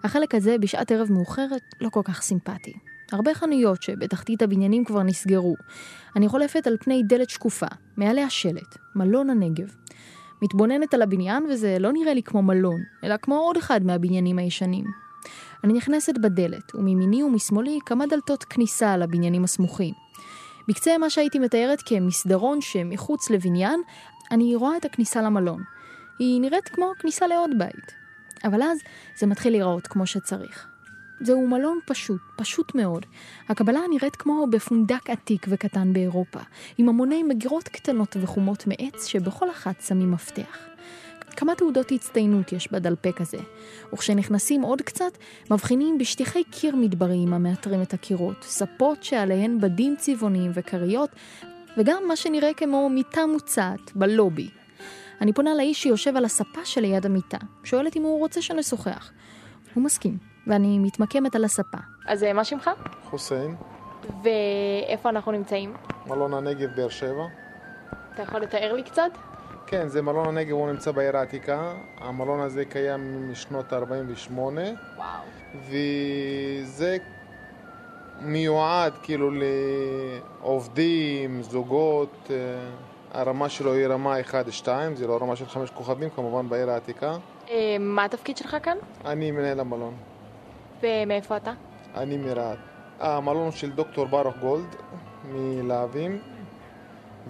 החלק 0.04 0.34
הזה, 0.34 0.58
בשעת 0.60 0.92
ערב 0.92 1.12
מאוחרת, 1.12 1.62
לא 1.80 1.88
כל 1.88 2.00
כך 2.04 2.22
סימפטי. 2.22 2.72
הרבה 3.12 3.34
חנויות 3.34 3.82
שבתחתית 3.82 4.42
הבניינים 4.42 4.84
כבר 4.84 5.02
נסגרו. 5.02 5.54
אני 6.16 6.28
חולפת 6.28 6.66
על 6.66 6.76
פני 6.80 7.02
דלת 7.02 7.30
שקופה, 7.30 7.66
מעליה 7.96 8.30
שלט, 8.30 8.76
מלון 8.94 9.30
הנגב. 9.30 9.74
מתבוננת 10.42 10.94
על 10.94 11.02
הבניין 11.02 11.46
וזה 11.50 11.76
לא 11.80 11.92
נראה 11.92 12.14
לי 12.14 12.22
כמו 12.22 12.42
מלון, 12.42 12.80
אלא 13.04 13.16
כמו 13.16 13.36
עוד 13.36 13.56
אחד 13.56 13.84
מהבניינים 13.84 14.38
הישנים. 14.38 14.84
אני 15.64 15.72
נכנסת 15.72 16.18
בדלת, 16.18 16.74
ומימיני 16.74 17.22
ומשמאלי 17.22 17.78
כמה 17.86 18.06
דלתות 18.06 18.44
כניסה 18.44 18.96
לבניינים 18.96 19.44
הסמוכים. 19.44 19.94
בקצה 20.68 20.98
מה 20.98 21.10
שהייתי 21.10 21.38
מתארת 21.38 21.82
כמסדרון 21.86 22.60
שמחוץ 22.60 23.30
לבניין, 23.30 23.80
אני 24.30 24.56
רואה 24.56 24.76
את 24.76 24.84
הכניסה 24.84 25.22
למלון. 25.22 25.75
היא 26.18 26.40
נראית 26.40 26.68
כמו 26.68 26.92
כניסה 26.98 27.26
לעוד 27.26 27.50
בית. 27.58 27.94
אבל 28.44 28.62
אז 28.62 28.78
זה 29.16 29.26
מתחיל 29.26 29.52
להיראות 29.52 29.86
כמו 29.86 30.06
שצריך. 30.06 30.66
זהו 31.20 31.48
מלון 31.48 31.78
פשוט, 31.86 32.20
פשוט 32.36 32.74
מאוד. 32.74 33.06
הקבלה 33.48 33.80
נראית 33.90 34.16
כמו 34.16 34.46
בפונדק 34.50 35.10
עתיק 35.10 35.46
וקטן 35.48 35.92
באירופה, 35.92 36.40
עם 36.78 36.88
המוני 36.88 37.22
מגירות 37.22 37.68
קטנות 37.68 38.16
וחומות 38.20 38.66
מעץ 38.66 39.06
שבכל 39.06 39.50
אחת 39.50 39.80
שמים 39.80 40.10
מפתח. 40.10 40.58
כמה 41.36 41.54
תעודות 41.54 41.92
הצטיינות 41.92 42.52
יש 42.52 42.72
בדלפק 42.72 43.20
הזה, 43.20 43.38
וכשנכנסים 43.92 44.62
עוד 44.62 44.82
קצת, 44.82 45.18
מבחינים 45.50 45.98
בשטיחי 45.98 46.44
קיר 46.44 46.76
מדבריים 46.76 47.32
המעטרים 47.32 47.82
את 47.82 47.94
הקירות, 47.94 48.36
ספות 48.42 49.02
שעליהן 49.02 49.60
בדים 49.60 49.96
צבעוניים 49.98 50.50
וכריות, 50.54 51.10
וגם 51.78 52.02
מה 52.08 52.16
שנראה 52.16 52.54
כמו 52.54 52.88
מיטה 52.88 53.26
מוצעת 53.26 53.92
בלובי, 53.94 54.48
אני 55.20 55.32
פונה 55.32 55.54
לאיש 55.54 55.82
שיושב 55.82 56.16
על 56.16 56.24
הספה 56.24 56.64
שליד 56.64 57.06
המיטה, 57.06 57.38
שואלת 57.64 57.96
אם 57.96 58.02
הוא 58.02 58.18
רוצה 58.18 58.42
שנשוחח. 58.42 59.10
הוא 59.74 59.84
מסכים, 59.84 60.18
ואני 60.46 60.78
מתמקמת 60.78 61.36
על 61.36 61.44
הספה. 61.44 61.78
אז 62.06 62.24
אה, 62.24 62.32
מה 62.32 62.44
שמך? 62.44 62.70
חוסיין, 63.04 63.54
ואיפה 64.22 65.08
אנחנו 65.08 65.32
נמצאים? 65.32 65.74
מלון 66.06 66.34
הנגב 66.34 66.68
באר 66.76 66.88
שבע. 66.88 67.26
אתה 68.14 68.22
יכול 68.22 68.40
לתאר 68.40 68.72
לי 68.72 68.82
קצת? 68.82 69.10
כן, 69.66 69.88
זה 69.88 70.02
מלון 70.02 70.28
הנגב, 70.28 70.52
הוא 70.52 70.70
נמצא 70.70 70.92
בעיר 70.92 71.16
העתיקה. 71.16 71.72
המלון 71.98 72.40
הזה 72.40 72.64
קיים 72.64 73.30
משנות 73.30 73.72
48. 73.72 74.60
וואו. 74.96 75.06
וזה 76.64 76.96
מיועד 78.20 78.92
כאילו 79.02 79.30
לעובדים, 80.40 81.42
זוגות. 81.42 82.30
הרמה 83.12 83.48
שלו 83.48 83.72
היא 83.72 83.86
רמה 83.86 84.16
1-2, 84.64 84.68
זה 84.94 85.06
לא 85.06 85.18
רמה 85.22 85.36
של 85.36 85.46
5 85.46 85.70
כוכבים, 85.70 86.10
כמובן 86.10 86.48
בעיר 86.48 86.70
העתיקה. 86.70 87.16
אה, 87.50 87.76
מה 87.80 88.04
התפקיד 88.04 88.36
שלך 88.36 88.56
כאן? 88.62 88.76
אני 89.04 89.30
מנהל 89.30 89.60
המלון. 89.60 89.94
ומאיפה 90.82 91.36
אתה? 91.36 91.52
אני 91.94 92.16
מרהט. 92.16 92.58
המלון 93.00 93.52
של 93.52 93.72
דוקטור 93.72 94.06
ברוך 94.06 94.36
גולד 94.36 94.76
מלהבים, 95.24 96.18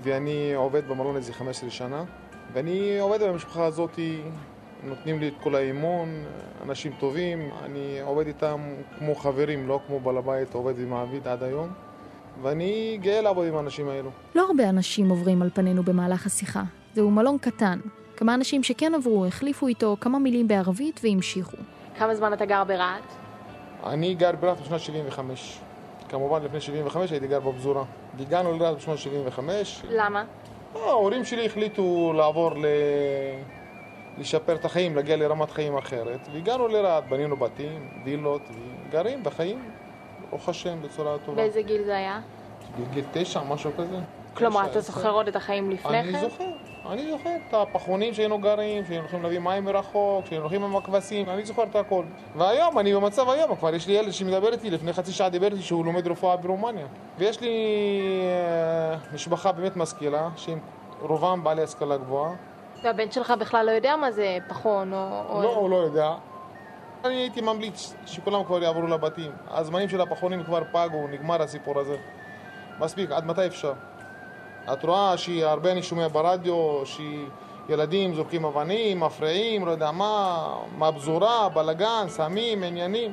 ואני 0.03 0.55
עובד 0.55 0.89
במלון 0.89 1.17
איזה 1.17 1.33
15 1.33 1.71
שנה, 1.71 2.05
ואני 2.53 2.99
עובד 2.99 3.23
במשפחה 3.23 3.65
הזאת, 3.65 3.99
נותנים 4.85 5.21
לי 5.21 5.29
את 5.29 5.35
כל 5.43 5.55
האימון, 5.55 6.25
אנשים 6.63 6.93
טובים, 6.99 7.51
אני 7.65 8.01
עובד 8.01 8.27
איתם 8.27 8.61
כמו 8.99 9.15
חברים, 9.15 9.69
לא 9.69 9.81
כמו 9.87 10.01
בעל 10.01 10.17
הבית 10.19 10.55
עובד 10.55 10.75
ומעביד 10.77 11.29
עד 11.29 11.43
היום. 11.43 11.69
ואני 12.43 12.99
גאה 13.03 13.21
לעבוד 13.21 13.47
עם 13.47 13.57
האנשים 13.57 13.89
האלו. 13.89 14.11
לא 14.35 14.47
הרבה 14.47 14.69
אנשים 14.69 15.09
עוברים 15.09 15.43
על 15.43 15.51
פנינו 15.55 15.83
במהלך 15.83 16.27
השיחה. 16.27 16.63
זהו 16.95 17.11
מלון 17.11 17.39
קטן. 17.39 17.79
כמה 18.17 18.35
אנשים 18.35 18.63
שכן 18.63 18.93
עברו, 18.95 19.27
החליפו 19.27 19.67
איתו 19.67 19.97
כמה 20.01 20.19
מילים 20.19 20.49
בערבית 20.49 21.01
והמשיכו. 21.05 21.57
כמה 21.99 22.15
זמן 22.15 22.33
אתה 22.33 22.45
גר 22.45 22.65
ברהט? 22.65 23.03
אני 23.87 24.15
גר 24.15 24.33
ברהט 24.41 24.61
בשנת 24.61 24.81
75. 24.81 25.59
כמובן 26.09 26.43
לפני 26.43 26.61
75 26.61 27.11
הייתי 27.11 27.27
גר 27.27 27.41
בפזורה. 27.41 27.85
הגענו 28.21 28.59
לרהט 28.59 28.77
בשנת 28.77 28.99
75. 28.99 29.83
למה? 29.91 30.25
ההורים 30.75 31.25
שלי 31.25 31.47
החליטו 31.47 32.13
לעבור 32.17 32.51
ל... 32.55 32.67
לשפר 34.19 34.55
את 34.55 34.65
החיים, 34.65 34.97
להגיע 34.97 35.17
לרמת 35.17 35.51
חיים 35.51 35.77
אחרת. 35.77 36.29
והגענו 36.33 36.69
לרהט, 36.69 37.05
בנינו 37.09 37.37
בתים, 37.37 37.89
וילות, 38.05 38.43
וגרים 38.89 39.23
בחיים, 39.25 39.59
ברוך 40.31 40.49
השם, 40.49 40.83
בצורה 40.83 41.17
טובה. 41.27 41.37
באיזה 41.43 41.63
גיל 41.63 41.85
זה 41.85 41.97
היה? 41.97 42.21
בגיל 42.81 43.05
תשע, 43.13 43.41
משהו 43.43 43.71
כזה. 43.79 43.97
כלומר, 44.35 44.67
אתה. 44.67 44.81
זוכר 44.81 45.11
עוד 45.11 45.29
את 45.29 45.37
החיים 45.37 45.71
לפני 45.71 46.01
אני 46.01 46.13
כן? 46.13 46.21
זוכר. 46.21 46.45
אני 46.91 47.11
זוכר 47.11 47.31
את 47.49 47.55
הפחונים 47.55 48.15
שהיינו 48.15 48.39
גרים, 48.39 48.85
שהיינו 48.85 49.03
הולכים 49.03 49.23
להביא 49.23 49.39
מים 49.39 49.65
מרחוק, 49.65 50.27
שהיינו 50.27 50.43
הולכים 50.45 50.65
עם 50.65 50.77
הכבשים, 50.77 51.31
אני 51.31 51.45
זוכר 51.45 51.63
את 51.63 51.77
הכל. 51.77 52.05
והיום, 52.37 52.79
אני 52.79 52.95
במצב 52.95 53.29
היום, 53.29 53.57
כבר 53.57 53.75
יש 53.75 53.87
לי 53.87 53.93
ילד 53.93 54.13
שמדבר 54.13 54.53
איתי, 54.53 54.71
לפני 54.71 54.93
חצי 54.93 55.13
שעה 55.13 55.29
דיבר 55.29 55.47
איתי 55.47 55.63
שהוא 55.63 55.85
לומד 55.85 56.07
רפואה 56.07 56.37
ברומניה. 56.37 56.87
ויש 57.19 57.41
לי 57.41 57.51
אה, 58.93 58.97
משפחה 59.15 59.53
באמת 59.53 59.77
משכילה, 59.77 60.29
שהם 60.37 60.59
רובם 61.01 61.45
בעלי 61.45 61.63
השכלה 61.63 61.97
גבוהה. 61.97 62.33
והבן 62.83 63.11
שלך 63.11 63.35
בכלל 63.41 63.67
לא 63.67 63.71
יודע 63.71 63.97
מה 63.97 64.11
זה 64.13 64.39
פחון 64.49 64.93
או... 64.93 65.23
או- 65.29 65.43
לא, 65.43 65.55
הוא 65.55 65.71
לא 65.71 65.77
יודע. 65.77 66.13
אני 67.07 67.15
הייתי 67.15 67.41
ממליץ 67.41 67.95
שכולם 68.07 68.45
כבר 68.45 68.63
יעברו 68.63 68.87
לבתים. 68.87 69.33
הזמנים 69.51 69.89
של 69.89 70.01
הפחונים 70.01 70.45
כבר 70.45 70.63
פגו, 70.73 71.09
נגמר 71.09 71.43
הסיפור 71.43 71.81
הזה. 71.81 71.97
מספיק, 72.79 73.11
עד 73.11 73.27
מתי 73.27 73.47
אפשר? 73.47 73.73
את 74.73 74.85
רואה 74.85 75.17
שהרבה 75.17 75.73
אני 75.73 75.83
שומע 75.83 76.09
ברדיו, 76.09 76.83
שילדים 76.85 78.15
זורקים 78.15 78.45
אבנים, 78.45 79.01
מפריעים, 79.01 79.67
לא 79.67 79.71
יודע 79.71 79.91
מה, 79.91 80.47
מהפזורה, 80.79 81.49
בלאגן, 81.49 82.05
סמים, 82.09 82.63
עניינים. 82.63 83.13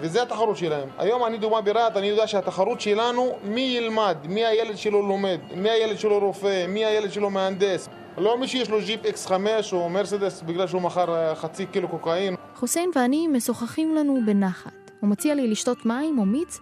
וזה 0.00 0.22
התחרות 0.22 0.56
שלהם. 0.56 0.88
היום 0.98 1.24
אני 1.24 1.38
דוגמה 1.38 1.60
ברהט, 1.60 1.96
אני 1.96 2.06
יודע 2.06 2.26
שהתחרות 2.26 2.80
שלנו, 2.80 3.32
מי 3.42 3.60
ילמד, 3.60 4.16
מי 4.24 4.46
הילד 4.46 4.76
שלו 4.76 5.02
לומד, 5.08 5.38
מי 5.54 5.70
הילד 5.70 5.98
שלו 5.98 6.18
רופא, 6.18 6.66
מי 6.68 6.84
הילד 6.84 7.12
שלו 7.12 7.30
מהנדס. 7.30 7.88
לא 8.20 8.38
מי 8.38 8.48
שיש 8.48 8.70
לו 8.70 8.78
ג'יפ 8.80 9.00
X5 9.04 9.32
או 9.72 9.88
מרסדס 9.88 10.42
בגלל 10.42 10.66
שהוא 10.66 10.82
מכר 10.82 11.14
אה, 11.14 11.34
חצי 11.34 11.66
קילו 11.66 11.88
קוקאין. 11.88 12.34
חוסיין 12.54 12.90
ואני 12.94 13.28
משוחחים 13.28 13.94
לנו 13.94 14.18
בנחת. 14.26 14.90
הוא 15.00 15.10
מציע 15.10 15.34
לי 15.34 15.48
לשתות 15.48 15.86
מים 15.86 16.18
או 16.18 16.26
מיץ, 16.26 16.60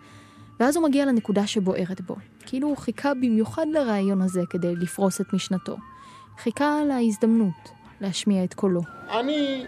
ואז 0.61 0.77
הוא 0.77 0.85
מגיע 0.85 1.07
לנקודה 1.07 1.47
שבוערת 1.47 2.01
בו. 2.01 2.17
כאילו 2.47 2.69
הוא 2.69 2.77
חיכה 2.77 3.15
במיוחד 3.15 3.67
לרעיון 3.73 4.23
הזה 4.23 4.43
כדי 4.51 4.77
לפרוס 4.77 5.21
את 5.21 5.33
משנתו. 5.33 5.77
חיכה 6.39 6.81
להזדמנות 6.85 7.71
להשמיע 8.01 8.45
את 8.45 8.55
קולו. 8.55 8.81
אני 9.11 9.65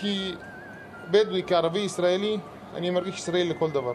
כבדואי, 0.00 1.42
כערבי 1.46 1.78
ישראלי, 1.78 2.38
אני 2.74 2.90
מרגיש 2.90 3.18
ישראלי 3.18 3.48
לכל 3.48 3.70
דבר. 3.70 3.92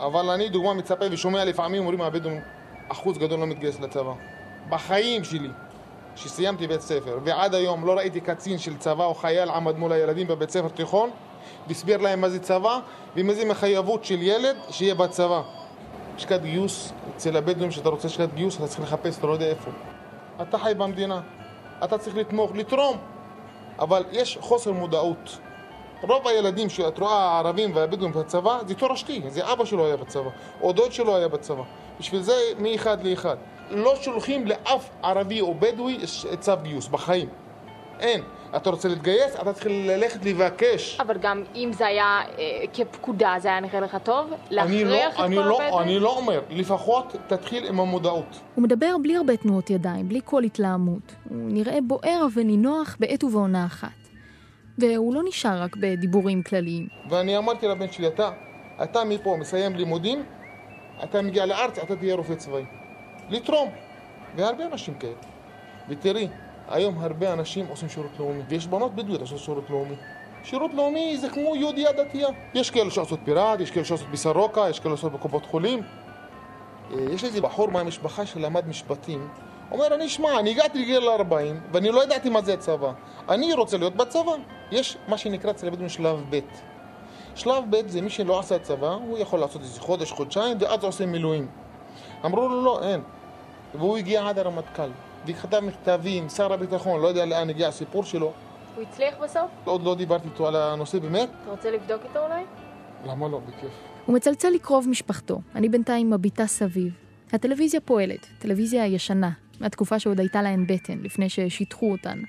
אבל 0.00 0.30
אני 0.30 0.48
דוגמה 0.48 0.74
מצפה 0.74 1.04
ושומע 1.10 1.44
לפעמים 1.44 1.80
אומרים 1.82 2.00
הבדואים 2.00 2.40
אחוז 2.88 3.18
גדול 3.18 3.40
לא 3.40 3.46
מתגייס 3.46 3.80
לצבא. 3.80 4.12
בחיים 4.68 5.24
שלי, 5.24 5.48
שסיימתי 6.18 6.66
בית 6.66 6.80
ספר, 6.80 7.18
ועד 7.24 7.54
היום 7.54 7.86
לא 7.86 7.92
ראיתי 7.92 8.20
קצין 8.20 8.58
של 8.58 8.76
צבא 8.76 9.04
או 9.04 9.14
חייל 9.14 9.50
עמד 9.50 9.78
מול 9.78 9.92
הילדים 9.92 10.26
בבית 10.26 10.50
ספר 10.50 10.68
תיכון 10.68 11.10
והסביר 11.66 11.96
להם 11.96 12.20
מה 12.20 12.28
זה 12.28 12.38
צבא 12.40 12.78
ומה 13.16 13.34
זה 13.34 13.44
מחויבות 13.44 14.04
של 14.04 14.22
ילד 14.22 14.56
שיהיה 14.70 14.94
בצבא. 14.94 15.42
לשכת 16.16 16.42
גיוס, 16.42 16.92
אצל 17.16 17.36
הבדואים 17.36 17.70
שאתה 17.70 17.88
רוצה 17.88 18.08
לשכת 18.08 18.28
גיוס 18.34 18.56
אתה 18.56 18.66
צריך 18.66 18.80
לחפש, 18.80 19.18
אתה 19.18 19.26
לא 19.26 19.32
יודע 19.32 19.46
איפה. 19.46 19.70
אתה 20.42 20.58
חי 20.58 20.74
במדינה, 20.76 21.20
אתה 21.84 21.98
צריך 21.98 22.16
לתמוך, 22.16 22.50
לתרום, 22.54 22.96
אבל 23.78 24.04
יש 24.12 24.38
חוסר 24.40 24.72
מודעות. 24.72 25.38
רוב 26.02 26.28
הילדים 26.28 26.68
שאת 26.68 26.98
רואה 26.98 27.14
הערבים 27.14 27.76
והבדואים 27.76 28.12
בצבא 28.12 28.58
זה 28.66 28.74
תורשתי, 28.74 29.22
זה 29.28 29.52
אבא 29.52 29.64
שלו 29.64 29.86
היה 29.86 29.96
בצבא, 29.96 30.30
או 30.60 30.72
דוד 30.72 30.92
שלו 30.92 31.16
היה 31.16 31.28
בצבא. 31.28 31.62
בשביל 32.00 32.22
זה 32.22 32.34
מאחד 32.58 33.04
לאחד. 33.04 33.36
לא 33.70 33.96
שולחים 33.96 34.46
לאף 34.46 34.90
ערבי 35.02 35.40
או 35.40 35.54
בדואי 35.54 35.98
צו 36.40 36.52
גיוס, 36.62 36.88
בחיים. 36.88 37.28
אין. 38.00 38.22
אתה 38.56 38.70
רוצה 38.70 38.88
להתגייס, 38.88 39.36
אתה 39.42 39.52
צריך 39.52 39.66
ללכת 39.70 40.24
לבקש. 40.24 41.00
אבל 41.00 41.18
גם 41.18 41.44
אם 41.54 41.70
זה 41.72 41.86
היה 41.86 42.20
אה, 42.38 42.64
כפקודה, 42.72 43.34
זה 43.38 43.48
היה 43.48 43.60
נראה 43.60 43.80
לך 43.80 43.96
טוב? 44.02 44.30
אני 44.58 44.84
לא, 44.84 45.24
אני 45.24 45.36
לא? 45.36 45.80
אני 45.82 45.98
לא 45.98 46.16
אומר, 46.16 46.40
לפחות 46.50 47.16
תתחיל 47.26 47.66
עם 47.66 47.80
המודעות. 47.80 48.40
הוא 48.54 48.62
מדבר 48.64 48.96
בלי 49.02 49.16
הרבה 49.16 49.36
תנועות 49.36 49.70
ידיים, 49.70 50.08
בלי 50.08 50.20
כל 50.24 50.44
התלהמות. 50.44 51.14
הוא 51.30 51.36
נראה 51.50 51.78
בוער 51.86 52.26
ונינוח 52.34 52.96
בעת 53.00 53.24
ובעונה 53.24 53.66
אחת. 53.66 53.88
והוא 54.78 55.14
לא 55.14 55.22
נשאר 55.28 55.62
רק 55.62 55.76
בדיבורים 55.76 56.42
כלליים. 56.42 56.88
ואני 57.10 57.38
אמרתי 57.38 57.68
לבן 57.68 57.92
שלי, 57.92 58.06
אתה, 58.06 58.30
אתה 58.82 59.04
מפה 59.04 59.36
מסיים 59.40 59.74
לימודים, 59.74 60.22
אתה 61.04 61.22
מגיע 61.22 61.46
לארץ, 61.46 61.78
אתה 61.78 61.96
תהיה 61.96 62.14
רופא 62.14 62.34
צבאי. 62.34 62.64
לתרום. 63.30 63.70
והרבה 64.36 64.66
אנשים 64.66 64.94
כאלה. 64.94 65.12
ותראי, 65.88 66.28
היום 66.68 66.98
הרבה 66.98 67.32
אנשים 67.32 67.66
עושים 67.66 67.88
שירות 67.88 68.10
לאומי, 68.18 68.42
ויש 68.48 68.66
בנות 68.66 68.94
בדואיות 68.94 69.20
עושות 69.20 69.38
שירות 69.38 69.70
לאומי. 69.70 69.94
שירות 70.44 70.74
לאומי 70.74 71.16
זה 71.16 71.28
כמו 71.28 71.56
יהודייה 71.56 71.92
דתייה. 71.92 72.28
יש 72.54 72.70
כאלה 72.70 72.90
שעושות 72.90 73.20
פיראט, 73.24 73.60
יש 73.60 73.70
כאלה 73.70 73.84
שעושות 73.84 74.08
בסורוקה, 74.08 74.70
יש 74.70 74.80
כאלה 74.80 74.96
שעושות 74.96 75.12
בקופות 75.12 75.46
חולים. 75.46 75.82
אה, 76.92 76.96
יש 77.12 77.24
איזה 77.24 77.40
בחור 77.40 77.70
מהמשפחה 77.70 78.26
שלמד 78.26 78.68
משפטים, 78.68 79.28
אומר, 79.70 79.94
אני 79.94 80.06
אשמע, 80.06 80.38
אני 80.38 80.50
הגעתי 80.50 80.78
לגיל 80.78 81.08
40 81.08 81.60
ואני 81.72 81.90
לא 81.90 82.04
ידעתי 82.04 82.30
מה 82.30 82.42
זה 82.42 82.54
הצבא. 82.54 82.92
אני 83.28 83.52
רוצה 83.52 83.78
להיות 83.78 83.96
בצבא. 83.96 84.32
יש 84.70 84.96
מה 85.08 85.18
שנקרא 85.18 85.50
אצל 85.50 85.66
הבדואים 85.66 85.88
שלב 85.88 86.24
ב'. 86.30 86.38
שלב 87.34 87.64
ב' 87.70 87.88
זה 87.88 88.00
מי 88.00 88.10
שלא 88.10 88.38
עשה 88.38 88.58
צבא, 88.58 88.88
הוא 88.88 89.18
יכול 89.18 89.40
לעשות 89.40 89.62
איזה 89.62 89.80
חודש, 89.80 90.12
חודשיים, 90.12 90.56
ואז 90.60 90.84
עושה 90.84 91.06
מילואים. 91.06 91.48
אמרו 92.24 92.48
לו, 92.48 92.64
לא, 92.64 92.80
אין. 92.82 93.02
והוא 93.74 93.96
הגיע 93.96 94.28
עד 94.28 94.38
הרמטכ"ל, 94.38 94.90
וכתב 95.26 95.60
מכתבים, 95.60 96.28
שר 96.28 96.52
הביטחון, 96.52 97.00
לא 97.00 97.08
יודע 97.08 97.24
לאן 97.24 97.50
הגיע 97.50 97.68
הסיפור 97.68 98.04
שלו. 98.04 98.32
הוא 98.76 98.84
הצליח 98.84 99.14
בסוף? 99.22 99.50
עוד 99.64 99.82
לא 99.82 99.94
דיברתי 99.94 100.28
איתו 100.28 100.48
על 100.48 100.56
הנושא 100.56 100.98
באמת. 100.98 101.28
אתה 101.42 101.50
רוצה 101.50 101.70
לבדוק 101.70 102.02
איתו 102.04 102.18
אולי? 102.18 102.42
למה 103.06 103.28
לא? 103.28 103.40
בכיף. 103.48 103.72
הוא 104.06 104.14
מצלצל 104.16 104.48
לקרוב 104.50 104.88
משפחתו. 104.88 105.40
אני 105.54 105.68
בינתיים 105.68 106.10
מביטה 106.10 106.46
סביב. 106.46 106.92
הטלוויזיה 107.32 107.80
פועלת, 107.80 108.26
טלוויזיה 108.38 108.86
ישנה, 108.86 109.30
מהתקופה 109.60 109.98
שעוד 109.98 110.20
הייתה 110.20 110.42
להן 110.42 110.66
בטן, 110.66 110.98
לפני 111.02 111.28
ששיטחו 111.28 111.92
אותן. 111.92 112.22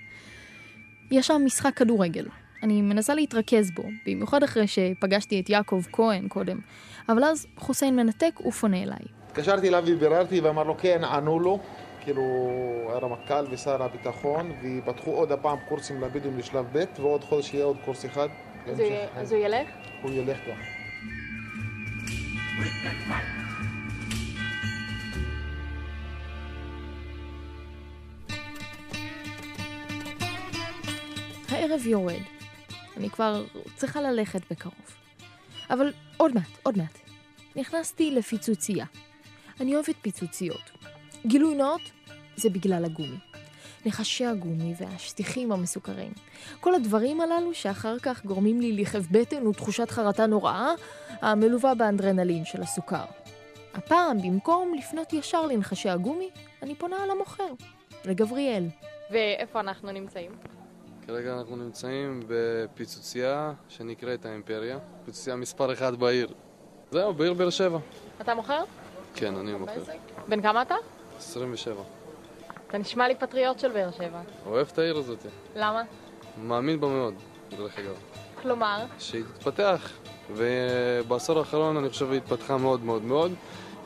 יש 1.11 1.27
שם 1.27 1.41
משחק 1.45 1.73
כדורגל. 1.75 2.25
אני 2.63 2.81
מנסה 2.81 3.15
להתרכז 3.15 3.71
בו, 3.71 3.83
במיוחד 4.05 4.43
אחרי 4.43 4.67
שפגשתי 4.67 5.39
את 5.39 5.49
יעקב 5.49 5.81
כהן 5.91 6.27
קודם. 6.27 6.59
אבל 7.09 7.23
אז 7.23 7.47
חוסיין 7.57 7.95
מנתק 7.95 8.39
ופונה 8.45 8.83
אליי. 8.83 9.18
התקשרתי 9.39 9.67
אליו 9.67 9.83
וביררתי 9.87 10.39
ואמר 10.39 10.63
לו 10.63 10.77
כן, 10.77 11.03
ענו 11.03 11.39
לו, 11.39 11.59
כאילו 12.01 12.23
הרמטכ"ל 12.89 13.45
ושר 13.49 13.83
הביטחון, 13.83 14.51
ופתחו 14.61 15.11
עוד 15.11 15.31
הפעם 15.31 15.57
קורסים 15.69 16.01
לבדואים 16.01 16.37
לשלב 16.37 16.65
ב', 16.71 16.83
ועוד 16.99 17.23
חודש 17.23 17.53
יהיה 17.53 17.65
עוד 17.65 17.77
קורס 17.85 18.05
אחד. 18.05 18.29
אז 18.67 18.79
הוא 18.79 18.87
אז 19.15 19.31
הוא 19.31 19.41
ילך? 19.41 19.67
הוא 20.01 20.11
ילך 20.11 20.37
גם. 20.47 20.55
הערב 31.49 31.87
יורד. 31.87 32.21
אני 32.97 33.09
כבר 33.09 33.43
צריכה 33.75 34.01
ללכת 34.01 34.41
בקרוב. 34.51 34.95
אבל 35.69 35.93
עוד 36.17 36.35
מעט, 36.35 36.49
עוד 36.63 36.77
מעט. 36.77 36.99
נכנסתי 37.55 38.11
לפיצוצייה. 38.11 38.85
אני 39.59 39.75
אוהבת 39.75 39.95
פיצוציות. 40.01 40.71
גילוי 41.25 41.55
נאות, 41.55 41.81
זה 42.35 42.49
בגלל 42.49 42.85
הגומי. 42.85 43.17
נחשי 43.85 44.25
הגומי 44.25 44.73
והשטיחים 44.79 45.51
המסוכרים. 45.51 46.11
כל 46.59 46.75
הדברים 46.75 47.21
הללו 47.21 47.53
שאחר 47.53 47.99
כך 47.99 48.25
גורמים 48.25 48.61
לי 48.61 48.71
לכאב 48.71 49.07
בטן 49.11 49.47
ותחושת 49.47 49.91
חרטה 49.91 50.25
נוראה, 50.25 50.71
המלווה 51.21 51.75
באנדרנלין 51.75 52.45
של 52.45 52.61
הסוכר. 52.61 53.05
הפעם, 53.73 54.21
במקום 54.21 54.73
לפנות 54.77 55.13
ישר 55.13 55.45
לנחשי 55.45 55.89
הגומי, 55.89 56.29
אני 56.63 56.75
פונה 56.75 57.05
למוכר, 57.05 57.53
לגבריאל. 58.05 58.63
ואיפה 59.11 59.59
אנחנו 59.59 59.91
נמצאים? 59.91 60.31
כרגע 61.07 61.37
אנחנו 61.37 61.55
נמצאים 61.55 62.23
בפיצוצייה 62.27 63.53
שנקראת 63.69 64.25
האימפריה, 64.25 64.77
פיצוצייה 65.05 65.35
מספר 65.35 65.73
אחת 65.73 65.93
בעיר. 65.93 66.27
זהו, 66.91 67.13
בעיר 67.13 67.33
באר 67.33 67.49
שבע. 67.49 67.79
אתה 68.21 68.35
מוכר? 68.35 68.63
כן, 69.15 69.35
אני 69.35 69.53
מוכר. 69.53 69.81
בן 70.27 70.41
כמה 70.41 70.61
אתה? 70.61 70.75
27. 71.17 71.75
אתה 72.67 72.77
נשמע 72.77 73.07
לי 73.07 73.15
פטריוט 73.15 73.59
של 73.59 73.71
באר 73.71 73.91
שבע. 73.91 74.21
אוהב 74.45 74.67
את 74.73 74.79
העיר 74.79 74.97
הזאת. 74.97 75.25
למה? 75.55 75.83
מאמין 76.43 76.79
בה 76.79 76.87
מאוד, 76.87 77.13
דרך 77.57 77.79
אגב. 77.79 77.95
כלומר, 78.41 78.85
שהיא 78.99 79.23
תתפתח, 79.23 79.91
ובעשור 80.31 81.39
האחרון 81.39 81.77
אני 81.77 81.89
חושב 81.89 82.11
היא 82.11 82.17
התפתחה 82.17 82.57
מאוד 82.57 82.83
מאוד 82.83 83.03
מאוד, 83.03 83.31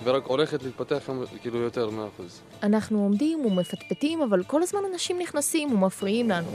ורק 0.03 0.25
הולכת 0.25 0.63
להתפתח 0.63 1.09
כאילו 1.41 1.59
יותר 1.59 1.89
מאה 1.89 2.07
אחוז. 2.07 2.41
אנחנו 2.63 2.99
עומדים 2.99 3.45
ומפטפטים, 3.45 4.21
אבל 4.21 4.43
כל 4.43 4.63
הזמן 4.63 4.79
אנשים 4.93 5.19
נכנסים 5.19 5.71
ומפריעים 5.73 6.29
לנו. 6.29 6.47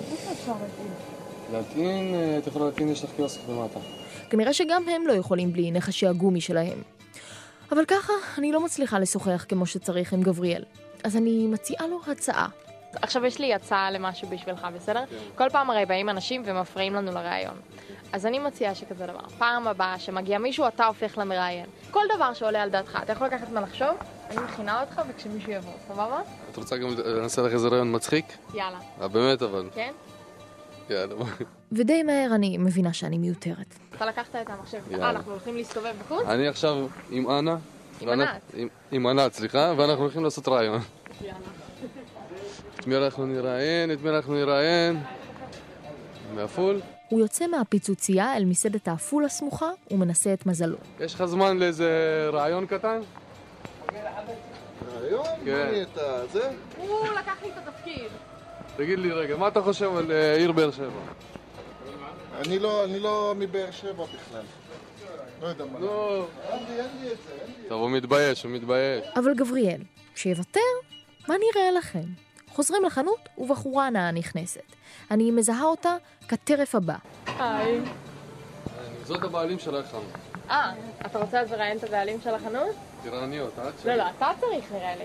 להטעין, 1.53 2.15
אה, 2.15 2.39
את 2.39 2.47
יכולה 2.47 2.65
להטעין, 2.65 2.89
יש 2.89 3.05
לך 3.05 3.11
קיוסק 3.17 3.41
למטה. 3.49 3.81
כנראה 4.31 4.53
שגם 4.53 4.89
הם 4.89 5.07
לא 5.07 5.13
יכולים 5.13 5.53
בלי 5.53 5.71
נחשי 5.71 6.07
הגומי 6.07 6.41
שלהם. 6.41 6.98
אבל 7.73 7.85
ככה, 7.85 8.13
אני 8.39 8.53
לא 8.53 8.65
מצליחה 8.65 8.99
לשוחח 8.99 9.45
כמו 9.49 9.67
שצריך 9.67 10.13
עם 10.13 10.23
גבריאל. 10.23 10.65
אז 11.05 11.17
אני 11.17 11.47
מציעה 11.47 11.87
לו 11.87 12.01
הצעה. 12.07 12.49
עכשיו 13.03 13.25
יש 13.25 13.39
לי 13.39 13.55
הצעה 13.55 13.91
למשהו 13.91 14.29
בשבילך, 14.29 14.67
בסדר? 14.75 15.05
כן. 15.11 15.17
כל 15.35 15.51
פעם 15.51 15.71
הרי 15.71 15.87
באים 15.87 16.09
אנשים 16.09 16.43
ומפריעים 16.47 16.95
לנו 16.95 17.13
לראיון. 17.13 17.55
אז 18.13 18.27
אני 18.27 18.39
מציעה 18.39 18.75
שכזה 18.75 19.07
דבר, 19.07 19.21
פעם 19.39 19.69
הבאה 19.69 19.99
שמגיע 19.99 20.39
מישהו, 20.39 20.69
אתה 20.69 20.87
הופך 20.87 21.19
למראיין. 21.19 21.67
כל 21.91 22.05
דבר 22.17 22.35
שעולה 22.35 22.63
על 22.63 22.71
דעתך, 22.71 22.99
אתה 23.03 23.13
יכול 23.13 23.27
לקחת 23.27 23.49
זמן 23.49 23.63
לחשוב, 23.63 23.97
אני 24.31 24.41
מכינה 24.41 24.81
אותך 24.81 25.03
וכשמישהו 25.09 25.53
יבוא, 25.53 25.73
סבבה? 25.89 26.21
את 26.51 26.57
רוצה 26.57 26.77
גם 26.77 26.89
לנסה 27.05 27.43
לך 27.43 27.53
איזה 27.53 27.69
רעיון 27.69 27.95
מצחיק? 27.95 28.25
יאללה. 28.55 28.79
אה, 29.01 29.09
באמת 29.09 29.43
אבל. 29.43 29.71
כן? 29.75 29.93
יאללה. 30.91 31.15
ודי 31.73 32.03
מהר 32.03 32.35
אני 32.35 32.59
מבינה 32.59 32.93
שאני 32.93 33.19
מיותרת. 33.19 33.75
אתה 33.97 34.07
לקחת 34.07 34.37
את 34.37 34.51
המחשב. 34.51 34.79
אה, 34.95 35.11
אנחנו 35.11 35.33
הולכים 35.33 35.57
להסתובב 35.57 35.93
בחוץ? 36.05 36.25
אני 36.27 36.49
עכשיו 36.49 36.87
עם 37.11 37.31
אנה. 37.31 37.57
עם 38.01 38.09
ענת. 38.09 38.29
עם- 38.93 39.07
ענת, 39.07 39.33
סליחה, 39.33 39.73
ואנחנו 39.77 40.03
הולכים 40.03 40.25
לעשות 40.25 40.49
רעיון. 40.49 40.81
את 42.81 42.87
מי 42.87 42.97
אנחנו 42.97 43.27
נראיין? 43.27 43.93
את 43.93 44.03
מי 44.03 44.11
אנחנו 44.11 44.35
נראיין? 44.35 45.01
מעפול? 46.35 46.81
הוא 47.09 47.21
יוצא 47.21 47.47
מהפיצוצייה 47.47 48.37
אל 48.37 48.45
מסעדת 48.45 48.89
העפול 48.89 49.25
הסמוכה 49.25 49.69
ומנסה 49.91 50.33
את 50.33 50.47
מזלו. 50.47 50.77
יש 51.01 51.15
לך 51.15 51.25
זמן 51.25 51.59
לאיזה 51.59 51.91
רעיון 52.33 52.67
קטן? 52.67 53.01
היום? 55.03 55.27
כן. 55.45 55.67
אני 55.69 55.83
את 55.83 55.99
ה... 55.99 56.27
זה? 56.33 56.51
הוא 56.79 56.89
לקח 57.19 57.35
לי 57.43 57.49
את 57.49 57.69
התפקיד. 57.69 58.09
תגיד 58.77 58.99
לי 58.99 59.13
רגע, 59.13 59.37
מה 59.37 59.49
אתה 59.49 59.63
חושב 59.63 59.97
על 59.97 60.13
אה, 60.13 60.35
עיר 60.37 60.53
באר 60.53 60.71
שבע? 60.71 60.89
אני 62.39 62.59
לא, 62.59 62.85
אני 62.85 63.01
לא 63.01 63.35
מבאר 63.37 63.71
שבע 63.71 64.05
בכלל. 64.05 64.43
לא 65.43 65.47
יודע 65.47 65.65
מה. 65.65 65.79
לא. 65.79 66.27
אין 66.49 66.65
לי, 66.69 66.81
אין 66.81 66.89
לי 67.01 67.13
את 67.13 67.17
זה, 67.27 67.33
אין 67.43 67.53
לי. 67.63 67.69
טוב, 67.69 67.83
הוא 67.83 67.91
מתבייש, 67.91 68.43
הוא 68.43 68.53
מתבייש. 68.53 69.07
אבל 69.17 69.35
גבריאל, 69.35 69.81
כשיוותר, 70.15 70.61
מה 71.29 71.35
נראה 71.35 71.71
לכם? 71.71 72.05
חוזרים 72.49 72.85
לחנות 72.85 73.29
ובחורה 73.39 73.91
נאה 73.91 74.11
נכנסת. 74.11 74.63
אני 75.11 75.31
מזהה 75.31 75.63
אותה 75.65 75.97
כטרף 76.29 76.75
הבא. 76.75 76.97
היי. 77.27 77.81
זאת 79.05 79.23
הבעלים 79.23 79.59
של 79.59 79.77
החם. 79.77 79.99
אה, 80.51 80.73
אתה 81.07 81.19
רוצה 81.19 81.41
אז 81.41 81.53
לראיין 81.53 81.79
את 81.79 81.85
הבעלים 81.85 82.21
של 82.25 82.35
החנות? 82.35 82.77
תיראניות, 83.03 83.53
את? 83.59 83.85
לא, 83.85 83.95
לא, 83.95 84.05
אתה 84.17 84.31
צריך 84.41 84.73
נראה 84.73 84.97
לי. 84.97 85.05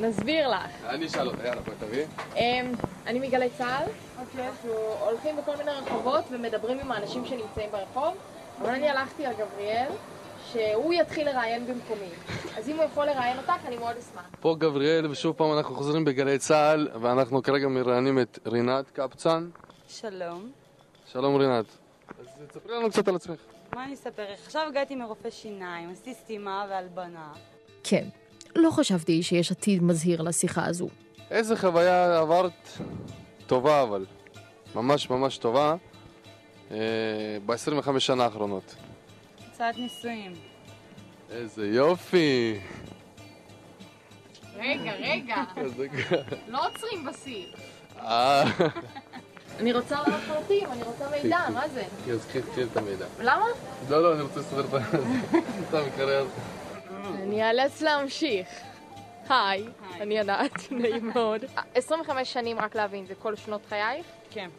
נסביר 0.00 0.48
לך. 0.48 0.84
אני 0.88 1.06
אשאל 1.06 1.28
אותה, 1.28 1.46
יאללה, 1.46 1.60
בואי 1.60 1.76
תביא. 1.80 2.04
אמ, 2.36 2.72
אני 3.06 3.18
מגלי 3.18 3.50
צה"ל. 3.58 3.84
אנחנו 4.18 4.72
הולכים 5.00 5.36
בכל 5.36 5.56
מיני 5.56 5.70
רחובות 5.70 6.24
ומדברים 6.30 6.78
עם 6.80 6.92
האנשים 6.92 7.24
שנמצאים 7.26 7.70
ברחוב, 7.70 8.14
אבל 8.60 8.68
אני 8.70 8.88
הלכתי 8.88 9.26
על 9.26 9.32
גבריאל, 9.34 9.88
שהוא 10.52 10.94
יתחיל 10.94 11.26
לראיין 11.30 11.66
במקומי. 11.66 12.08
אז 12.56 12.68
אם 12.68 12.76
הוא 12.76 12.84
יכול 12.84 13.06
לראיין 13.06 13.38
אותך, 13.38 13.52
אני 13.66 13.76
מאוד 13.78 13.96
אשמח. 13.96 14.22
פה 14.40 14.56
גבריאל, 14.58 15.06
ושוב 15.10 15.36
פעם 15.36 15.52
אנחנו 15.58 15.74
חוזרים 15.76 16.04
בגלי 16.04 16.38
צה"ל, 16.38 16.88
ואנחנו 17.00 17.42
כרגע 17.42 17.68
מראיינים 17.68 18.18
את 18.18 18.38
רינת 18.46 18.90
קפצן. 18.90 19.48
שלום. 19.88 20.50
שלום 21.12 21.36
רינת. 21.36 21.64
אז 22.20 22.26
תספרי 22.48 22.76
לנו 22.76 22.90
קצת 22.90 23.08
על 23.08 23.16
עצמך. 23.16 23.40
מה 23.74 23.84
אני 23.84 23.94
אספר 23.94 24.32
לך? 24.32 24.38
עכשיו 24.44 24.62
הגעתי 24.68 24.96
מרופא 24.96 25.30
שיניים, 25.30 25.90
עשיתי 25.90 26.14
סתימה 26.14 26.66
והלבנה. 26.70 27.32
כן, 27.84 28.04
לא 28.56 28.70
חשבתי 28.70 29.22
שיש 29.22 29.50
עתיד 29.50 29.82
מזהיר 29.82 30.22
לשיחה 30.22 30.66
הזו. 30.66 30.88
איזה 31.30 31.56
חוויה 31.56 32.18
עברת 32.18 32.78
טובה 33.46 33.82
אבל, 33.82 34.06
ממש 34.74 35.10
ממש 35.10 35.38
טובה, 35.38 35.74
אה, 36.70 36.76
ב-25 37.46 37.98
שנה 37.98 38.24
האחרונות. 38.24 38.74
הצעת 39.50 39.78
נישואים. 39.78 40.32
איזה 41.30 41.66
יופי! 41.66 42.60
רגע, 44.56 44.92
רגע. 44.92 45.36
לא 46.48 46.66
עוצרים 46.68 47.04
בשיא. 47.04 47.46
אה, 48.00 48.44
אני 49.58 49.72
רוצה 49.72 49.96
לראות 50.06 50.20
פרטים, 50.28 50.72
אני 50.72 50.82
רוצה 50.82 51.04
מידע, 51.10 51.38
מה 51.54 51.68
זה? 51.68 51.84
אז 52.12 52.26
קחי 52.26 52.62
את 52.62 52.76
המידע. 52.76 53.06
למה? 53.20 53.46
לא, 53.90 54.02
לא, 54.02 54.14
אני 54.14 54.22
רוצה 54.22 54.40
לסדר 54.40 54.60
את 54.60 54.74
ה... 54.74 54.78
את 55.68 55.74
המקרר. 55.74 56.26
אני 57.04 57.42
אאלץ 57.42 57.80
להמשיך. 57.80 58.48
היי, 59.28 59.64
אני 60.00 60.20
ענת, 60.20 60.52
נעים 60.72 61.10
מאוד. 61.14 61.44
25 61.74 62.32
שנים, 62.32 62.58
רק 62.58 62.74
להבין, 62.76 63.06
זה 63.06 63.14
כל 63.14 63.36
שנות 63.36 63.66
חייך? 63.68 64.06
כן. 64.30 64.50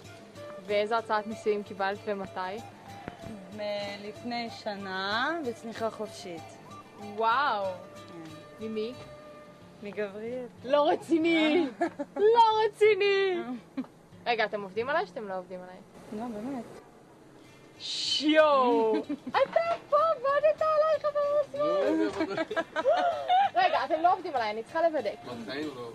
ואיזה 0.66 0.98
הצעת 0.98 1.28
נישואים 1.28 1.64
קיבלת 1.64 1.98
ומתי? 2.06 2.40
לפני 4.04 4.50
שנה, 4.50 5.32
בצניחה 5.48 5.90
חופשית. 5.90 6.42
וואו. 7.16 7.66
ממי? 8.60 8.94
מגבריאל. 9.84 10.46
לא 10.66 10.90
רציני! 10.90 11.68
לא 12.36 12.42
רציני! 12.66 13.42
רגע, 14.28 14.46
אתם 14.46 14.62
עובדים 14.62 14.90
עליי 14.90 15.02
או 15.02 15.08
שאתם 15.08 15.28
לא 15.28 15.38
עובדים 15.38 15.60
עליי? 15.60 15.76
לא, 16.14 16.26
באמת. 16.34 16.83
שיואו! 17.86 18.96
אתה 19.30 19.60
פה 19.90 19.98
עבדת 19.98 20.62
עליי, 20.62 21.00
חבר 21.02 21.20
השמאל! 21.42 22.10
רגע, 23.56 23.86
אתם 23.86 24.02
לא 24.02 24.14
עובדים 24.14 24.36
עליי, 24.36 24.52
אני 24.52 24.64
צריכה 24.64 24.90
לוודא. 24.90 25.10
בחיים 25.46 25.68
לא. 25.76 25.92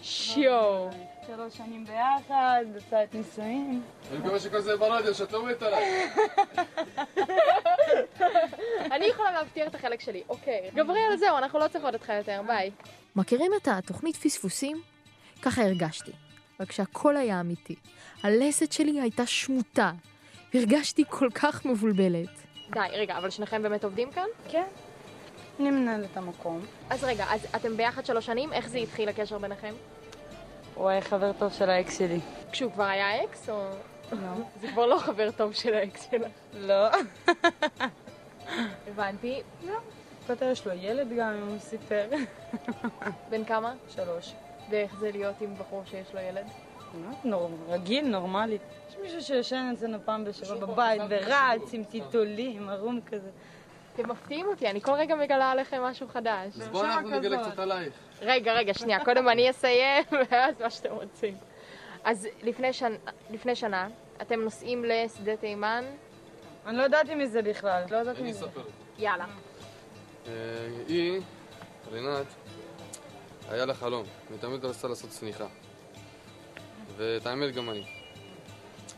שיואו! 0.00 0.90
שלוש 1.26 1.56
שנים 1.56 1.84
ביחד, 1.84 2.64
הצעת 2.76 3.14
נישואים. 3.14 3.82
אני 4.10 4.18
מקווה 4.18 4.40
שכל 4.40 4.60
זה 4.60 4.76
ברדיו, 4.76 5.14
שאת 5.14 5.32
לא 5.32 5.46
מת 5.46 5.62
עליי. 5.62 6.10
אני 8.92 9.06
יכולה 9.06 9.32
להבטיח 9.32 9.68
את 9.68 9.74
החלק 9.74 10.00
שלי, 10.00 10.22
אוקיי. 10.28 10.70
גבריאל, 10.74 11.16
זהו, 11.16 11.38
אנחנו 11.38 11.58
לא 11.58 11.68
צריכות 11.68 11.94
אותך 11.94 12.12
יותר, 12.18 12.42
ביי. 12.46 12.70
מכירים 13.16 13.52
את 13.62 13.68
התוכנית 13.68 14.16
פספוסים? 14.16 14.82
ככה 15.42 15.62
הרגשתי, 15.62 16.12
רק 16.60 16.72
שהכל 16.72 17.16
היה 17.16 17.40
אמיתי. 17.40 17.74
הלסת 18.22 18.72
שלי 18.72 19.00
הייתה 19.00 19.26
שמוטה. 19.26 19.92
הרגשתי 20.54 21.04
כל 21.08 21.28
כך 21.34 21.64
מבולבלת. 21.64 22.28
די, 22.70 22.80
רגע, 22.92 23.18
אבל 23.18 23.30
שניכם 23.30 23.62
באמת 23.62 23.84
עובדים 23.84 24.12
כאן? 24.12 24.26
כן. 24.48 24.66
אני 25.60 25.70
מנהלת 25.70 26.08
את 26.12 26.16
המקום. 26.16 26.60
אז 26.90 27.04
רגע, 27.04 27.24
אז 27.30 27.46
אתם 27.56 27.76
ביחד 27.76 28.06
שלוש 28.06 28.26
שנים, 28.26 28.52
איך 28.52 28.68
זה 28.68 28.78
התחיל 28.78 29.08
הקשר 29.08 29.38
ביניכם? 29.38 29.74
הוא 30.74 30.88
היה 30.88 31.00
חבר 31.00 31.32
טוב 31.32 31.52
של 31.52 31.70
האקס 31.70 31.98
שלי. 31.98 32.20
כשהוא 32.52 32.72
כבר 32.72 32.84
היה 32.84 33.24
אקס, 33.24 33.48
או... 33.48 33.68
לא. 34.12 34.18
זה 34.60 34.68
כבר 34.72 34.86
לא 34.86 34.98
חבר 34.98 35.30
טוב 35.30 35.52
של 35.52 35.74
האקס 35.74 36.08
שלך. 36.10 36.32
לא. 36.54 36.88
הבנתי. 38.88 39.42
לא. 39.66 39.78
פתאום 40.26 40.50
יש 40.50 40.66
לו 40.66 40.72
ילד 40.72 41.08
גם, 41.18 41.32
אם 41.32 41.48
הוא 41.48 41.58
סיפר. 41.58 42.08
בן 43.30 43.44
כמה? 43.44 43.74
שלוש. 43.88 44.32
ואיך 44.70 44.98
זה 44.98 45.10
להיות 45.10 45.40
עם 45.40 45.54
בחור 45.54 45.82
שיש 45.86 46.14
לו 46.14 46.20
ילד? 46.20 46.46
רגיל, 47.68 48.06
נורמלי. 48.06 48.58
יש 48.88 48.96
מישהו 49.02 49.22
שישן 49.22 49.72
אצלנו 49.74 49.98
פעם 50.04 50.24
בשבוע 50.24 50.56
בבית 50.56 51.02
ורץ 51.08 51.72
עם 51.74 51.84
טיטולים, 51.84 52.68
ערום 52.68 53.00
כזה. 53.06 53.30
אתם 53.94 54.10
מפתיעים 54.10 54.46
אותי, 54.46 54.70
אני 54.70 54.80
כל 54.80 54.92
רגע 54.92 55.14
מגלה 55.14 55.50
עליכם 55.50 55.82
משהו 55.82 56.08
חדש. 56.08 56.54
אז 56.60 56.68
בואו 56.68 56.84
אנחנו 56.84 57.10
נגלה 57.10 57.44
קצת 57.44 57.58
עלייך. 57.58 57.92
רגע, 58.22 58.52
רגע, 58.52 58.74
שנייה, 58.74 59.04
קודם 59.04 59.28
אני 59.28 59.50
אסיים, 59.50 60.04
ואז 60.30 60.60
מה 60.60 60.70
שאתם 60.70 60.92
רוצים. 60.92 61.36
אז 62.04 62.28
לפני, 62.42 62.72
שנ... 62.72 62.92
לפני 63.30 63.54
שנה, 63.54 63.88
אתם 64.22 64.40
נוסעים 64.40 64.84
לשדה 64.84 65.36
תימן? 65.36 65.84
אני 66.66 66.76
לא 66.76 66.82
ידעתי 66.82 67.14
מזה 67.14 67.42
בכלל, 67.42 67.82
לא 67.90 67.96
ידעתי 67.96 68.20
אני 68.20 68.30
מזה. 68.30 68.46
אספר. 68.46 68.62
יאללה. 68.98 69.24
אה, 70.26 70.32
היא, 70.88 71.20
רינת, 71.92 72.26
היה 73.50 73.64
לה 73.66 73.74
חלום, 73.74 74.04
היא 74.30 74.38
תמיד 74.38 74.64
רצתה 74.64 74.88
לעשות 74.88 75.10
צניחה. 75.10 75.46
ואת 76.96 77.26
האמת 77.26 77.54
גם 77.54 77.70
אני. 77.70 77.84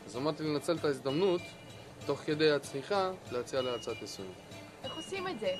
אז 0.05 0.17
אמרתי 0.17 0.43
לנצל 0.43 0.75
את 0.75 0.85
ההזדמנות, 0.85 1.41
תוך 2.05 2.19
כדי 2.19 2.51
הצניחה, 2.51 3.11
להציע 3.31 3.61
לה 3.61 3.75
הצעת 3.75 4.01
נישואים. 4.01 4.31
איך 4.83 4.95
עושים 4.95 5.27
את 5.27 5.39
זה? 5.39 5.51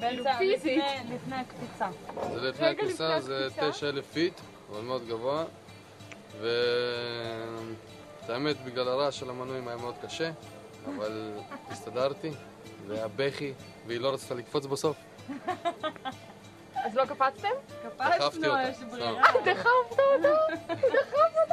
באמצע, 0.00 0.38
פיזית. 0.38 0.78
לפני- 0.78 1.14
לפני 1.14 1.36
הקפיצה. 1.36 1.88
זה 2.34 2.48
לפני 2.48 2.66
הכניסה, 2.66 3.08
לפני 3.08 3.20
זה 3.22 3.46
הקפיצה? 3.46 3.70
9,000 3.70 4.04
feet, 4.12 4.40
אבל 4.70 4.80
מאוד 4.80 5.06
גבוה. 5.08 5.44
ואת 6.40 6.50
האמת, 8.30 8.64
בגלל 8.64 8.88
הרעש 8.88 9.18
של 9.18 9.30
המנועים 9.30 9.68
היה 9.68 9.76
מאוד 9.76 9.94
קשה, 10.02 10.30
אבל 10.86 11.32
הסתדרתי, 11.70 12.30
והיה 12.86 13.08
בכי, 13.16 13.52
והיא 13.86 14.00
לא 14.00 14.14
רצתה 14.14 14.34
לקפוץ 14.34 14.66
בסוף. 14.66 14.96
אז 16.84 16.94
לא 16.94 17.04
קפצתם? 17.06 17.48
אותה, 18.36 18.62
יש. 18.70 18.76
ברירה. 18.90 19.22
דחפת 19.44 19.66
אותה? 19.90 20.02
דחפת 20.94 21.34
אותה? 21.42 21.49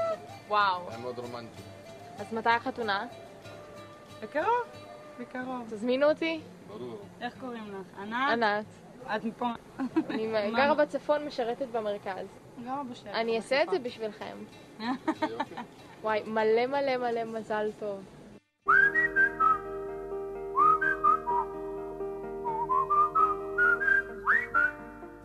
וואו. 0.48 0.90
היה 0.90 0.98
מאוד 0.98 1.20
רומנטי. 1.20 1.62
אז 2.20 2.34
מתי 2.34 2.50
החתונה? 2.50 3.06
בקרוב, 4.22 4.64
בקרוב. 5.20 5.64
תזמינו 5.70 6.10
אותי. 6.10 6.42
ברור. 6.68 7.00
איך 7.22 7.34
קוראים 7.40 7.64
לך? 7.74 8.00
ענת? 8.00 8.32
ענת. 8.32 8.66
את 9.16 9.24
מפה? 9.24 9.46
אני? 10.10 10.52
גרה 10.58 10.76
בצפון, 10.76 11.26
משרתת 11.26 11.68
במרכז. 11.72 12.26
גרה 12.64 12.82
בשטח. 12.92 13.10
אני 13.14 13.38
אעשה 13.38 13.64
את 13.64 13.70
זה 13.70 13.80
בשבילכם. 13.80 14.38
וואי, 16.04 16.24
מלא 16.26 16.66
מלא 16.66 16.98
מלא 16.98 17.24
מזל 17.24 17.70
טוב. 17.80 18.00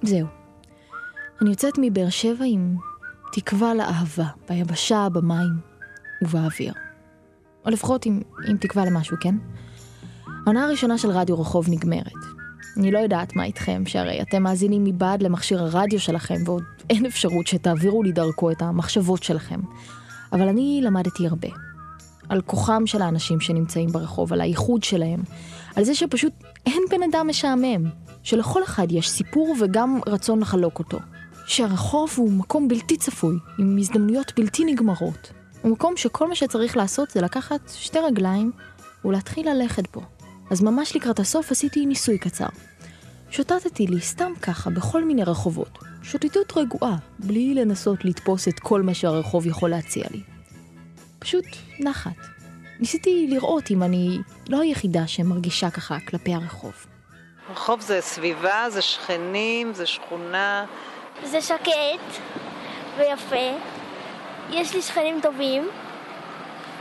זהו. 0.03 0.27
אני 1.43 1.51
יוצאת 1.51 1.75
מבאר 1.79 2.11
שבע 2.11 2.45
עם 2.49 2.77
תקווה 3.33 3.75
לאהבה, 3.75 4.27
ביבשה, 4.49 5.09
במים 5.13 5.53
ובאוויר. 6.23 6.73
או 7.65 7.71
לפחות 7.71 8.07
עם, 8.07 8.21
עם 8.49 8.57
תקווה 8.57 8.85
למשהו, 8.85 9.17
כן? 9.21 9.35
העונה 10.47 10.65
הראשונה 10.65 10.99
של 10.99 11.11
רדיו 11.11 11.41
רחוב 11.41 11.67
נגמרת. 11.71 12.13
אני 12.77 12.91
לא 12.91 12.99
יודעת 12.99 13.37
מה 13.37 13.45
איתכם, 13.45 13.83
שהרי 13.87 14.23
אתם 14.23 14.43
מאזינים 14.43 14.85
מבעד 14.85 15.23
למכשיר 15.23 15.63
הרדיו 15.63 16.01
שלכם, 16.01 16.35
ועוד 16.45 16.63
אין 16.91 17.07
אפשרות 17.07 17.47
שתעבירו 17.47 18.03
לי 18.03 18.13
דרכו 18.13 18.51
את 18.51 18.63
המחשבות 18.63 19.23
שלכם. 19.23 19.61
אבל 20.33 20.49
אני 20.49 20.81
למדתי 20.83 21.27
הרבה. 21.27 21.49
על 22.29 22.41
כוחם 22.41 22.87
של 22.87 23.03
האנשים 23.03 23.41
שנמצאים 23.41 23.89
ברחוב, 23.93 24.33
על 24.33 24.41
הייחוד 24.41 24.83
שלהם, 24.83 25.23
על 25.77 25.85
זה 25.85 25.95
שפשוט 25.95 26.33
אין 26.67 26.83
בן 26.91 27.03
אדם 27.13 27.29
משעמם, 27.29 27.91
שלכל 28.23 28.63
אחד 28.65 28.93
יש 28.93 29.11
סיפור 29.11 29.57
וגם 29.61 30.01
רצון 30.07 30.41
לחלוק 30.41 30.79
אותו. 30.79 30.99
שהרחוב 31.53 32.15
הוא 32.17 32.33
מקום 32.33 32.69
בלתי 32.69 32.97
צפוי, 32.97 33.37
עם 33.59 33.77
הזדמנויות 33.79 34.33
בלתי 34.37 34.65
נגמרות. 34.65 35.33
הוא 35.63 35.73
מקום 35.73 35.97
שכל 35.97 36.29
מה 36.29 36.35
שצריך 36.35 36.77
לעשות 36.77 37.11
זה 37.11 37.21
לקחת 37.21 37.61
שתי 37.75 37.99
רגליים 37.99 38.53
ולהתחיל 39.05 39.49
ללכת 39.51 39.93
בו. 39.93 40.03
אז 40.51 40.63
ממש 40.63 40.97
לקראת 40.97 41.19
הסוף 41.19 41.51
עשיתי 41.51 41.87
ניסוי 41.87 42.19
קצר. 42.19 42.47
שוטטתי 43.31 43.87
לי 43.87 44.01
סתם 44.01 44.33
ככה 44.43 44.71
בכל 44.71 45.05
מיני 45.05 45.25
רחובות. 45.25 45.79
שוטטות 46.03 46.53
רגועה, 46.57 46.97
בלי 47.19 47.55
לנסות 47.55 48.05
לתפוס 48.05 48.49
את 48.49 48.59
כל 48.59 48.83
מה 48.83 48.95
שהרחוב 48.95 49.47
יכול 49.47 49.71
להציע 49.71 50.05
לי. 50.11 50.23
פשוט 51.19 51.47
נחת. 51.81 52.17
ניסיתי 52.81 53.27
לראות 53.31 53.71
אם 53.71 53.83
אני 53.83 54.19
לא 54.49 54.61
היחידה 54.61 55.07
שמרגישה 55.07 55.71
ככה 55.71 55.99
כלפי 56.09 56.35
הרחוב. 56.35 56.75
רחוב 57.51 57.81
זה 57.81 57.99
סביבה, 58.01 58.67
זה 58.71 58.83
שכנים, 58.83 59.75
זה 59.75 59.87
שכונה. 59.87 60.67
זה 61.25 61.43
שקט 61.43 62.21
ויפה. 62.97 63.57
יש 64.51 64.75
לי 64.75 64.83
שכנים 64.83 65.21
טובים. 65.23 65.69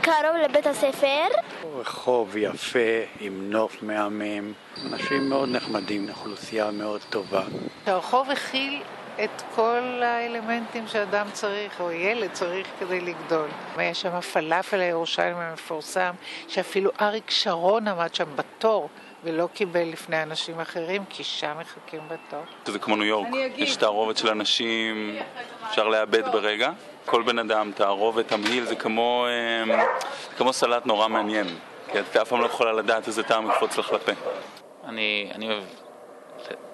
קרוב 0.00 0.36
לבית 0.44 0.66
הספר. 0.66 1.26
רחוב 1.74 2.36
יפה, 2.36 2.78
עם 3.20 3.50
נוף 3.50 3.82
מהמם, 3.82 4.52
אנשים 4.86 5.28
מאוד 5.28 5.48
נחמדים, 5.48 6.08
אוכלוסייה 6.08 6.70
מאוד 6.70 7.00
טובה. 7.10 7.42
הרחוב 7.86 8.30
הכיל 8.30 8.82
את 9.24 9.42
כל 9.54 10.02
האלמנטים 10.02 10.86
שאדם 10.86 11.26
צריך, 11.32 11.80
או 11.80 11.92
ילד 11.92 12.32
צריך 12.32 12.66
כדי 12.80 13.00
לגדול. 13.00 13.48
יש 13.82 14.00
שם 14.00 14.20
פלאפל 14.20 14.80
הירושלים 14.80 15.36
המפורסם, 15.36 16.12
שאפילו 16.48 16.90
אריק 17.00 17.30
שרון 17.30 17.88
עמד 17.88 18.14
שם 18.14 18.36
בתור. 18.36 18.88
ולא 19.24 19.48
קיבל 19.54 19.82
לפני 19.82 20.22
אנשים 20.22 20.60
אחרים, 20.60 21.04
כי 21.08 21.24
שם 21.24 21.56
מחכים 21.60 22.00
בתור. 22.08 22.40
זה 22.66 22.78
כמו 22.78 22.96
ניו 22.96 23.04
יורק, 23.04 23.28
יש 23.56 23.76
תערובת 23.76 24.16
של 24.16 24.28
אנשים, 24.28 25.16
אפשר 25.68 25.88
לאבד 25.88 26.32
ברגע. 26.32 26.70
כל 27.04 27.22
בן 27.22 27.38
אדם, 27.38 27.72
תערובת, 27.74 28.28
תמהיל, 28.28 28.64
זה 28.64 28.74
כמו, 28.74 29.26
אמ, 29.28 29.70
כמו 30.36 30.52
סלט 30.52 30.86
נורא 30.86 31.08
מעניין. 31.08 31.46
כי 31.92 32.00
את 32.00 32.16
אף 32.16 32.28
פעם 32.28 32.40
לא 32.40 32.46
יכולה 32.46 32.72
לדעת 32.72 33.06
איזה 33.08 33.22
טעם 33.22 33.50
יקפוץ 33.50 33.78
לך 33.78 33.92
לפה. 33.92 34.12
אני, 34.84 35.30
אני 35.34 35.48
אוהב, 35.48 35.64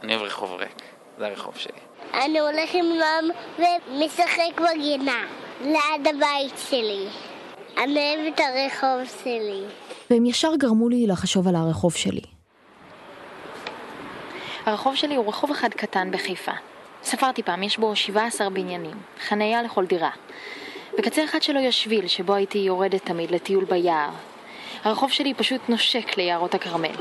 אני 0.02 0.14
אוהב 0.14 0.26
רחוב 0.26 0.52
ריק, 0.52 0.82
זה 1.18 1.26
הרחוב 1.26 1.56
שלי. 1.56 1.78
אני 2.14 2.40
הולך 2.40 2.74
עם 2.74 2.84
נועם 2.84 3.24
ומשחק 3.58 4.60
בגינה, 4.60 5.24
ליד 5.60 6.08
הבית 6.16 6.54
שלי. 6.70 7.06
אני 7.78 8.16
אוהב 8.16 8.32
את 8.34 8.40
הרחוב 8.40 9.20
שלי. 9.22 9.62
והם 10.10 10.26
ישר 10.26 10.56
גרמו 10.58 10.88
לי 10.88 11.06
לחשוב 11.06 11.48
על 11.48 11.56
הרחוב 11.56 11.94
שלי. 11.94 12.37
הרחוב 14.68 14.96
שלי 14.96 15.14
הוא 15.14 15.28
רחוב 15.28 15.50
אחד 15.50 15.74
קטן 15.74 16.10
בחיפה. 16.10 16.52
ספרתי 17.02 17.42
פעם, 17.42 17.62
יש 17.62 17.78
בו 17.78 17.96
17 17.96 18.50
בניינים, 18.50 18.96
חניה 19.20 19.62
לכל 19.62 19.86
דירה. 19.86 20.10
בקצה 20.98 21.24
אחד 21.24 21.42
שלו 21.42 21.60
יש 21.60 21.84
שביל, 21.84 22.08
שבו 22.08 22.34
הייתי 22.34 22.58
יורדת 22.58 23.04
תמיד 23.04 23.30
לטיול 23.30 23.64
ביער. 23.64 24.10
הרחוב 24.84 25.12
שלי 25.12 25.34
פשוט 25.34 25.60
נושק 25.68 26.16
ליערות 26.16 26.54
הכרמל. 26.54 26.94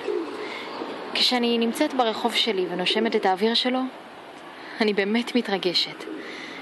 כשאני 1.14 1.58
נמצאת 1.58 1.94
ברחוב 1.94 2.36
שלי 2.36 2.66
ונושמת 2.70 3.16
את 3.16 3.26
האוויר 3.26 3.54
שלו, 3.54 3.80
אני 4.82 4.94
באמת 4.94 5.36
מתרגשת. 5.36 6.04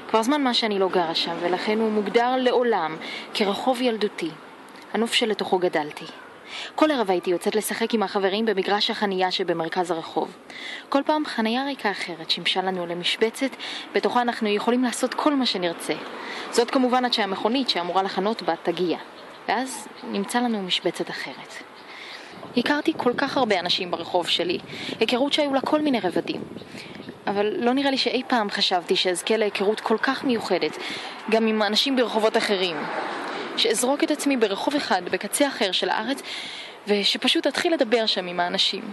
כבר 0.10 0.24
זמן 0.24 0.43
מה 0.43 0.53
שאני 0.53 0.80
לא 0.80 0.89
גרה 0.89 1.16
שם, 1.16 1.36
ולכן 1.41 1.80
הוא 1.80 1.91
מוגדר 1.91 2.36
לעולם 2.38 2.97
כרחוב 3.34 3.82
ילדותי, 3.82 4.30
הנוף 4.93 5.14
שלתוכו 5.14 5.60
גדלתי. 5.60 6.06
כל 6.75 6.91
ערב 6.91 7.11
הייתי 7.11 7.29
יוצאת 7.29 7.55
לשחק 7.55 7.93
עם 7.93 8.03
החברים 8.03 8.45
במגרש 8.45 8.91
החנייה 8.91 9.31
שבמרכז 9.31 9.91
הרחוב. 9.91 10.37
כל 10.89 11.01
פעם 11.05 11.25
חנייה 11.25 11.65
ריקה 11.65 11.91
אחרת 11.91 12.29
שימשה 12.29 12.61
לנו 12.61 12.85
למשבצת, 12.85 13.49
בתוכה 13.95 14.21
אנחנו 14.21 14.49
יכולים 14.49 14.83
לעשות 14.83 15.13
כל 15.13 15.35
מה 15.35 15.45
שנרצה. 15.45 15.93
זאת 16.51 16.71
כמובן 16.71 17.05
עד 17.05 17.13
שהמכונית 17.13 17.69
שאמורה 17.69 18.03
לחנות 18.03 18.41
בה 18.41 18.53
תגיע. 18.63 18.97
ואז 19.47 19.87
נמצא 20.03 20.39
לנו 20.39 20.61
משבצת 20.61 21.09
אחרת. 21.09 21.53
הכרתי 22.57 22.93
כל 22.97 23.11
כך 23.17 23.37
הרבה 23.37 23.59
אנשים 23.59 23.91
ברחוב 23.91 24.27
שלי, 24.27 24.59
היכרות 24.99 25.33
שהיו 25.33 25.53
לה 25.53 25.61
כל 25.61 25.81
מיני 25.81 25.99
רבדים. 25.99 26.41
אבל 27.27 27.53
לא 27.57 27.73
נראה 27.73 27.91
לי 27.91 27.97
שאי 27.97 28.21
פעם 28.27 28.49
חשבתי 28.49 28.95
שאזכה 28.95 29.37
להיכרות 29.37 29.79
כל 29.79 29.97
כך 29.97 30.23
מיוחדת, 30.23 30.77
גם 31.29 31.47
עם 31.47 31.63
אנשים 31.63 31.95
ברחובות 31.95 32.37
אחרים. 32.37 32.77
שאזרוק 33.58 34.03
את 34.03 34.12
עצמי 34.12 34.38
ברחוב 34.38 34.76
אחד 34.76 35.01
בקצה 35.12 35.47
אחר 35.47 35.72
של 35.72 35.89
הארץ, 35.89 36.22
ושפשוט 36.88 37.47
אתחיל 37.47 37.74
לדבר 37.74 38.06
שם 38.06 38.28
עם 38.28 38.39
האנשים. 38.39 38.91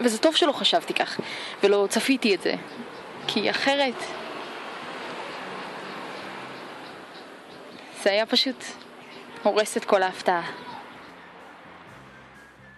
וזה 0.00 0.18
טוב 0.18 0.36
שלא 0.36 0.52
חשבתי 0.52 0.94
כך, 0.94 1.20
ולא 1.62 1.86
צפיתי 1.90 2.34
את 2.34 2.42
זה, 2.42 2.54
כי 3.26 3.50
אחרת... 3.50 3.94
זה 8.02 8.10
היה 8.10 8.26
פשוט 8.26 8.64
הורס 9.42 9.76
את 9.76 9.84
כל 9.84 10.02
ההפתעה. 10.02 10.42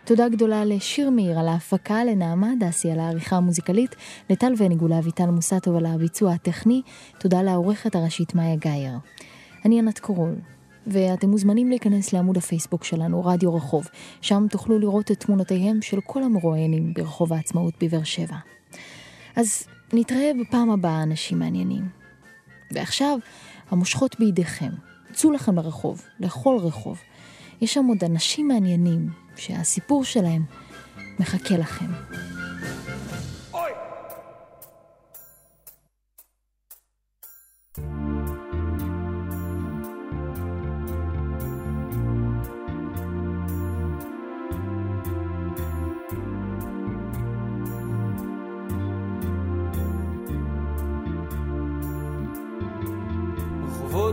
תודה 0.05 0.29
גדולה 0.29 0.65
לשיר 0.65 1.11
מאיר 1.11 1.39
על 1.39 1.49
ההפקה, 1.49 2.05
לנעמה 2.05 2.49
דסי 2.61 2.91
על 2.91 2.99
העריכה 3.01 3.37
המוזיקלית, 3.37 3.97
לטל 4.31 4.53
וניג 4.59 4.83
ולאביטל 4.83 5.27
מוסטוב 5.27 5.77
על 5.77 5.87
הביצוע 5.87 6.33
הטכני, 6.33 6.83
תודה 7.19 7.43
לעורכת 7.43 7.95
הראשית 7.95 8.35
מאיה 8.35 8.57
גאייר. 8.57 8.95
אני 9.65 9.79
ענת 9.79 9.99
קורול, 9.99 10.35
ואתם 10.87 11.31
מוזמנים 11.31 11.69
להיכנס 11.69 12.13
לעמוד 12.13 12.37
הפייסבוק 12.37 12.85
שלנו, 12.85 13.25
רדיו 13.25 13.55
רחוב, 13.55 13.89
שם 14.21 14.47
תוכלו 14.51 14.79
לראות 14.79 15.11
את 15.11 15.21
תמונותיהם 15.21 15.83
של 15.83 16.01
כל 16.01 16.23
המרואיינים 16.23 16.95
ברחוב 16.95 17.33
העצמאות 17.33 17.75
בבאר 17.81 18.05
שבע. 18.05 18.37
אז 19.37 19.67
נתראה 19.93 20.31
בפעם 20.41 20.71
הבאה, 20.71 21.03
אנשים 21.03 21.39
מעניינים. 21.39 21.89
ועכשיו, 22.71 23.19
המושכות 23.71 24.17
בידיכם. 24.19 24.71
צאו 25.13 25.33
לכם 25.33 25.57
לרחוב, 25.57 26.03
לכל 26.21 26.59
רחוב. 26.61 27.01
יש 27.61 27.75
שם 27.75 27.85
עוד 27.85 28.05
אנשים 28.05 28.49
מעניינים, 28.49 29.09
שהסיפור 29.37 30.05
שלהם 30.05 30.43
מחכה 31.21 31.57
לכם. 31.57 31.87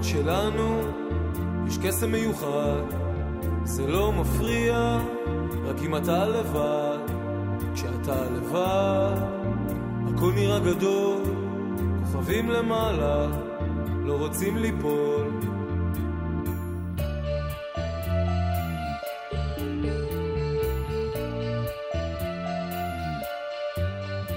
ברחובות 0.03 0.25
שלנו 0.25 0.81
יש 1.67 1.77
קסם 1.77 2.11
מיוחד, 2.11 2.81
זה 3.63 3.87
לא 3.87 4.11
מפריע, 4.11 4.99
רק 5.65 5.75
אם 5.85 5.95
אתה 5.95 6.25
לבד. 6.25 6.97
כשאתה 7.73 8.25
לבד, 8.25 9.15
הכל 10.07 10.31
נראה 10.35 10.59
גדול, 10.59 11.21
כוכבים 11.99 12.49
למעלה, 12.49 13.27
לא 14.05 14.13
רוצים 14.13 14.57
ליפול. 14.57 15.31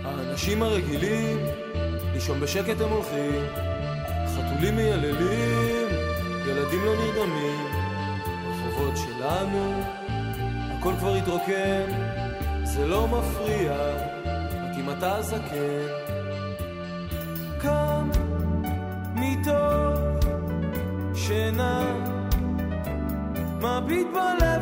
האנשים 0.04 0.62
הרגילים, 0.62 1.38
לישון 2.14 2.40
בשקט 2.40 2.80
הם 2.80 2.90
הולכים, 2.90 3.42
חתולים 4.56 4.76
מייללים, 4.76 5.88
ילדים 6.46 6.84
לא 6.84 6.92
נרדמים, 6.96 7.66
ברחובות 8.44 8.96
שלנו, 8.96 9.82
הכל 10.78 10.92
כבר 10.98 11.14
התרוקן, 11.14 11.90
זה 12.64 12.86
לא 12.86 13.08
מפריע, 13.08 13.72
רק 14.62 14.76
אם 14.78 14.90
אתה 14.90 15.22
זקן. 15.22 15.86
קם 17.58 18.10
מתוך 19.14 20.26
שינה, 21.14 21.94
מביט 23.60 24.06
בלבנה 24.06 24.55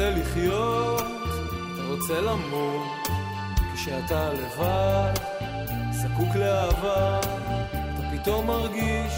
רוצה 0.00 0.20
לחיות, 0.20 1.02
רוצה 1.88 2.20
למות, 2.20 3.08
כשאתה 3.74 4.32
לבד, 4.32 5.12
זקוק 5.92 6.36
לאהבה, 6.36 7.20
אתה 7.70 8.02
פתאום 8.12 8.46
מרגיש, 8.46 9.14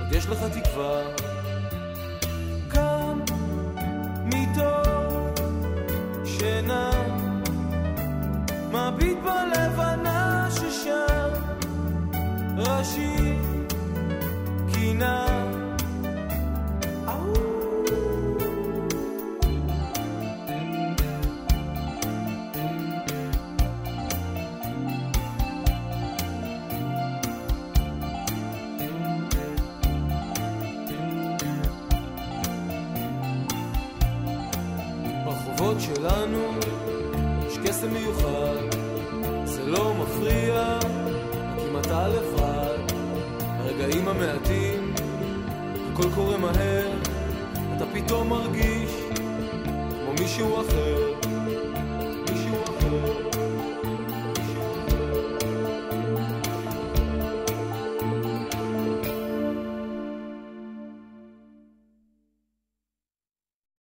עוד 0.00 0.12
יש 0.12 0.26
לך 0.26 0.38
תקווה. 0.42 1.02
קם 2.68 3.20
מתוך 4.24 5.44
שינה, 6.24 6.90
מביט 8.72 9.18
בלבנה 9.18 10.48
ששם, 10.50 11.30
ראשי 12.56 13.37